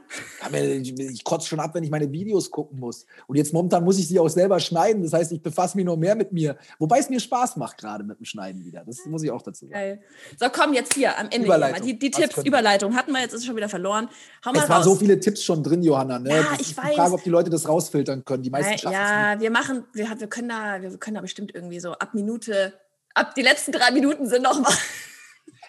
[0.52, 3.06] Ich, kotze schon ab, wenn ich meine Videos gucken muss.
[3.28, 5.02] Und jetzt momentan muss ich sie auch selber schneiden.
[5.02, 6.58] Das heißt, ich befasse mich noch mehr mit mir.
[6.78, 8.84] Wobei es mir Spaß macht gerade mit dem Schneiden wieder.
[8.86, 9.72] Das muss ich auch dazu sagen.
[9.72, 10.02] Geil.
[10.38, 11.50] So, komm jetzt hier am Ende.
[11.86, 14.09] Die, die Tipps, Überleitung hatten wir jetzt, ist schon wieder verloren.
[14.46, 16.20] Hau mal es waren so viele Tipps schon drin, Johanna.
[16.20, 16.30] Ne?
[16.30, 16.90] Ja, das ich ist weiß.
[16.90, 18.44] Die Frage, ob die Leute das rausfiltern können.
[18.44, 21.80] Die meisten schaffen Ja, wir machen, wir, wir, können da, wir können da bestimmt irgendwie
[21.80, 22.74] so ab Minute,
[23.14, 24.74] ab die letzten drei Minuten sind noch mal.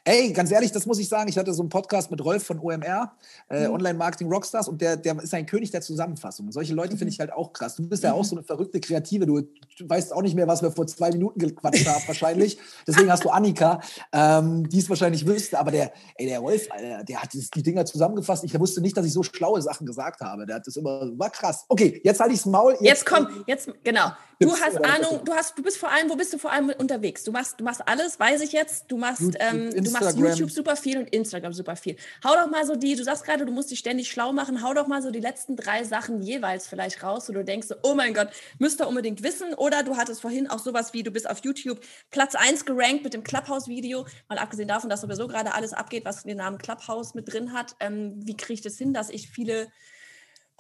[0.05, 1.29] Ey, ganz ehrlich, das muss ich sagen.
[1.29, 3.13] Ich hatte so einen Podcast mit Rolf von OMR,
[3.49, 3.75] äh, mhm.
[3.75, 6.51] Online Marketing Rockstars, und der, der ist ein König der Zusammenfassung.
[6.53, 6.99] solche Leute mhm.
[6.99, 7.77] finde ich halt auch krass.
[7.77, 8.29] Du bist ja auch mhm.
[8.29, 9.27] so eine verrückte Kreative.
[9.27, 12.59] Du, du, weißt auch nicht mehr, was wir vor zwei Minuten gequatscht haben, wahrscheinlich.
[12.87, 13.81] Deswegen hast du Annika,
[14.13, 15.59] ähm, die es wahrscheinlich wüsste.
[15.59, 18.45] Aber der, ey, der Rolf, Alter, der hat die Dinger zusammengefasst.
[18.45, 20.47] Ich wusste nicht, dass ich so schlaue Sachen gesagt habe.
[20.47, 21.65] Der hat das immer, war krass.
[21.69, 22.73] Okay, jetzt halte ich das Maul.
[22.73, 24.11] Jetzt, jetzt komm, jetzt, genau.
[24.43, 27.25] Du hast Ahnung, du hast, du bist vor allem, wo bist du vor allem unterwegs?
[27.25, 28.91] Du machst, du machst alles, weiß ich jetzt.
[28.91, 31.97] Du machst, YouTube, ähm, du machst YouTube super viel und Instagram super viel.
[32.25, 34.63] Hau doch mal so die, du sagst gerade, du musst dich ständig schlau machen.
[34.63, 37.95] Hau doch mal so die letzten drei Sachen jeweils vielleicht raus, wo du denkst, oh
[37.95, 39.53] mein Gott, müsst ihr unbedingt wissen.
[39.53, 41.79] Oder du hattest vorhin auch sowas wie, du bist auf YouTube
[42.11, 44.07] Platz 1 gerankt mit dem Clubhouse-Video.
[44.31, 47.77] Mal abgesehen davon, dass sowieso gerade alles abgeht, was den Namen Clubhouse mit drin hat.
[47.79, 49.69] Ähm, wie kriege ich das hin, dass ich viele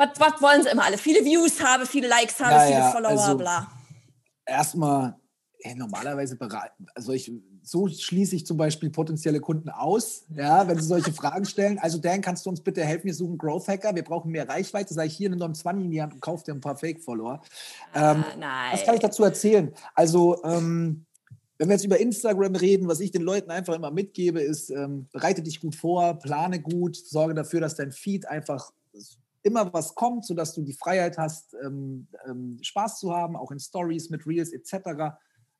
[0.01, 0.98] was, wollen sie immer alle?
[0.98, 3.70] Viele Views habe, viele Likes habe, ja, viele ja, Follower, also bla.
[4.46, 5.16] Erstmal,
[5.61, 6.38] hey, normalerweise
[6.94, 7.30] also ich,
[7.62, 11.78] so schließe ich zum Beispiel potenzielle Kunden aus, ja, wenn sie solche Fragen stellen.
[11.78, 13.07] Also Dan, kannst du uns bitte helfen?
[13.07, 14.94] Wir suchen Growth Hacker, wir brauchen mehr Reichweite.
[14.94, 16.76] Sag ich hier, nimm noch einen 20 in die Hand und kauf dir ein paar
[16.76, 17.42] Fake-Follower.
[17.92, 18.24] Ah, ähm,
[18.72, 19.72] was kann ich dazu erzählen?
[19.94, 21.05] Also ähm,
[21.59, 25.09] wenn wir jetzt über Instagram reden, was ich den Leuten einfach immer mitgebe, ist, ähm,
[25.12, 28.72] bereite dich gut vor, plane gut, sorge dafür, dass dein Feed einfach
[29.43, 33.59] immer was kommt, sodass du die Freiheit hast, ähm, ähm, Spaß zu haben, auch in
[33.59, 35.16] Stories mit Reels etc.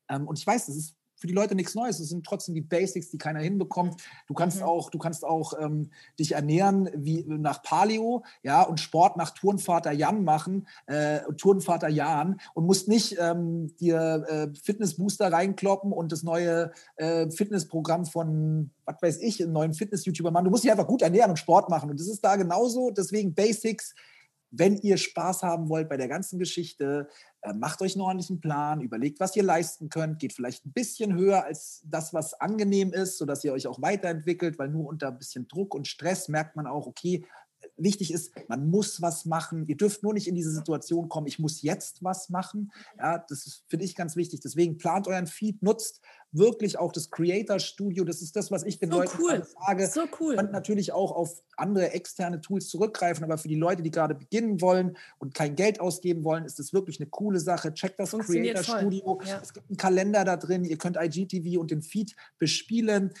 [0.09, 1.99] Ähm, und ich weiß, das ist für die Leute nichts Neues.
[1.99, 4.01] Es sind trotzdem die Basics, die keiner hinbekommt.
[4.27, 4.63] Du kannst mhm.
[4.63, 9.91] auch, du kannst auch ähm, dich ernähren wie nach Paleo, ja, und Sport nach Turnvater
[9.91, 16.23] Jan machen, äh, Turnvater Jan und musst nicht ähm, dir äh, Fitnessbooster reinkloppen und das
[16.23, 20.45] neue äh, Fitnessprogramm von, was weiß ich, einen neuen Fitness-YouTuber machen.
[20.45, 21.91] Du musst dich einfach gut ernähren und Sport machen.
[21.91, 22.89] Und das ist da genauso.
[22.89, 23.93] Deswegen Basics
[24.51, 27.07] wenn ihr Spaß haben wollt bei der ganzen Geschichte,
[27.55, 31.43] macht euch einen ordentlichen Plan, überlegt, was ihr leisten könnt, geht vielleicht ein bisschen höher
[31.43, 35.47] als das, was angenehm ist, sodass ihr euch auch weiterentwickelt, weil nur unter ein bisschen
[35.47, 37.25] Druck und Stress merkt man auch, okay,
[37.83, 39.65] wichtig ist, man muss was machen.
[39.67, 42.71] Ihr dürft nur nicht in diese Situation kommen, ich muss jetzt was machen.
[42.97, 44.39] Ja, das finde ich ganz wichtig.
[44.39, 46.01] Deswegen plant euren Feed, nutzt
[46.31, 48.03] wirklich auch das Creator Studio.
[48.03, 49.45] Das ist das, was ich den so Leuten cool.
[49.59, 49.87] sage.
[49.87, 50.35] So cool.
[50.35, 54.61] Kann natürlich auch auf andere externe Tools zurückgreifen, aber für die Leute, die gerade beginnen
[54.61, 57.73] wollen und kein Geld ausgeben wollen, ist das wirklich eine coole Sache.
[57.73, 58.79] Checkt das Creator voll.
[58.79, 59.21] Studio.
[59.25, 59.39] Ja.
[59.41, 60.63] Es gibt einen Kalender da drin.
[60.63, 63.13] Ihr könnt IGTV und den Feed bespielen.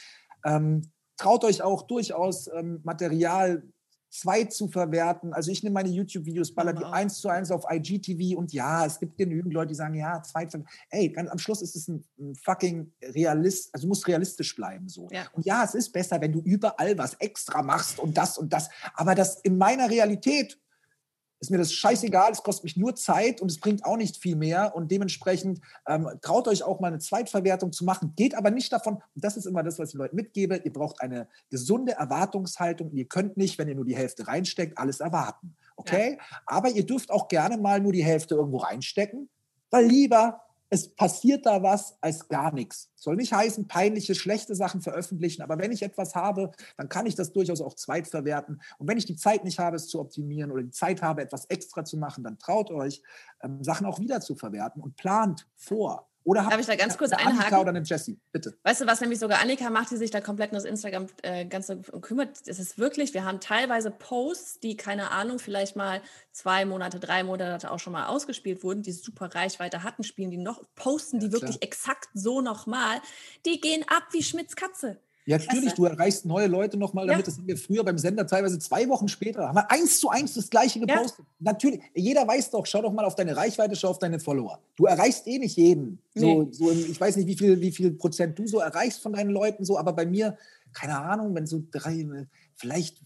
[0.45, 0.83] Ähm,
[1.17, 3.63] traut euch auch durchaus ähm, Material
[4.11, 5.33] zwei zu verwerten.
[5.33, 8.99] Also ich nehme meine YouTube-Videos, baller die eins zu eins auf IGTV und ja, es
[8.99, 10.47] gibt genügend Leute, die sagen, ja, zwei,
[10.89, 14.89] ey, ganz am Schluss ist es ein, ein fucking Realist, also du musst realistisch bleiben
[14.89, 15.07] so.
[15.11, 15.23] Ja.
[15.31, 18.69] Und ja, es ist besser, wenn du überall was extra machst und das und das,
[18.93, 20.59] aber das in meiner Realität
[21.41, 24.35] ist mir das scheißegal, es kostet mich nur Zeit und es bringt auch nicht viel
[24.35, 24.75] mehr.
[24.75, 28.13] Und dementsprechend ähm, traut euch auch mal eine Zweitverwertung zu machen.
[28.15, 30.71] Geht aber nicht davon, und das ist immer das, was ich den Leuten mitgebe, ihr
[30.71, 32.91] braucht eine gesunde Erwartungshaltung.
[32.91, 35.55] Ihr könnt nicht, wenn ihr nur die Hälfte reinsteckt, alles erwarten.
[35.77, 36.19] Okay?
[36.19, 36.37] Ja.
[36.45, 39.27] Aber ihr dürft auch gerne mal nur die Hälfte irgendwo reinstecken,
[39.71, 40.41] weil lieber
[40.73, 42.91] es passiert da was als gar nichts.
[42.95, 47.15] Soll nicht heißen, peinliche, schlechte Sachen veröffentlichen, aber wenn ich etwas habe, dann kann ich
[47.15, 48.61] das durchaus auch zweitverwerten.
[48.77, 51.45] Und wenn ich die Zeit nicht habe, es zu optimieren oder die Zeit habe, etwas
[51.45, 53.03] extra zu machen, dann traut euch,
[53.43, 56.10] ähm, Sachen auch wieder zu verwerten und plant vor.
[56.23, 57.39] Oder Darf ich da ganz kurz eine einhaken?
[57.39, 58.55] Annika oder eine Jessie, bitte.
[58.63, 61.45] Weißt du, was nämlich sogar Annika macht, die sich da komplett um das Instagram äh,
[61.45, 62.37] Ganze kümmert?
[62.45, 66.01] Es ist wirklich, wir haben teilweise Posts, die, keine Ahnung, vielleicht mal
[66.31, 70.37] zwei Monate, drei Monate auch schon mal ausgespielt wurden, die super Reichweite hatten, spielen die
[70.37, 73.01] noch, posten die ja, wirklich exakt so nochmal.
[73.45, 74.99] Die gehen ab wie Schmitz Katze.
[75.25, 77.21] Ja, natürlich, du erreichst neue Leute nochmal damit.
[77.21, 77.25] Ja.
[77.25, 80.33] Das haben wir früher beim Sender teilweise zwei Wochen später, haben wir eins zu eins
[80.33, 81.25] das Gleiche gepostet.
[81.39, 81.51] Ja.
[81.51, 84.59] Natürlich, jeder weiß doch, schau doch mal auf deine Reichweite, schau auf deine Follower.
[84.75, 85.99] Du erreichst eh nicht jeden.
[86.15, 86.47] So, nee.
[86.51, 89.63] so ich weiß nicht, wie viel, wie viel Prozent du so erreichst von deinen Leuten,
[89.63, 90.37] so, aber bei mir,
[90.73, 93.01] keine Ahnung, wenn so drei, vielleicht,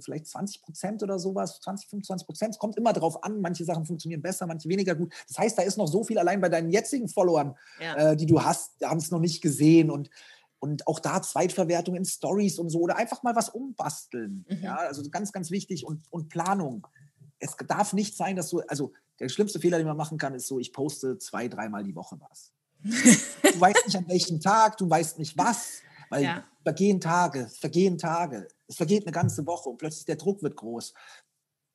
[0.00, 2.54] vielleicht 20 Prozent oder sowas, 20, 25 Prozent.
[2.54, 3.40] Es kommt immer darauf an.
[3.40, 5.12] Manche Sachen funktionieren besser, manche weniger gut.
[5.28, 8.12] Das heißt, da ist noch so viel allein bei deinen jetzigen Followern, ja.
[8.12, 9.90] äh, die du hast, haben es noch nicht gesehen.
[9.90, 10.08] Und
[10.64, 14.46] und auch da Zweitverwertung in Stories und so oder einfach mal was umbasteln.
[14.48, 14.62] Mhm.
[14.62, 16.86] Ja, also ganz, ganz wichtig und, und Planung.
[17.38, 20.46] Es darf nicht sein, dass du, also der schlimmste Fehler, den man machen kann, ist
[20.46, 22.50] so, ich poste zwei, dreimal die Woche was.
[22.82, 26.44] du weißt nicht an welchem Tag, du weißt nicht was, weil ja.
[26.62, 30.94] vergehen Tage, vergehen Tage, es vergeht eine ganze Woche und plötzlich der Druck wird groß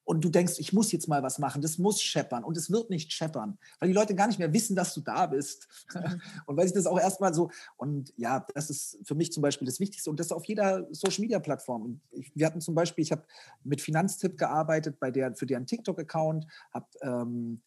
[0.09, 2.89] und du denkst, ich muss jetzt mal was machen, das muss scheppern und es wird
[2.89, 5.67] nicht scheppern, weil die Leute gar nicht mehr wissen, dass du da bist.
[5.93, 6.19] Mhm.
[6.47, 9.67] und weil sich das auch erstmal so, und ja, das ist für mich zum Beispiel
[9.67, 12.01] das Wichtigste und das auf jeder Social Media Plattform.
[12.33, 13.21] wir hatten zum Beispiel, ich habe
[13.63, 17.61] mit Finanztipp gearbeitet, bei der, für deren TikTok-Account, habe ähm,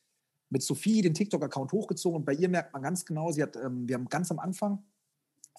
[0.51, 3.87] mit Sophie den TikTok-Account hochgezogen und bei ihr merkt man ganz genau, sie hat, ähm,
[3.87, 4.83] wir haben ganz am Anfang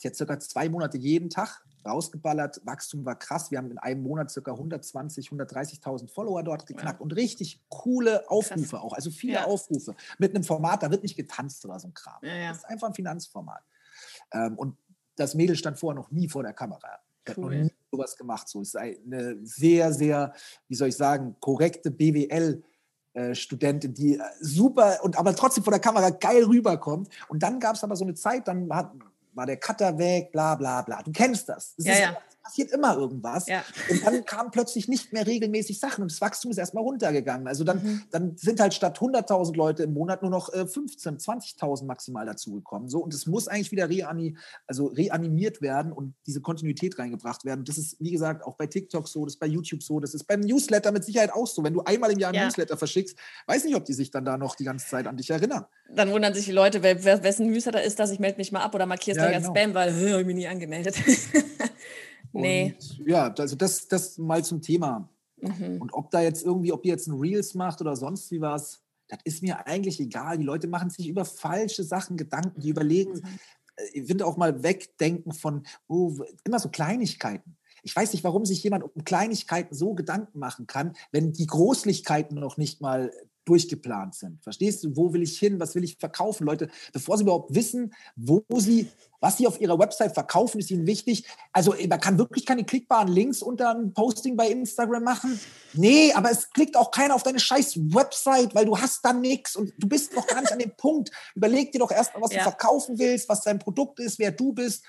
[0.01, 2.61] jetzt circa zwei Monate jeden Tag rausgeballert.
[2.65, 3.51] Wachstum war krass.
[3.51, 7.03] Wir haben in einem Monat circa 120, 130.000 Follower dort geknackt ja.
[7.03, 8.81] und richtig coole Aufrufe krass.
[8.81, 8.93] auch.
[8.93, 9.45] Also viele ja.
[9.45, 12.19] Aufrufe mit einem Format, da wird nicht getanzt oder so ein Kram.
[12.21, 13.63] Ja, das ist einfach ein Finanzformat.
[14.31, 14.77] Ähm, und
[15.15, 16.99] das Mädel stand vorher noch nie vor der Kamera.
[17.27, 17.29] Cool.
[17.29, 18.47] Hat noch nie sowas gemacht.
[18.47, 20.33] So ist eine sehr, sehr,
[20.67, 22.63] wie soll ich sagen, korrekte BWL-
[23.15, 27.09] äh, Studentin, die äh, super und aber trotzdem vor der Kamera geil rüberkommt.
[27.27, 28.91] Und dann gab es aber so eine Zeit, dann hat,
[29.33, 31.01] war der Cutter weg, bla bla bla.
[31.03, 31.75] Du kennst das.
[31.77, 33.47] das ja, ja passiert immer irgendwas.
[33.47, 33.63] Ja.
[33.89, 37.47] Und dann kamen plötzlich nicht mehr regelmäßig Sachen und das Wachstum ist erstmal runtergegangen.
[37.47, 38.01] Also dann, mhm.
[38.11, 42.89] dann sind halt statt 100.000 Leute im Monat nur noch äh, 15, 20.000 maximal dazugekommen.
[42.89, 44.37] So, und es muss eigentlich wieder reani
[44.67, 47.63] also reanimiert werden und diese Kontinuität reingebracht werden.
[47.63, 50.25] Das ist, wie gesagt, auch bei TikTok so, das ist bei YouTube so, das ist
[50.25, 51.63] beim Newsletter mit Sicherheit auch so.
[51.63, 52.45] Wenn du einmal im Jahr ein ja.
[52.45, 53.17] Newsletter verschickst,
[53.47, 55.65] weiß nicht, ob die sich dann da noch die ganze Zeit an dich erinnern.
[55.89, 58.75] Dann wundern sich die Leute, wer, wessen Newsletter ist das, ich melde mich mal ab
[58.75, 59.55] oder markierst ja, als genau.
[59.55, 60.95] Spam, weil ich mich nie angemeldet.
[62.33, 62.75] Nee.
[62.77, 65.09] Und ja, also das, das mal zum Thema.
[65.37, 65.81] Mhm.
[65.81, 68.81] Und ob da jetzt irgendwie, ob ihr jetzt ein Reels macht oder sonst wie was,
[69.07, 70.37] das ist mir eigentlich egal.
[70.37, 73.21] Die Leute machen sich über falsche Sachen Gedanken, die überlegen.
[73.75, 77.57] Äh, ich finde auch mal wegdenken von oh, immer so Kleinigkeiten.
[77.83, 82.39] Ich weiß nicht, warum sich jemand um Kleinigkeiten so Gedanken machen kann, wenn die Großlichkeiten
[82.39, 83.11] noch nicht mal
[83.45, 84.41] durchgeplant sind.
[84.43, 86.45] Verstehst du, wo will ich hin, was will ich verkaufen?
[86.45, 88.89] Leute, bevor sie überhaupt wissen, wo sie,
[89.19, 91.25] was sie auf ihrer Website verkaufen, ist ihnen wichtig.
[91.51, 95.39] Also man kann wirklich keine klickbaren Links unter ein Posting bei Instagram machen.
[95.73, 99.55] Nee, aber es klickt auch keiner auf deine scheiß Website, weil du hast da nichts
[99.55, 101.11] und du bist noch gar nicht an dem Punkt.
[101.35, 102.39] Überleg dir doch erstmal, was ja.
[102.39, 104.83] du verkaufen willst, was dein Produkt ist, wer du bist.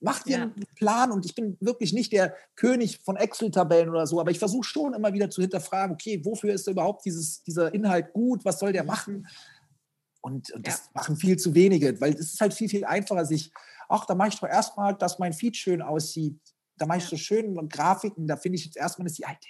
[0.00, 0.42] Mach dir ja.
[0.44, 4.38] einen Plan und ich bin wirklich nicht der König von Excel-Tabellen oder so, aber ich
[4.38, 8.58] versuche schon immer wieder zu hinterfragen, okay, wofür ist überhaupt dieses, dieser Inhalt gut, was
[8.58, 9.28] soll der machen?
[10.22, 10.90] Und, und das ja.
[10.94, 13.52] machen viel zu wenige, weil es ist halt viel, viel einfacher, sich,
[13.88, 16.38] ach, da mache ich doch erstmal, dass mein Feed schön aussieht.
[16.76, 19.48] Da mache ich so schön Grafiken, da finde ich jetzt erstmal, dass die, Alter,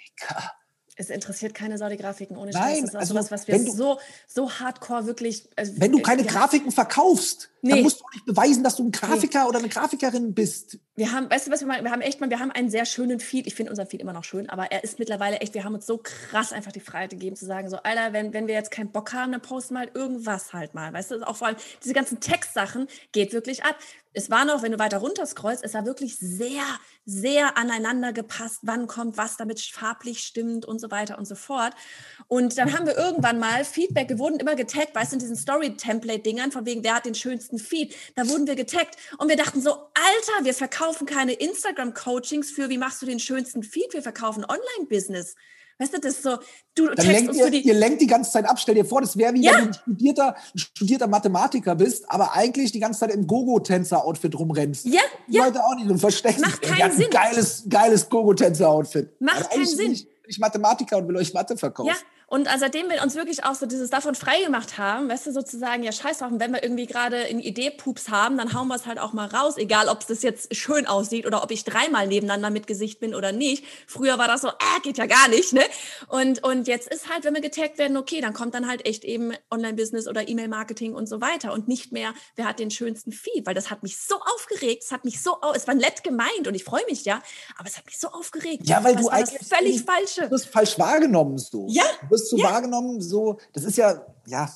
[0.95, 2.61] es interessiert keine Saudi-Grafiken ohne Scheiß.
[2.61, 5.49] Nein, das ist also, sowas, was wir du, so, so hardcore wirklich.
[5.55, 7.71] Also, wenn du keine Grafiken verkaufst, nee.
[7.71, 9.49] dann musst du nicht beweisen, dass du ein Grafiker nee.
[9.49, 10.79] oder eine Grafikerin bist.
[10.95, 11.83] Wir haben, weißt du was wir machen?
[11.83, 13.47] Wir haben echt mal, wir haben einen sehr schönen Feed.
[13.47, 15.85] Ich finde unseren Feed immer noch schön, aber er ist mittlerweile echt, wir haben uns
[15.85, 18.91] so krass einfach die Freiheit gegeben zu sagen, so, Alter, wenn, wenn wir jetzt keinen
[18.91, 20.93] Bock haben, dann posten wir halt irgendwas halt mal.
[20.93, 23.75] Weißt du, auch vor allem diese ganzen Textsachen geht wirklich ab
[24.13, 26.63] es war noch, wenn du weiter runter scrollst, es war wirklich sehr,
[27.05, 31.73] sehr aneinander gepasst, wann kommt was, damit farblich stimmt und so weiter und so fort.
[32.27, 35.35] Und dann haben wir irgendwann mal Feedback, wir wurden immer getaggt, weißt du, in diesen
[35.37, 39.61] Story-Template-Dingern, von wegen, wer hat den schönsten Feed, da wurden wir getaggt und wir dachten
[39.61, 44.45] so, Alter, wir verkaufen keine Instagram-Coachings für, wie machst du den schönsten Feed, wir verkaufen
[44.45, 45.35] Online-Business.
[45.81, 46.37] Weißt du, das ist so,
[46.75, 48.59] du Dann lenkt ihr, ihr lenkt die ganze Zeit ab.
[48.59, 49.53] Stell dir vor, das wäre wie ja.
[49.53, 54.37] wenn du ein studierter, ein studierter Mathematiker bist, aber eigentlich die ganze Zeit im Gogo-Tänzer-Outfit
[54.37, 54.85] rumrennst.
[54.85, 55.45] Ja, ja.
[55.45, 57.05] Leute auch nicht und verstecken Macht keinen Sinn.
[57.05, 59.19] Ein geiles, geiles Gogo-Tänzer-Outfit.
[59.19, 59.77] Macht keinen Sinn.
[59.77, 61.89] Bin ich, bin ich Mathematiker und will euch Mathe verkaufen.
[61.89, 61.95] Ja,
[62.31, 65.83] und seitdem wir uns wirklich auch so dieses davon frei gemacht haben, weißt du, sozusagen,
[65.83, 68.85] ja, scheiß drauf, wenn wir irgendwie gerade eine Idee Pups haben, dann hauen wir es
[68.85, 72.07] halt auch mal raus, egal ob es das jetzt schön aussieht oder ob ich dreimal
[72.07, 73.65] nebeneinander mit Gesicht bin oder nicht.
[73.85, 75.59] Früher war das so, äh, geht ja gar nicht, ne?
[76.07, 79.03] Und, und jetzt ist halt, wenn wir getaggt werden, okay, dann kommt dann halt echt
[79.03, 83.45] eben Online-Business oder E-Mail-Marketing und so weiter und nicht mehr, wer hat den schönsten Feed,
[83.45, 86.55] weil das hat mich so aufgeregt, es hat mich so, es war nett gemeint und
[86.55, 87.21] ich freue mich ja,
[87.57, 88.69] aber es hat mich so aufgeregt.
[88.69, 90.21] Ja, weil das du eigentlich völlig falsche.
[90.21, 91.67] Du bist falsch wahrgenommen so.
[91.69, 91.83] Ja.
[92.21, 92.51] Wirst so ja.
[92.51, 94.49] wahrgenommen, so, das ist ja, ja,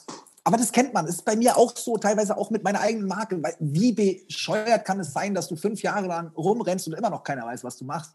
[0.43, 1.07] aber das kennt man.
[1.07, 3.41] Das ist bei mir auch so, teilweise auch mit meiner eigenen Marke.
[3.59, 7.45] Wie bescheuert kann es sein, dass du fünf Jahre lang rumrennst und immer noch keiner
[7.45, 8.13] weiß, was du machst?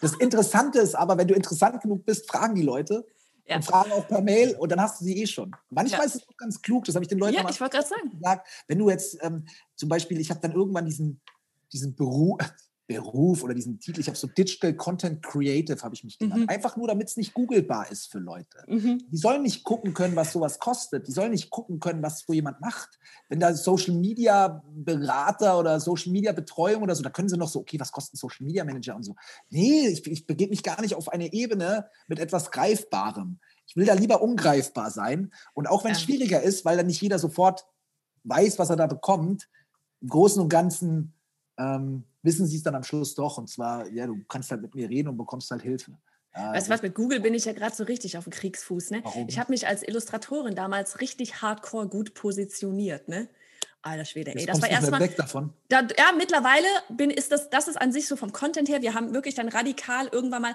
[0.00, 3.06] Das Interessante ist aber, wenn du interessant genug bist, fragen die Leute
[3.46, 3.56] ja.
[3.56, 5.54] und fragen auch per Mail und dann hast du sie eh schon.
[5.70, 6.06] Manchmal ja.
[6.06, 8.10] ist es auch ganz klug, das habe ich den Leuten ja, ich wollte gerade sagen.
[8.10, 8.48] gesagt.
[8.66, 9.46] Wenn du jetzt ähm,
[9.76, 11.20] zum Beispiel, ich habe dann irgendwann diesen,
[11.72, 12.38] diesen Beruf,
[12.90, 14.00] Beruf oder diesen Titel.
[14.00, 16.42] Ich habe so Digital Content Creative, habe ich mich genannt.
[16.42, 16.48] Mhm.
[16.48, 18.64] Einfach nur, damit es nicht googelbar ist für Leute.
[18.66, 19.04] Mhm.
[19.12, 21.06] Die sollen nicht gucken können, was sowas kostet.
[21.06, 22.98] Die sollen nicht gucken können, was so jemand macht.
[23.28, 27.48] Wenn da Social Media Berater oder Social Media Betreuung oder so, da können sie noch
[27.48, 29.14] so, okay, was kostet ein Social Media Manager und so.
[29.50, 33.38] Nee, ich, ich begebe mich gar nicht auf eine Ebene mit etwas Greifbarem.
[33.68, 35.32] Ich will da lieber ungreifbar sein.
[35.54, 36.06] Und auch wenn es ja.
[36.06, 37.66] schwieriger ist, weil dann nicht jeder sofort
[38.24, 39.48] weiß, was er da bekommt,
[40.00, 41.14] im Großen und Ganzen
[41.56, 43.38] ähm, wissen sie es dann am Schluss doch.
[43.38, 45.92] Und zwar, ja, du kannst halt mit mir reden und bekommst halt Hilfe.
[46.34, 48.90] Ja, weißt du was, mit Google bin ich ja gerade so richtig auf dem Kriegsfuß.
[48.90, 49.00] Ne?
[49.02, 49.26] Warum?
[49.28, 53.08] Ich habe mich als Illustratorin damals richtig hardcore gut positioniert.
[53.08, 53.28] Ne?
[53.82, 55.00] Alter Schwede, ey, das war erstmal.
[55.00, 55.52] weg davon.
[55.68, 58.82] Da, ja, mittlerweile bin, ist das, das ist an sich so vom Content her.
[58.82, 60.54] Wir haben wirklich dann radikal irgendwann mal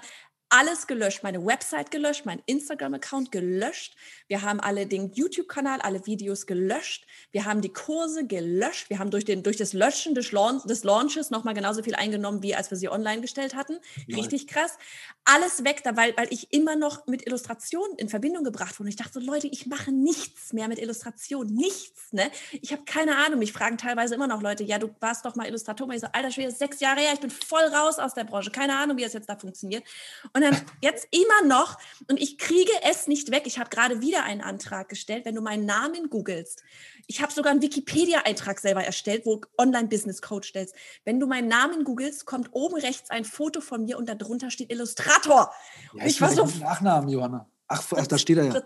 [0.56, 3.94] alles gelöscht, meine Website gelöscht, mein Instagram-Account gelöscht.
[4.26, 7.06] Wir haben alle den YouTube-Kanal, alle Videos gelöscht.
[7.30, 8.88] Wir haben die Kurse gelöscht.
[8.88, 12.42] Wir haben durch, den, durch das Löschen des, Launch, des Launches nochmal genauso viel eingenommen,
[12.42, 13.76] wie als wir sie online gestellt hatten.
[14.08, 14.78] Richtig krass.
[15.26, 18.88] Alles weg, da, weil, weil ich immer noch mit Illustrationen in Verbindung gebracht wurde.
[18.88, 21.48] Ich dachte so, Leute, ich mache nichts mehr mit Illustration.
[21.48, 22.30] Nichts, ne?
[22.62, 23.40] Ich habe keine Ahnung.
[23.40, 25.92] Mich fragen teilweise immer noch Leute, ja, du warst doch mal Illustrator.
[25.92, 28.50] Ich so, alter Schwede, sechs Jahre her, ich bin voll raus aus der Branche.
[28.50, 29.84] Keine Ahnung, wie das jetzt da funktioniert.
[30.32, 31.78] Und dann jetzt immer noch,
[32.10, 33.42] und ich kriege es nicht weg.
[33.46, 36.62] Ich habe gerade wieder einen Antrag gestellt, wenn du meinen Namen googelst.
[37.06, 40.74] Ich habe sogar einen Wikipedia-Eintrag selber erstellt, wo Online-Business-Coach stellst.
[41.04, 44.72] Wenn du meinen Namen googelst, kommt oben rechts ein Foto von mir und darunter steht
[44.72, 45.52] Illustrator.
[45.94, 46.46] Ja, ich, ich war so.
[46.58, 47.48] Nachnamen, Johanna.
[47.68, 48.62] Ach, ach, da steht er ja.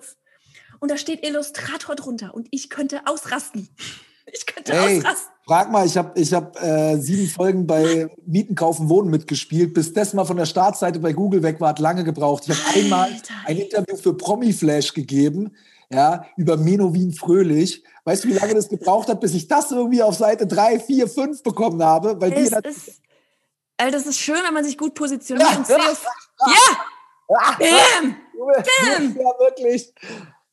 [0.79, 3.69] Und da steht Illustrator drunter und ich könnte ausrasten.
[4.33, 5.33] Ich könnte hey, ausrasten.
[5.47, 9.75] Frag mal, ich habe ich hab, äh, sieben Folgen bei Mieten, Kaufen, Wohnen mitgespielt.
[9.75, 12.45] Bis das mal von der Startseite bei Google weg war, hat lange gebraucht.
[12.47, 13.11] Ich habe einmal
[13.47, 15.57] ein Interview für Promiflash gegeben,
[15.91, 17.83] ja, über Menowin Fröhlich.
[18.05, 21.09] Weißt du, wie lange das gebraucht hat, bis ich das irgendwie auf Seite 3, 4,
[21.09, 22.21] 5 bekommen habe?
[22.21, 23.01] Weil es ist,
[23.77, 25.81] also das ist schön, wenn man sich gut positioniert und safe.
[26.47, 27.57] Ja!
[27.59, 28.17] Bam!
[28.35, 29.17] Bam!
[29.17, 29.93] Ja, wirklich.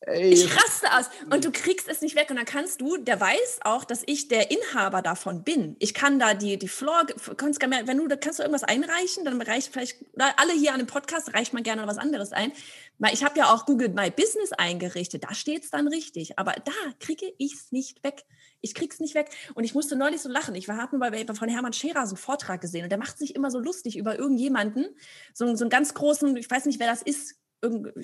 [0.07, 0.29] Ey.
[0.29, 3.59] Ich raste aus und du kriegst es nicht weg und dann kannst du, der weiß
[3.65, 5.75] auch, dass ich der Inhaber davon bin.
[5.79, 7.05] Ich kann da die die Floor,
[7.35, 10.87] kannst wenn du da kannst du irgendwas einreichen, dann reicht vielleicht alle hier an dem
[10.87, 12.53] Podcast reicht man gerne was anderes ein.
[13.11, 16.71] Ich habe ja auch Google My Business eingerichtet, da steht es dann richtig, aber da
[16.99, 18.23] kriege ich es nicht weg.
[18.61, 20.55] Ich krieg's nicht weg und ich musste neulich so lachen.
[20.55, 23.51] Ich habe bei von Hermann Scherer so einen Vortrag gesehen und der macht sich immer
[23.51, 24.85] so lustig über irgendjemanden,
[25.33, 27.35] so, so einen ganz großen, ich weiß nicht, wer das ist,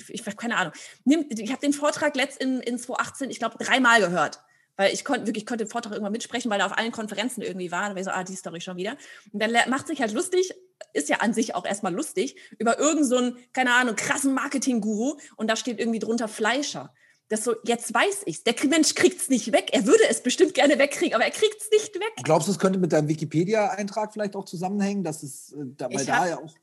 [0.08, 0.74] ich habe keine Ahnung.
[1.06, 4.42] Ich habe den Vortrag letzt in, in 2018, ich glaube, dreimal gehört.
[4.76, 7.72] Weil ich konnte wirklich konnte den Vortrag irgendwann mitsprechen, weil er auf allen Konferenzen irgendwie
[7.72, 7.90] war.
[7.90, 8.98] Da war ich so, ah, die Story schon wieder.
[9.32, 10.54] Und dann macht sich halt lustig,
[10.94, 15.48] ist ja an sich auch erstmal lustig, über irgendeinen, so keine Ahnung, krassen Marketing-Guru und
[15.48, 16.92] da steht irgendwie drunter Fleischer.
[17.30, 18.44] Das so, jetzt weiß ich's.
[18.44, 19.70] Der Mensch kriegt's nicht weg.
[19.72, 22.14] Er würde es bestimmt gerne wegkriegen, aber er kriegt's nicht weg.
[22.24, 26.06] Glaubst du, es könnte mit deinem Wikipedia-Eintrag vielleicht auch zusammenhängen, dass es, äh, da, weil
[26.06, 26.54] da ja auch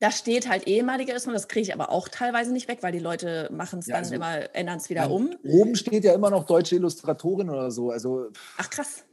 [0.00, 2.98] da steht halt ehemaliger ist das kriege ich aber auch teilweise nicht weg, weil die
[2.98, 5.36] Leute machen es ja, dann also, immer, ändern es wieder um.
[5.44, 7.90] Oben steht ja immer noch deutsche Illustratorin oder so.
[7.90, 9.04] Also, Ach krass.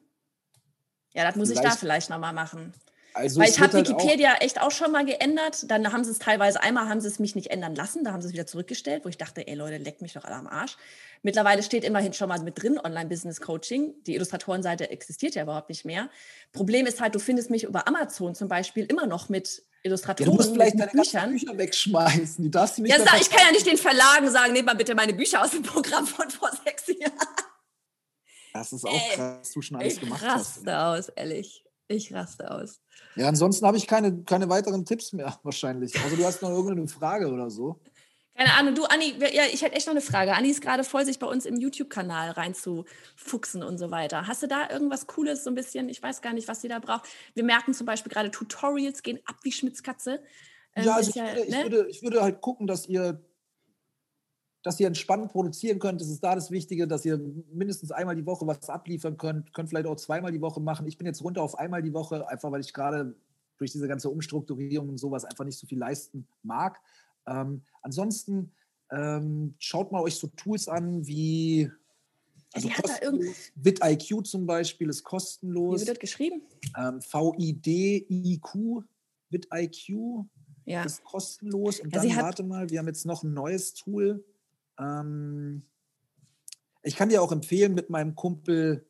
[1.14, 2.74] Ja, das muss ich da vielleicht nochmal machen.
[3.16, 5.72] Also Weil ich habe halt Wikipedia auch echt auch schon mal geändert.
[5.72, 8.22] Dann haben sie es teilweise, einmal haben sie es mich nicht ändern lassen, da haben
[8.22, 10.76] sie es wieder zurückgestellt, wo ich dachte, ey Leute, leckt mich doch alle am Arsch.
[11.24, 14.03] Mittlerweile steht immerhin schon mal mit drin Online-Business-Coaching.
[14.06, 16.10] Die Illustratorenseite existiert ja überhaupt nicht mehr.
[16.52, 20.32] Problem ist halt, du findest mich über Amazon zum Beispiel immer noch mit Illustratoren.
[20.32, 21.32] Ja, du musst vielleicht deine Büchern.
[21.32, 22.44] Bücher wegschmeißen.
[22.44, 24.76] Die darfst du nicht ja, sag, ich kann ja nicht den Verlagen sagen, nehmt mal
[24.76, 27.14] bitte meine Bücher aus dem Programm von vor sechs Jahren.
[28.53, 30.62] Das ist auch Ey, krass, was du schon alles gemacht hast.
[30.62, 31.64] Ich raste aus, ehrlich.
[31.88, 32.82] Ich raste aus.
[33.16, 35.94] Ja, ansonsten habe ich keine, keine weiteren Tipps mehr wahrscheinlich.
[36.02, 37.80] Also du hast noch irgendeine Frage oder so.
[38.38, 40.34] Keine Ahnung, du, Anni, ja, ich hätte echt noch eine Frage.
[40.34, 44.28] Anni ist gerade voll, sich bei uns im YouTube-Kanal reinzufuchsen und so weiter.
[44.28, 45.88] Hast du da irgendwas Cooles, so ein bisschen?
[45.88, 47.07] Ich weiß gar nicht, was sie da braucht.
[47.34, 50.22] Wir merken zum Beispiel gerade, Tutorials gehen ab wie Schmitzkatze.
[50.76, 51.45] Ähm, ja, also ich, ja, würde, ne?
[51.48, 53.22] ich, würde, ich würde halt gucken, dass ihr
[54.64, 56.02] dass ihr entspannt produzieren könnt.
[56.02, 57.20] Das ist da das Wichtige, dass ihr
[57.53, 59.53] mindestens einmal die Woche was abliefern könnt.
[59.53, 60.88] Könnt vielleicht auch zweimal die Woche machen.
[60.88, 63.16] Ich bin jetzt runter auf einmal die Woche, einfach weil ich gerade
[63.60, 66.82] durch diese ganze Umstrukturierung und sowas einfach nicht so viel leisten mag.
[67.27, 68.52] Ähm, ansonsten
[68.91, 71.72] ähm, schaut mal euch so Tools an wie
[72.56, 75.81] also VidIQ zum Beispiel ist kostenlos.
[75.81, 76.41] Wie wird das geschrieben?
[76.77, 78.84] Ähm, VIDIQ,
[79.30, 80.26] VidIQ
[80.64, 80.84] ja.
[80.84, 81.81] ist kostenlos.
[81.81, 84.23] Und ja, dann, warte mal, wir haben jetzt noch ein neues Tool.
[84.80, 85.64] Ähm,
[86.81, 88.85] ich kann dir auch empfehlen, mit meinem Kumpel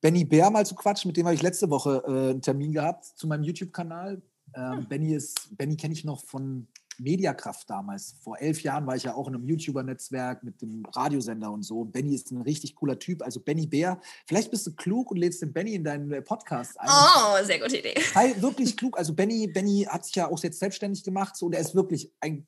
[0.00, 1.08] Benny Bär mal zu quatschen.
[1.08, 4.22] Mit dem habe ich letzte Woche äh, einen Termin gehabt zu meinem YouTube-Kanal.
[4.54, 4.88] Ähm, hm.
[4.88, 5.18] Benny
[5.52, 6.68] Benny kenne ich noch von
[6.98, 8.16] Mediakraft damals.
[8.22, 11.84] Vor elf Jahren war ich ja auch in einem YouTuber-Netzwerk mit dem Radiosender und so.
[11.84, 13.22] Benny ist ein richtig cooler Typ.
[13.22, 16.80] Also Benny Bär, vielleicht bist du klug und lädst den Benny in deinen äh, Podcast
[16.80, 16.88] ein.
[16.88, 17.94] Oh, sehr gute Idee.
[18.40, 18.98] Wirklich klug.
[18.98, 22.12] Also Benny, Benny hat sich ja auch jetzt selbstständig gemacht so, und er ist wirklich
[22.20, 22.46] ein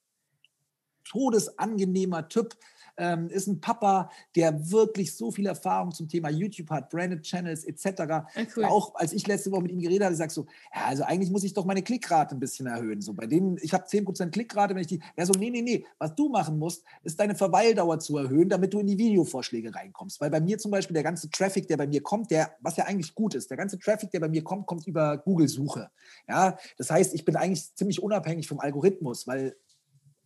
[1.05, 2.57] todesangenehmer Typ.
[2.99, 7.65] Ähm, ist ein Papa, der wirklich so viel Erfahrung zum Thema YouTube hat, Branded Channels
[7.65, 7.85] etc.
[7.99, 8.65] Ja, cool.
[8.65, 11.45] Auch als ich letzte Woche mit ihm geredet habe, sagst so, ja, also eigentlich muss
[11.45, 13.01] ich doch meine Klickrate ein bisschen erhöhen.
[13.01, 15.85] So bei denen, ich habe 10% Klickrate, wenn ich die, er so, nee, nee, nee,
[15.99, 20.21] was du machen musst, ist deine Verweildauer zu erhöhen, damit du in die Videovorschläge reinkommst.
[20.21, 22.85] Weil bei mir zum Beispiel der ganze Traffic, der bei mir kommt, der, was ja
[22.85, 25.91] eigentlich gut ist, der ganze Traffic, der bei mir kommt, kommt über Google-Suche.
[26.29, 29.57] Ja, das heißt, ich bin eigentlich ziemlich unabhängig vom Algorithmus, weil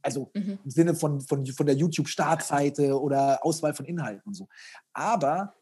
[0.02, 0.58] also mhm.
[0.64, 4.48] im Sinne von, von, von der YouTube-Startseite oder Auswahl von Inhalten und so.
[4.92, 5.54] Aber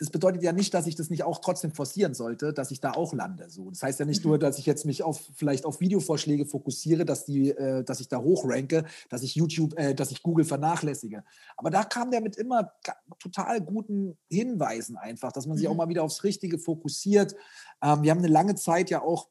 [0.00, 2.92] das bedeutet ja nicht, dass ich das nicht auch trotzdem forcieren sollte, dass ich da
[2.92, 3.50] auch lande.
[3.50, 3.68] So.
[3.68, 4.30] Das heißt ja nicht mhm.
[4.30, 8.08] nur, dass ich jetzt mich auf vielleicht auf Videovorschläge fokussiere, dass die, äh, dass ich
[8.08, 11.22] da hochranke, dass ich YouTube, äh, dass ich Google vernachlässige.
[11.58, 12.72] Aber da kam der mit immer
[13.18, 15.72] total guten Hinweisen einfach, dass man sich mhm.
[15.72, 17.34] auch mal wieder aufs Richtige fokussiert.
[17.82, 19.28] Ähm, wir haben eine lange Zeit ja auch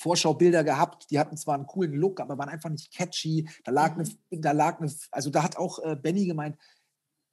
[0.00, 3.48] Vorschaubilder gehabt, die hatten zwar einen coolen Look, aber waren einfach nicht catchy.
[3.64, 4.04] Da lag mhm.
[4.30, 6.56] eine, da lag eine, also da hat auch äh, Benny gemeint,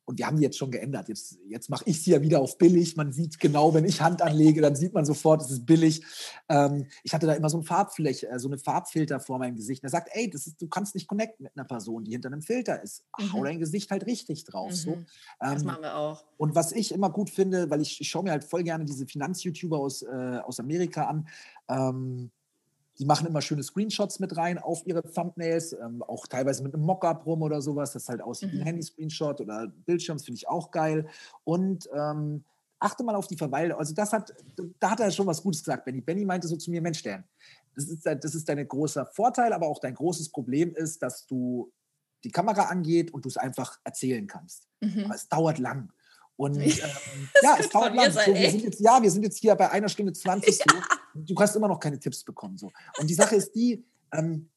[0.07, 1.09] und wir haben die jetzt schon geändert.
[1.09, 2.95] Jetzt, jetzt mache ich sie ja wieder auf billig.
[2.95, 6.01] Man sieht genau, wenn ich Hand anlege, dann sieht man sofort, es ist billig.
[6.47, 9.83] Ähm, ich hatte da immer so, ein Farbfläche, äh, so eine Farbfilter vor meinem Gesicht.
[9.83, 12.29] Und er sagt, ey, das ist, du kannst nicht connecten mit einer Person, die hinter
[12.29, 13.03] einem Filter ist.
[13.19, 13.33] Mhm.
[13.33, 14.71] Hau dein Gesicht halt richtig drauf.
[14.71, 14.75] Mhm.
[14.75, 14.91] So.
[14.91, 15.05] Ähm,
[15.39, 16.23] das machen wir auch.
[16.37, 19.07] Und was ich immer gut finde, weil ich, ich schaue mir halt voll gerne diese
[19.07, 21.27] Finanz-YouTuber aus, äh, aus Amerika an.
[21.67, 22.31] Ähm,
[22.99, 26.83] die machen immer schöne Screenshots mit rein auf ihre Thumbnails, ähm, auch teilweise mit einem
[26.83, 27.93] Mockup rum oder sowas.
[27.93, 28.65] Das halt aussieht wie ein mhm.
[28.65, 31.07] Handy-Screenshot oder Bildschirms, finde ich auch geil.
[31.43, 32.43] Und ähm,
[32.79, 33.77] achte mal auf die Verweile.
[33.77, 34.33] Also das hat,
[34.79, 36.01] da hat er schon was Gutes gesagt, Benny.
[36.01, 37.23] Benny meinte so zu mir, Mensch, Dan,
[37.75, 41.71] das ist, das ist dein großer Vorteil, aber auch dein großes Problem ist, dass du
[42.23, 44.67] die Kamera angeht und du es einfach erzählen kannst.
[44.81, 45.05] Mhm.
[45.05, 45.91] Aber es dauert lang.
[46.35, 46.71] Und ähm,
[47.43, 48.11] ja, es dauert lang.
[48.11, 50.59] So, wir sind jetzt, ja, wir sind jetzt hier bei einer Stunde 20.
[50.65, 50.73] Ja.
[50.73, 50.96] So.
[51.25, 52.57] Du hast immer noch keine Tipps bekommen.
[52.57, 52.71] So.
[52.99, 54.49] Und die Sache ist die, ähm,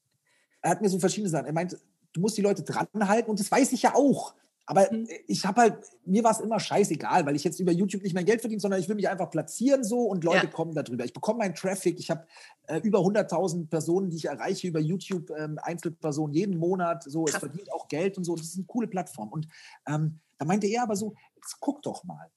[0.61, 1.47] er hat mir so verschiedene Sachen.
[1.47, 1.77] Er meint,
[2.13, 4.35] du musst die Leute dranhalten und das weiß ich ja auch.
[4.65, 5.07] Aber mhm.
[5.27, 5.75] ich habe halt,
[6.05, 8.79] mir war es immer scheißegal, weil ich jetzt über YouTube nicht mein Geld verdiene, sondern
[8.79, 10.51] ich will mich einfach platzieren so und Leute ja.
[10.51, 11.03] kommen darüber.
[11.03, 11.99] Ich bekomme meinen Traffic.
[11.99, 12.25] Ich habe
[12.67, 17.03] äh, über 100.000 Personen, die ich erreiche über YouTube, ähm, Einzelpersonen jeden Monat.
[17.03, 18.35] So, es verdient auch Geld und so.
[18.35, 19.29] Das ist eine coole Plattform.
[19.29, 19.47] Und
[19.87, 22.31] ähm, da meinte er aber so, jetzt guck doch mal.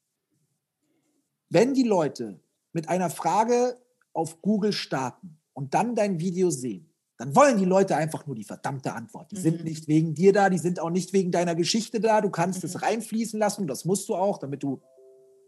[1.50, 2.40] Wenn die Leute
[2.72, 3.76] mit einer Frage
[4.14, 8.44] auf Google starten und dann dein Video sehen, dann wollen die Leute einfach nur die
[8.44, 9.30] verdammte Antwort.
[9.30, 9.40] Die mhm.
[9.40, 12.20] sind nicht wegen dir da, die sind auch nicht wegen deiner Geschichte da.
[12.20, 12.80] Du kannst es mhm.
[12.80, 14.80] reinfließen lassen, das musst du auch, damit du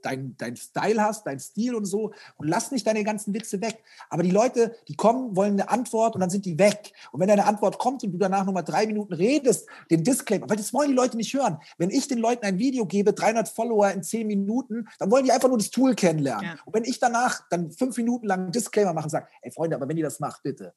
[0.06, 2.12] dein, dein Style hast, dein Stil und so.
[2.36, 3.82] Und lass nicht deine ganzen Witze weg.
[4.08, 6.92] Aber die Leute, die kommen, wollen eine Antwort und dann sind die weg.
[7.12, 10.56] Und wenn deine Antwort kommt und du danach nochmal drei Minuten redest, den Disclaimer, weil
[10.56, 11.58] das wollen die Leute nicht hören.
[11.78, 15.32] Wenn ich den Leuten ein Video gebe, 300 Follower in zehn Minuten, dann wollen die
[15.32, 16.44] einfach nur das Tool kennenlernen.
[16.44, 16.56] Ja.
[16.64, 19.76] Und wenn ich danach dann fünf Minuten lang einen Disclaimer mache und sage, ey Freunde,
[19.76, 20.74] aber wenn ihr das macht, bitte,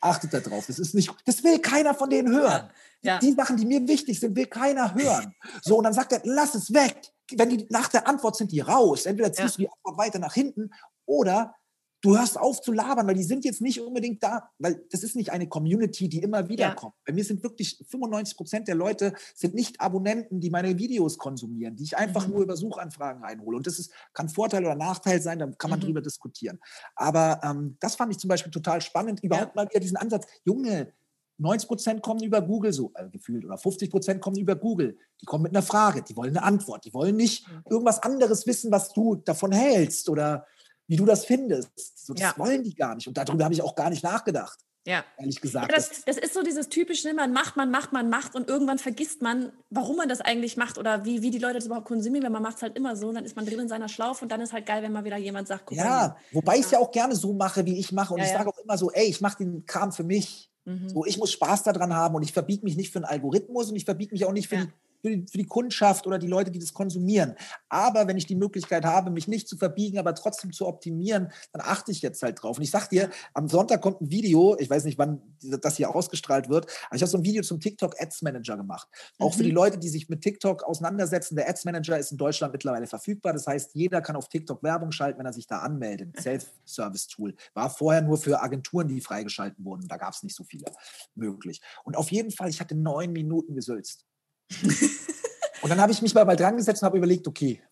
[0.00, 0.64] achtet da drauf.
[0.66, 2.70] Das ist nicht, das will keiner von denen hören.
[3.02, 3.18] Ja.
[3.18, 5.34] Die Sachen, die mir wichtig sind, will keiner hören.
[5.62, 8.60] So, und dann sagt er, lass es weg wenn die nach der Antwort sind die
[8.60, 9.06] raus.
[9.06, 9.56] Entweder ziehst ja.
[9.56, 10.70] du die Antwort weiter nach hinten
[11.06, 11.54] oder
[12.02, 15.16] du hörst auf zu labern, weil die sind jetzt nicht unbedingt da, weil das ist
[15.16, 16.74] nicht eine Community, die immer wieder ja.
[16.74, 16.94] kommt.
[17.04, 21.74] Bei mir sind wirklich 95 Prozent der Leute sind nicht Abonnenten, die meine Videos konsumieren,
[21.76, 22.34] die ich einfach mhm.
[22.34, 23.56] nur über Suchanfragen einhole.
[23.56, 25.84] Und das ist, kann Vorteil oder Nachteil sein, da kann man mhm.
[25.84, 26.60] drüber diskutieren.
[26.94, 29.62] Aber ähm, das fand ich zum Beispiel total spannend, überhaupt ja.
[29.62, 30.92] mal wieder diesen Ansatz, Junge,
[31.38, 34.96] 90 Prozent kommen über Google so äh, gefühlt oder 50 Prozent kommen über Google.
[35.20, 38.70] Die kommen mit einer Frage, die wollen eine Antwort, die wollen nicht irgendwas anderes wissen,
[38.70, 40.46] was du davon hältst oder
[40.86, 42.06] wie du das findest.
[42.06, 42.34] So, das ja.
[42.36, 43.08] wollen die gar nicht.
[43.08, 44.60] Und darüber habe ich auch gar nicht nachgedacht.
[44.86, 45.04] Ja.
[45.18, 45.70] Ehrlich gesagt.
[45.70, 48.78] Ja, das, das, ist so dieses typische, man macht, man macht, man macht und irgendwann
[48.78, 52.22] vergisst man, warum man das eigentlich macht oder wie, wie die Leute das überhaupt konsumieren,
[52.22, 54.30] weil man macht es halt immer so, dann ist man drin in seiner Schlaufe und
[54.30, 56.70] dann ist halt geil, wenn mal wieder jemand sagt, guck Ja, mal wobei ich es
[56.70, 58.92] ja auch gerne so mache, wie ich mache und ja, ich sage auch immer so,
[58.92, 60.50] ey, ich mache den Kram für mich.
[60.64, 60.88] Mhm.
[60.88, 63.76] So, ich muss Spaß daran haben und ich verbiege mich nicht für einen Algorithmus und
[63.76, 64.64] ich verbiege mich auch nicht für, ja.
[64.64, 64.72] die,
[65.02, 67.34] für, die, für, die, Kundschaft oder die Leute, die das konsumieren.
[67.68, 71.62] Aber wenn ich die Möglichkeit habe, mich nicht zu verbiegen, aber trotzdem zu optimieren, dann
[71.64, 72.58] achte ich jetzt halt drauf.
[72.58, 75.20] Und ich sag dir, am Sonntag kommt ein Video, ich weiß nicht, wann
[75.60, 78.88] das hier ausgestrahlt wird, aber ich habe so ein Video zum TikTok Ads Manager gemacht.
[79.18, 79.38] Auch mhm.
[79.38, 79.56] für die.
[79.56, 81.34] Leute, die sich mit TikTok auseinandersetzen.
[81.34, 83.32] Der Ads Manager ist in Deutschland mittlerweile verfügbar.
[83.32, 86.20] Das heißt, jeder kann auf TikTok Werbung schalten, wenn er sich da anmeldet.
[86.20, 87.34] Self-Service-Tool.
[87.54, 89.88] War vorher nur für Agenturen, die freigeschalten wurden.
[89.88, 90.66] Da gab es nicht so viele
[91.14, 91.62] möglich.
[91.84, 94.04] Und auf jeden Fall, ich hatte neun Minuten gesülzt.
[95.62, 97.62] und dann habe ich mich mal, mal dran gesetzt und habe überlegt, okay,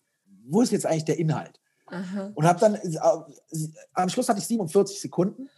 [0.47, 1.59] wo ist jetzt eigentlich der Inhalt?
[1.87, 2.31] Aha.
[2.33, 2.97] Und habe dann, äh,
[3.93, 5.49] am Schluss hatte ich 47 Sekunden.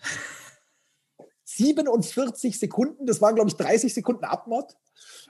[1.43, 4.75] 47 Sekunden, das waren, glaube ich, 30 Sekunden Abmod.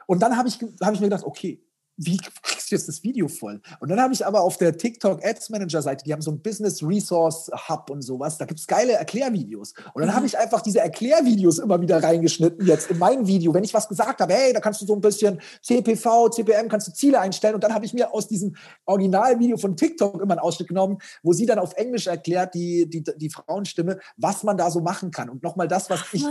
[0.07, 1.63] Und dann habe ich, hab ich mir gedacht, okay,
[1.97, 3.59] wie kriegst du jetzt das Video voll?
[3.79, 6.39] Und dann habe ich aber auf der TikTok Ads Manager Seite, die haben so ein
[6.41, 9.73] Business Resource Hub und sowas, da gibt es geile Erklärvideos.
[9.93, 10.15] Und dann mhm.
[10.15, 13.87] habe ich einfach diese Erklärvideos immer wieder reingeschnitten, jetzt in mein Video, wenn ich was
[13.87, 17.55] gesagt habe, hey, da kannst du so ein bisschen CPV, CPM, kannst du Ziele einstellen.
[17.55, 18.55] Und dann habe ich mir aus diesem
[18.85, 23.03] Originalvideo von TikTok immer einen Ausschnitt genommen, wo sie dann auf Englisch erklärt, die, die,
[23.03, 25.29] die Frauenstimme, was man da so machen kann.
[25.29, 26.23] Und nochmal das, was Ach, ich.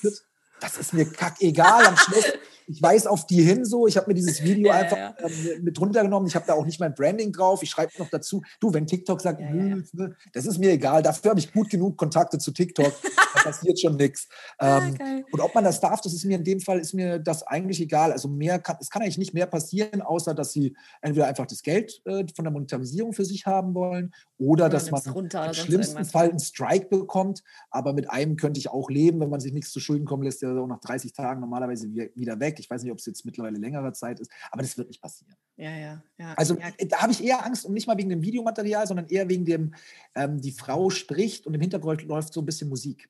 [0.00, 0.24] Das?
[0.60, 1.84] das ist mir kackegal.
[1.84, 2.24] Am Schluss
[2.66, 3.86] ich weiß auf die hin so.
[3.86, 5.14] Ich habe mir dieses Video ja, einfach ja.
[5.18, 6.28] Ähm, mit runtergenommen.
[6.28, 7.62] Ich habe da auch nicht mein Branding drauf.
[7.62, 9.84] Ich schreibe noch dazu, du, wenn TikTok sagt, ja, ne,
[10.32, 11.02] das ist mir egal.
[11.02, 12.92] Dafür habe ich gut genug Kontakte zu TikTok.
[13.34, 14.28] da passiert schon nichts.
[14.60, 14.96] Ähm,
[15.30, 17.80] und ob man das darf, das ist mir in dem Fall, ist mir das eigentlich
[17.80, 18.12] egal.
[18.12, 21.62] Also mehr kann, es kann eigentlich nicht mehr passieren, außer dass sie entweder einfach das
[21.62, 26.30] Geld äh, von der Monetarisierung für sich haben wollen oder, dass man im schlimmsten Fall
[26.30, 27.42] einen Strike bekommt.
[27.70, 30.42] Aber mit einem könnte ich auch leben, wenn man sich nichts zu Schulden kommen lässt,
[30.42, 32.51] der auch nach 30 Tagen normalerweise wieder weg.
[32.58, 35.34] Ich weiß nicht, ob es jetzt mittlerweile längere Zeit ist, aber das wird nicht passieren.
[35.56, 36.02] Ja, ja.
[36.18, 36.34] ja.
[36.34, 36.70] Also ja.
[36.88, 39.74] da habe ich eher Angst und nicht mal wegen dem Videomaterial, sondern eher wegen dem,
[40.14, 43.08] ähm, die Frau spricht und im Hintergrund läuft so ein bisschen Musik.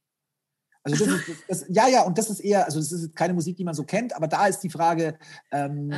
[0.85, 3.57] Also das ist, das, ja, ja, und das ist eher, also das ist keine Musik,
[3.57, 5.17] die man so kennt, aber da ist die Frage,
[5.53, 5.93] ähm,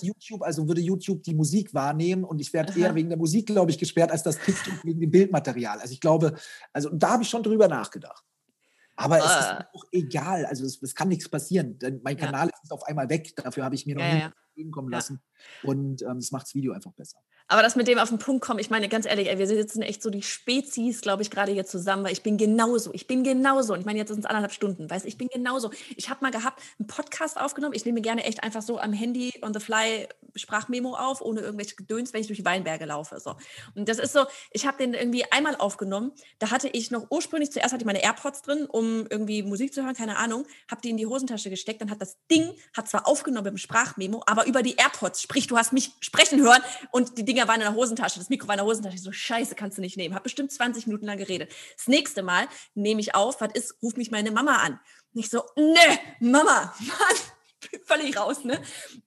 [0.00, 3.70] YouTube, also würde YouTube die Musik wahrnehmen und ich werde eher wegen der Musik, glaube
[3.70, 5.78] ich, gesperrt, als das TikTok wegen dem Bildmaterial.
[5.78, 6.36] Also ich glaube,
[6.72, 8.24] also da habe ich schon drüber nachgedacht.
[8.96, 9.68] Aber es ist ah.
[9.72, 11.78] auch egal, also es, es kann nichts passieren.
[11.78, 12.52] Denn mein Kanal ja.
[12.62, 14.70] ist auf einmal weg, dafür habe ich mir noch ja, nie ja.
[14.70, 15.20] kommen lassen.
[15.62, 17.18] Und ähm, das macht das Video einfach besser.
[17.46, 19.82] Aber das mit dem auf den Punkt kommen, ich meine, ganz ehrlich, ey, wir sitzen
[19.82, 22.92] echt so die Spezies, glaube ich, gerade hier zusammen, weil ich bin genauso.
[22.94, 23.74] Ich bin genauso.
[23.74, 25.70] Und ich meine, jetzt sind es anderthalb Stunden, weißt ich bin genauso.
[25.96, 27.74] Ich habe mal gehabt, einen Podcast aufgenommen.
[27.74, 31.76] Ich nehme gerne echt einfach so am Handy on the fly Sprachmemo auf, ohne irgendwelche
[31.76, 33.20] Gedöns, wenn ich durch Weinberge laufe.
[33.20, 33.36] So.
[33.74, 36.12] Und das ist so, ich habe den irgendwie einmal aufgenommen.
[36.38, 39.84] Da hatte ich noch ursprünglich, zuerst hatte ich meine AirPods drin, um irgendwie Musik zu
[39.84, 41.82] hören, keine Ahnung, habe die in die Hosentasche gesteckt.
[41.82, 45.56] Dann hat das Ding, hat zwar aufgenommen im Sprachmemo, aber über die AirPods, sprich, du
[45.56, 48.58] hast mich sprechen hören und die Dinger waren in der Hosentasche, das Mikro war in
[48.58, 48.96] der Hosentasche.
[48.96, 50.14] Ich so, scheiße, kannst du nicht nehmen.
[50.14, 51.52] Hab bestimmt 20 Minuten lang geredet.
[51.76, 54.78] Das nächste Mal nehme ich auf, was ist, ruft mich meine Mama an.
[55.14, 57.16] Und ich so, ne, Mama, Mann,
[57.84, 58.60] völlig raus, ne?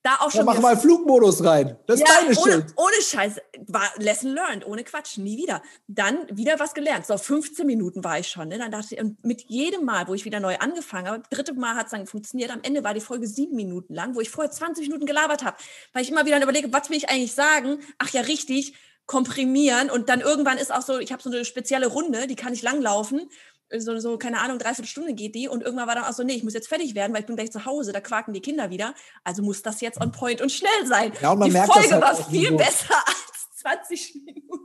[0.03, 0.39] Da auch schon.
[0.39, 1.77] Ja, mach mal Flugmodus rein.
[1.87, 2.65] Das ist ja, deine ohne.
[2.75, 3.35] Ohne Scheiß.
[3.67, 5.61] War Lesson learned, ohne Quatsch, nie wieder.
[5.87, 7.05] Dann wieder was gelernt.
[7.05, 8.49] So, 15 Minuten war ich schon.
[8.49, 8.57] Ne?
[8.57, 11.75] Dann dachte ich, und mit jedem Mal, wo ich wieder neu angefangen habe, dritte Mal
[11.75, 12.51] hat es dann funktioniert.
[12.51, 15.57] Am Ende war die Folge sieben Minuten lang, wo ich vorher 20 Minuten gelabert habe,
[15.93, 17.79] weil ich immer wieder überlege, was will ich eigentlich sagen?
[17.97, 18.75] Ach ja, richtig,
[19.05, 19.89] komprimieren.
[19.89, 22.61] Und dann irgendwann ist auch so, ich habe so eine spezielle Runde, die kann ich
[22.61, 23.29] langlaufen
[23.77, 26.33] so, so, keine Ahnung, dreiviertel Stunde geht die und irgendwann war dann auch so, nee,
[26.33, 28.69] ich muss jetzt fertig werden, weil ich bin gleich zu Hause, da quaken die Kinder
[28.69, 28.93] wieder.
[29.23, 31.11] Also muss das jetzt on point und schnell sein.
[31.21, 32.57] Ja, und man die merkt Folge das halt war viel so.
[32.57, 34.57] besser als 20 Minuten.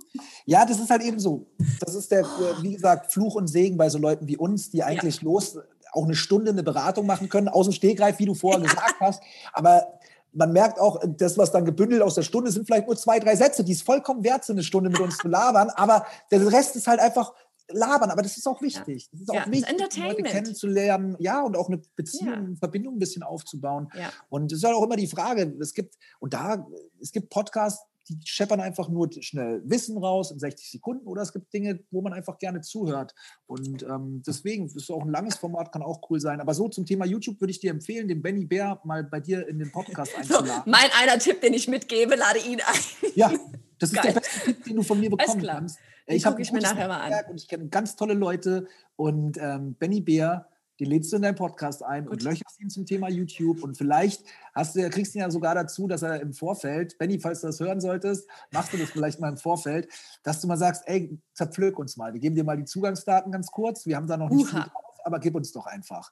[0.45, 1.47] Ja, das ist halt eben so.
[1.81, 2.25] Das ist der,
[2.61, 5.23] wie gesagt, Fluch und Segen bei so Leuten wie uns, die eigentlich ja.
[5.25, 5.59] los
[5.93, 8.67] auch eine Stunde eine Beratung machen können, aus dem Stegreif, wie du vorher ja.
[8.67, 9.23] gesagt hast.
[9.53, 9.99] Aber
[10.33, 13.37] man merkt auch, das, was dann gebündelt aus der Stunde, sind vielleicht nur zwei, drei
[13.37, 15.71] Sätze, die es vollkommen wert sind, eine Stunde mit uns zu labern.
[15.71, 17.35] Aber der Rest ist halt einfach
[17.73, 19.09] labern, aber das ist auch wichtig.
[19.11, 22.39] Das ist auch ja, wichtig, Leute kennenzulernen, ja, und auch eine Beziehung, ja.
[22.39, 23.89] eine Verbindung ein bisschen aufzubauen.
[23.95, 24.11] Ja.
[24.29, 26.67] Und es ist halt auch immer die Frage, es gibt, und da,
[27.01, 31.33] es gibt Podcasts, die scheppern einfach nur schnell Wissen raus in 60 Sekunden oder es
[31.33, 33.15] gibt Dinge, wo man einfach gerne zuhört.
[33.47, 36.41] Und ähm, deswegen ist auch ein langes Format, kann auch cool sein.
[36.41, 39.47] Aber so zum Thema YouTube würde ich dir empfehlen, den Benny Bär mal bei dir
[39.47, 40.63] in den Podcast einzuladen.
[40.65, 43.11] So, mein einer Tipp, den ich mitgebe, lade ihn ein.
[43.15, 43.33] Ja,
[43.79, 44.13] das ist Geil.
[44.13, 45.79] der beste Tipp, den du von mir bekommen kannst.
[46.07, 47.31] Ich habe ich mir nachher mal an.
[47.31, 48.67] Und ich kenne ganz tolle Leute.
[48.97, 50.49] Und ähm, Benny Bär,
[50.83, 52.15] den lädst du in deinen Podcast ein Gut.
[52.15, 53.63] und löcherst ihn zum Thema YouTube.
[53.63, 57.21] Und vielleicht hast du, kriegst du ihn ja sogar dazu, dass er im Vorfeld, Benny,
[57.21, 59.89] falls du das hören solltest, machst du das vielleicht mal im Vorfeld,
[60.25, 62.13] dass du mal sagst, ey, zerpflück uns mal.
[62.13, 63.87] Wir geben dir mal die Zugangsdaten ganz kurz.
[63.87, 64.51] Wir haben da noch nicht Uha.
[64.51, 66.11] viel drauf, aber gib uns doch einfach.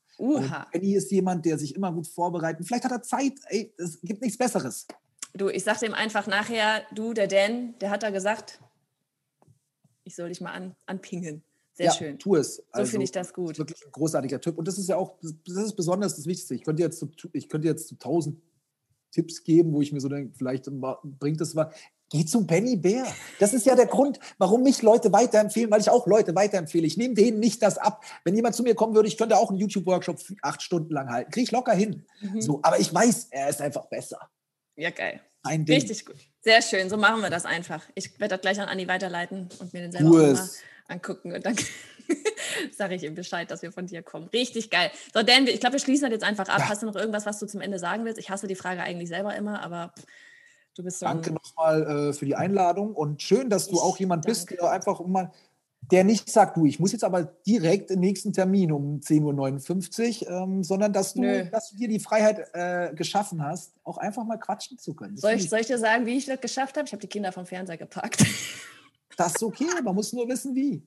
[0.72, 2.64] Benny ist jemand, der sich immer gut vorbereitet.
[2.64, 3.32] Vielleicht hat er Zeit.
[3.46, 4.86] Ey, es gibt nichts Besseres.
[5.32, 8.60] Du, ich sag dem einfach nachher, du, der Dan, der hat da gesagt,
[10.04, 11.42] ich soll dich mal an, anpingen.
[11.80, 12.18] Sehr ja, schön.
[12.18, 12.56] Tu es.
[12.56, 13.56] So also, finde ich das gut.
[13.56, 14.58] Wirklich ein großartiger Tipp.
[14.58, 16.54] Und das ist ja auch, das ist besonders das Wichtigste.
[16.54, 18.38] Ich könnte jetzt zu, ich könnte jetzt zu tausend
[19.12, 21.74] Tipps geben, wo ich mir so denke, vielleicht bringt das was.
[22.10, 23.06] Geh zum Benny Bär.
[23.38, 26.86] Das ist ja der Grund, warum mich Leute weiterempfehlen, weil ich auch Leute weiterempfehle.
[26.86, 28.04] Ich nehme denen nicht das ab.
[28.24, 31.30] Wenn jemand zu mir kommen würde, ich könnte auch einen YouTube-Workshop acht Stunden lang halten.
[31.30, 32.04] Kriege ich locker hin.
[32.20, 32.42] Mhm.
[32.42, 34.18] So, aber ich weiß, er ist einfach besser.
[34.76, 35.22] Ja, geil.
[35.44, 35.76] Ein Ding.
[35.76, 36.16] Richtig gut.
[36.42, 37.88] Sehr schön, so machen wir das einfach.
[37.94, 40.50] Ich werde das gleich an Anni weiterleiten und mir den selber mal
[40.90, 41.32] angucken.
[41.32, 41.56] Und dann
[42.72, 44.28] sage ich ihm Bescheid, dass wir von dir kommen.
[44.28, 44.90] Richtig geil.
[45.14, 46.60] So, Dan, ich glaube, wir schließen das jetzt einfach ab.
[46.60, 46.68] Ja.
[46.68, 48.18] Hast du noch irgendwas, was du zum Ende sagen willst?
[48.18, 49.92] Ich hasse die Frage eigentlich selber immer, aber
[50.76, 51.06] du bist so.
[51.06, 54.38] Danke nochmal äh, für die Einladung und schön, dass du ich auch jemand danke.
[54.38, 55.32] bist, der einfach mal
[55.90, 60.30] der nicht sagt, du, ich muss jetzt aber direkt den nächsten Termin um 10.59 Uhr,
[60.30, 64.36] ähm, sondern dass du, dass du dir die Freiheit äh, geschaffen hast, auch einfach mal
[64.36, 65.16] quatschen zu können.
[65.16, 66.86] soll ich, soll ich dir sagen, wie ich das geschafft habe?
[66.86, 68.24] Ich habe die Kinder vom Fernseher gepackt.
[69.20, 70.82] Das ist okay, man muss nur wissen, wie.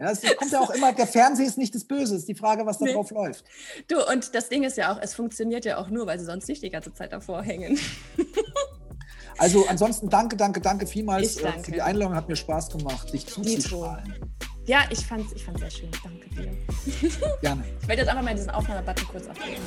[0.00, 2.64] Ja, es kommt ja auch immer, der Fernseher ist nicht das Böse, ist die Frage,
[2.64, 2.94] was da nee.
[2.94, 3.44] drauf läuft.
[3.88, 6.48] Du, und das Ding ist ja auch, es funktioniert ja auch nur, weil sie sonst
[6.48, 7.78] nicht die ganze Zeit davor hängen.
[9.36, 11.58] Also ansonsten danke, danke, danke vielmals danke.
[11.58, 12.14] Äh, für die Einladung.
[12.14, 14.14] Hat mir Spaß gemacht, dich zuzustrahlen.
[14.64, 15.90] Ja, ich fand es ich sehr schön.
[16.04, 16.52] Danke dir.
[17.40, 17.64] Gerne.
[17.82, 19.60] Ich werde jetzt einfach mal diesen Aufnahmebutton kurz abgeben.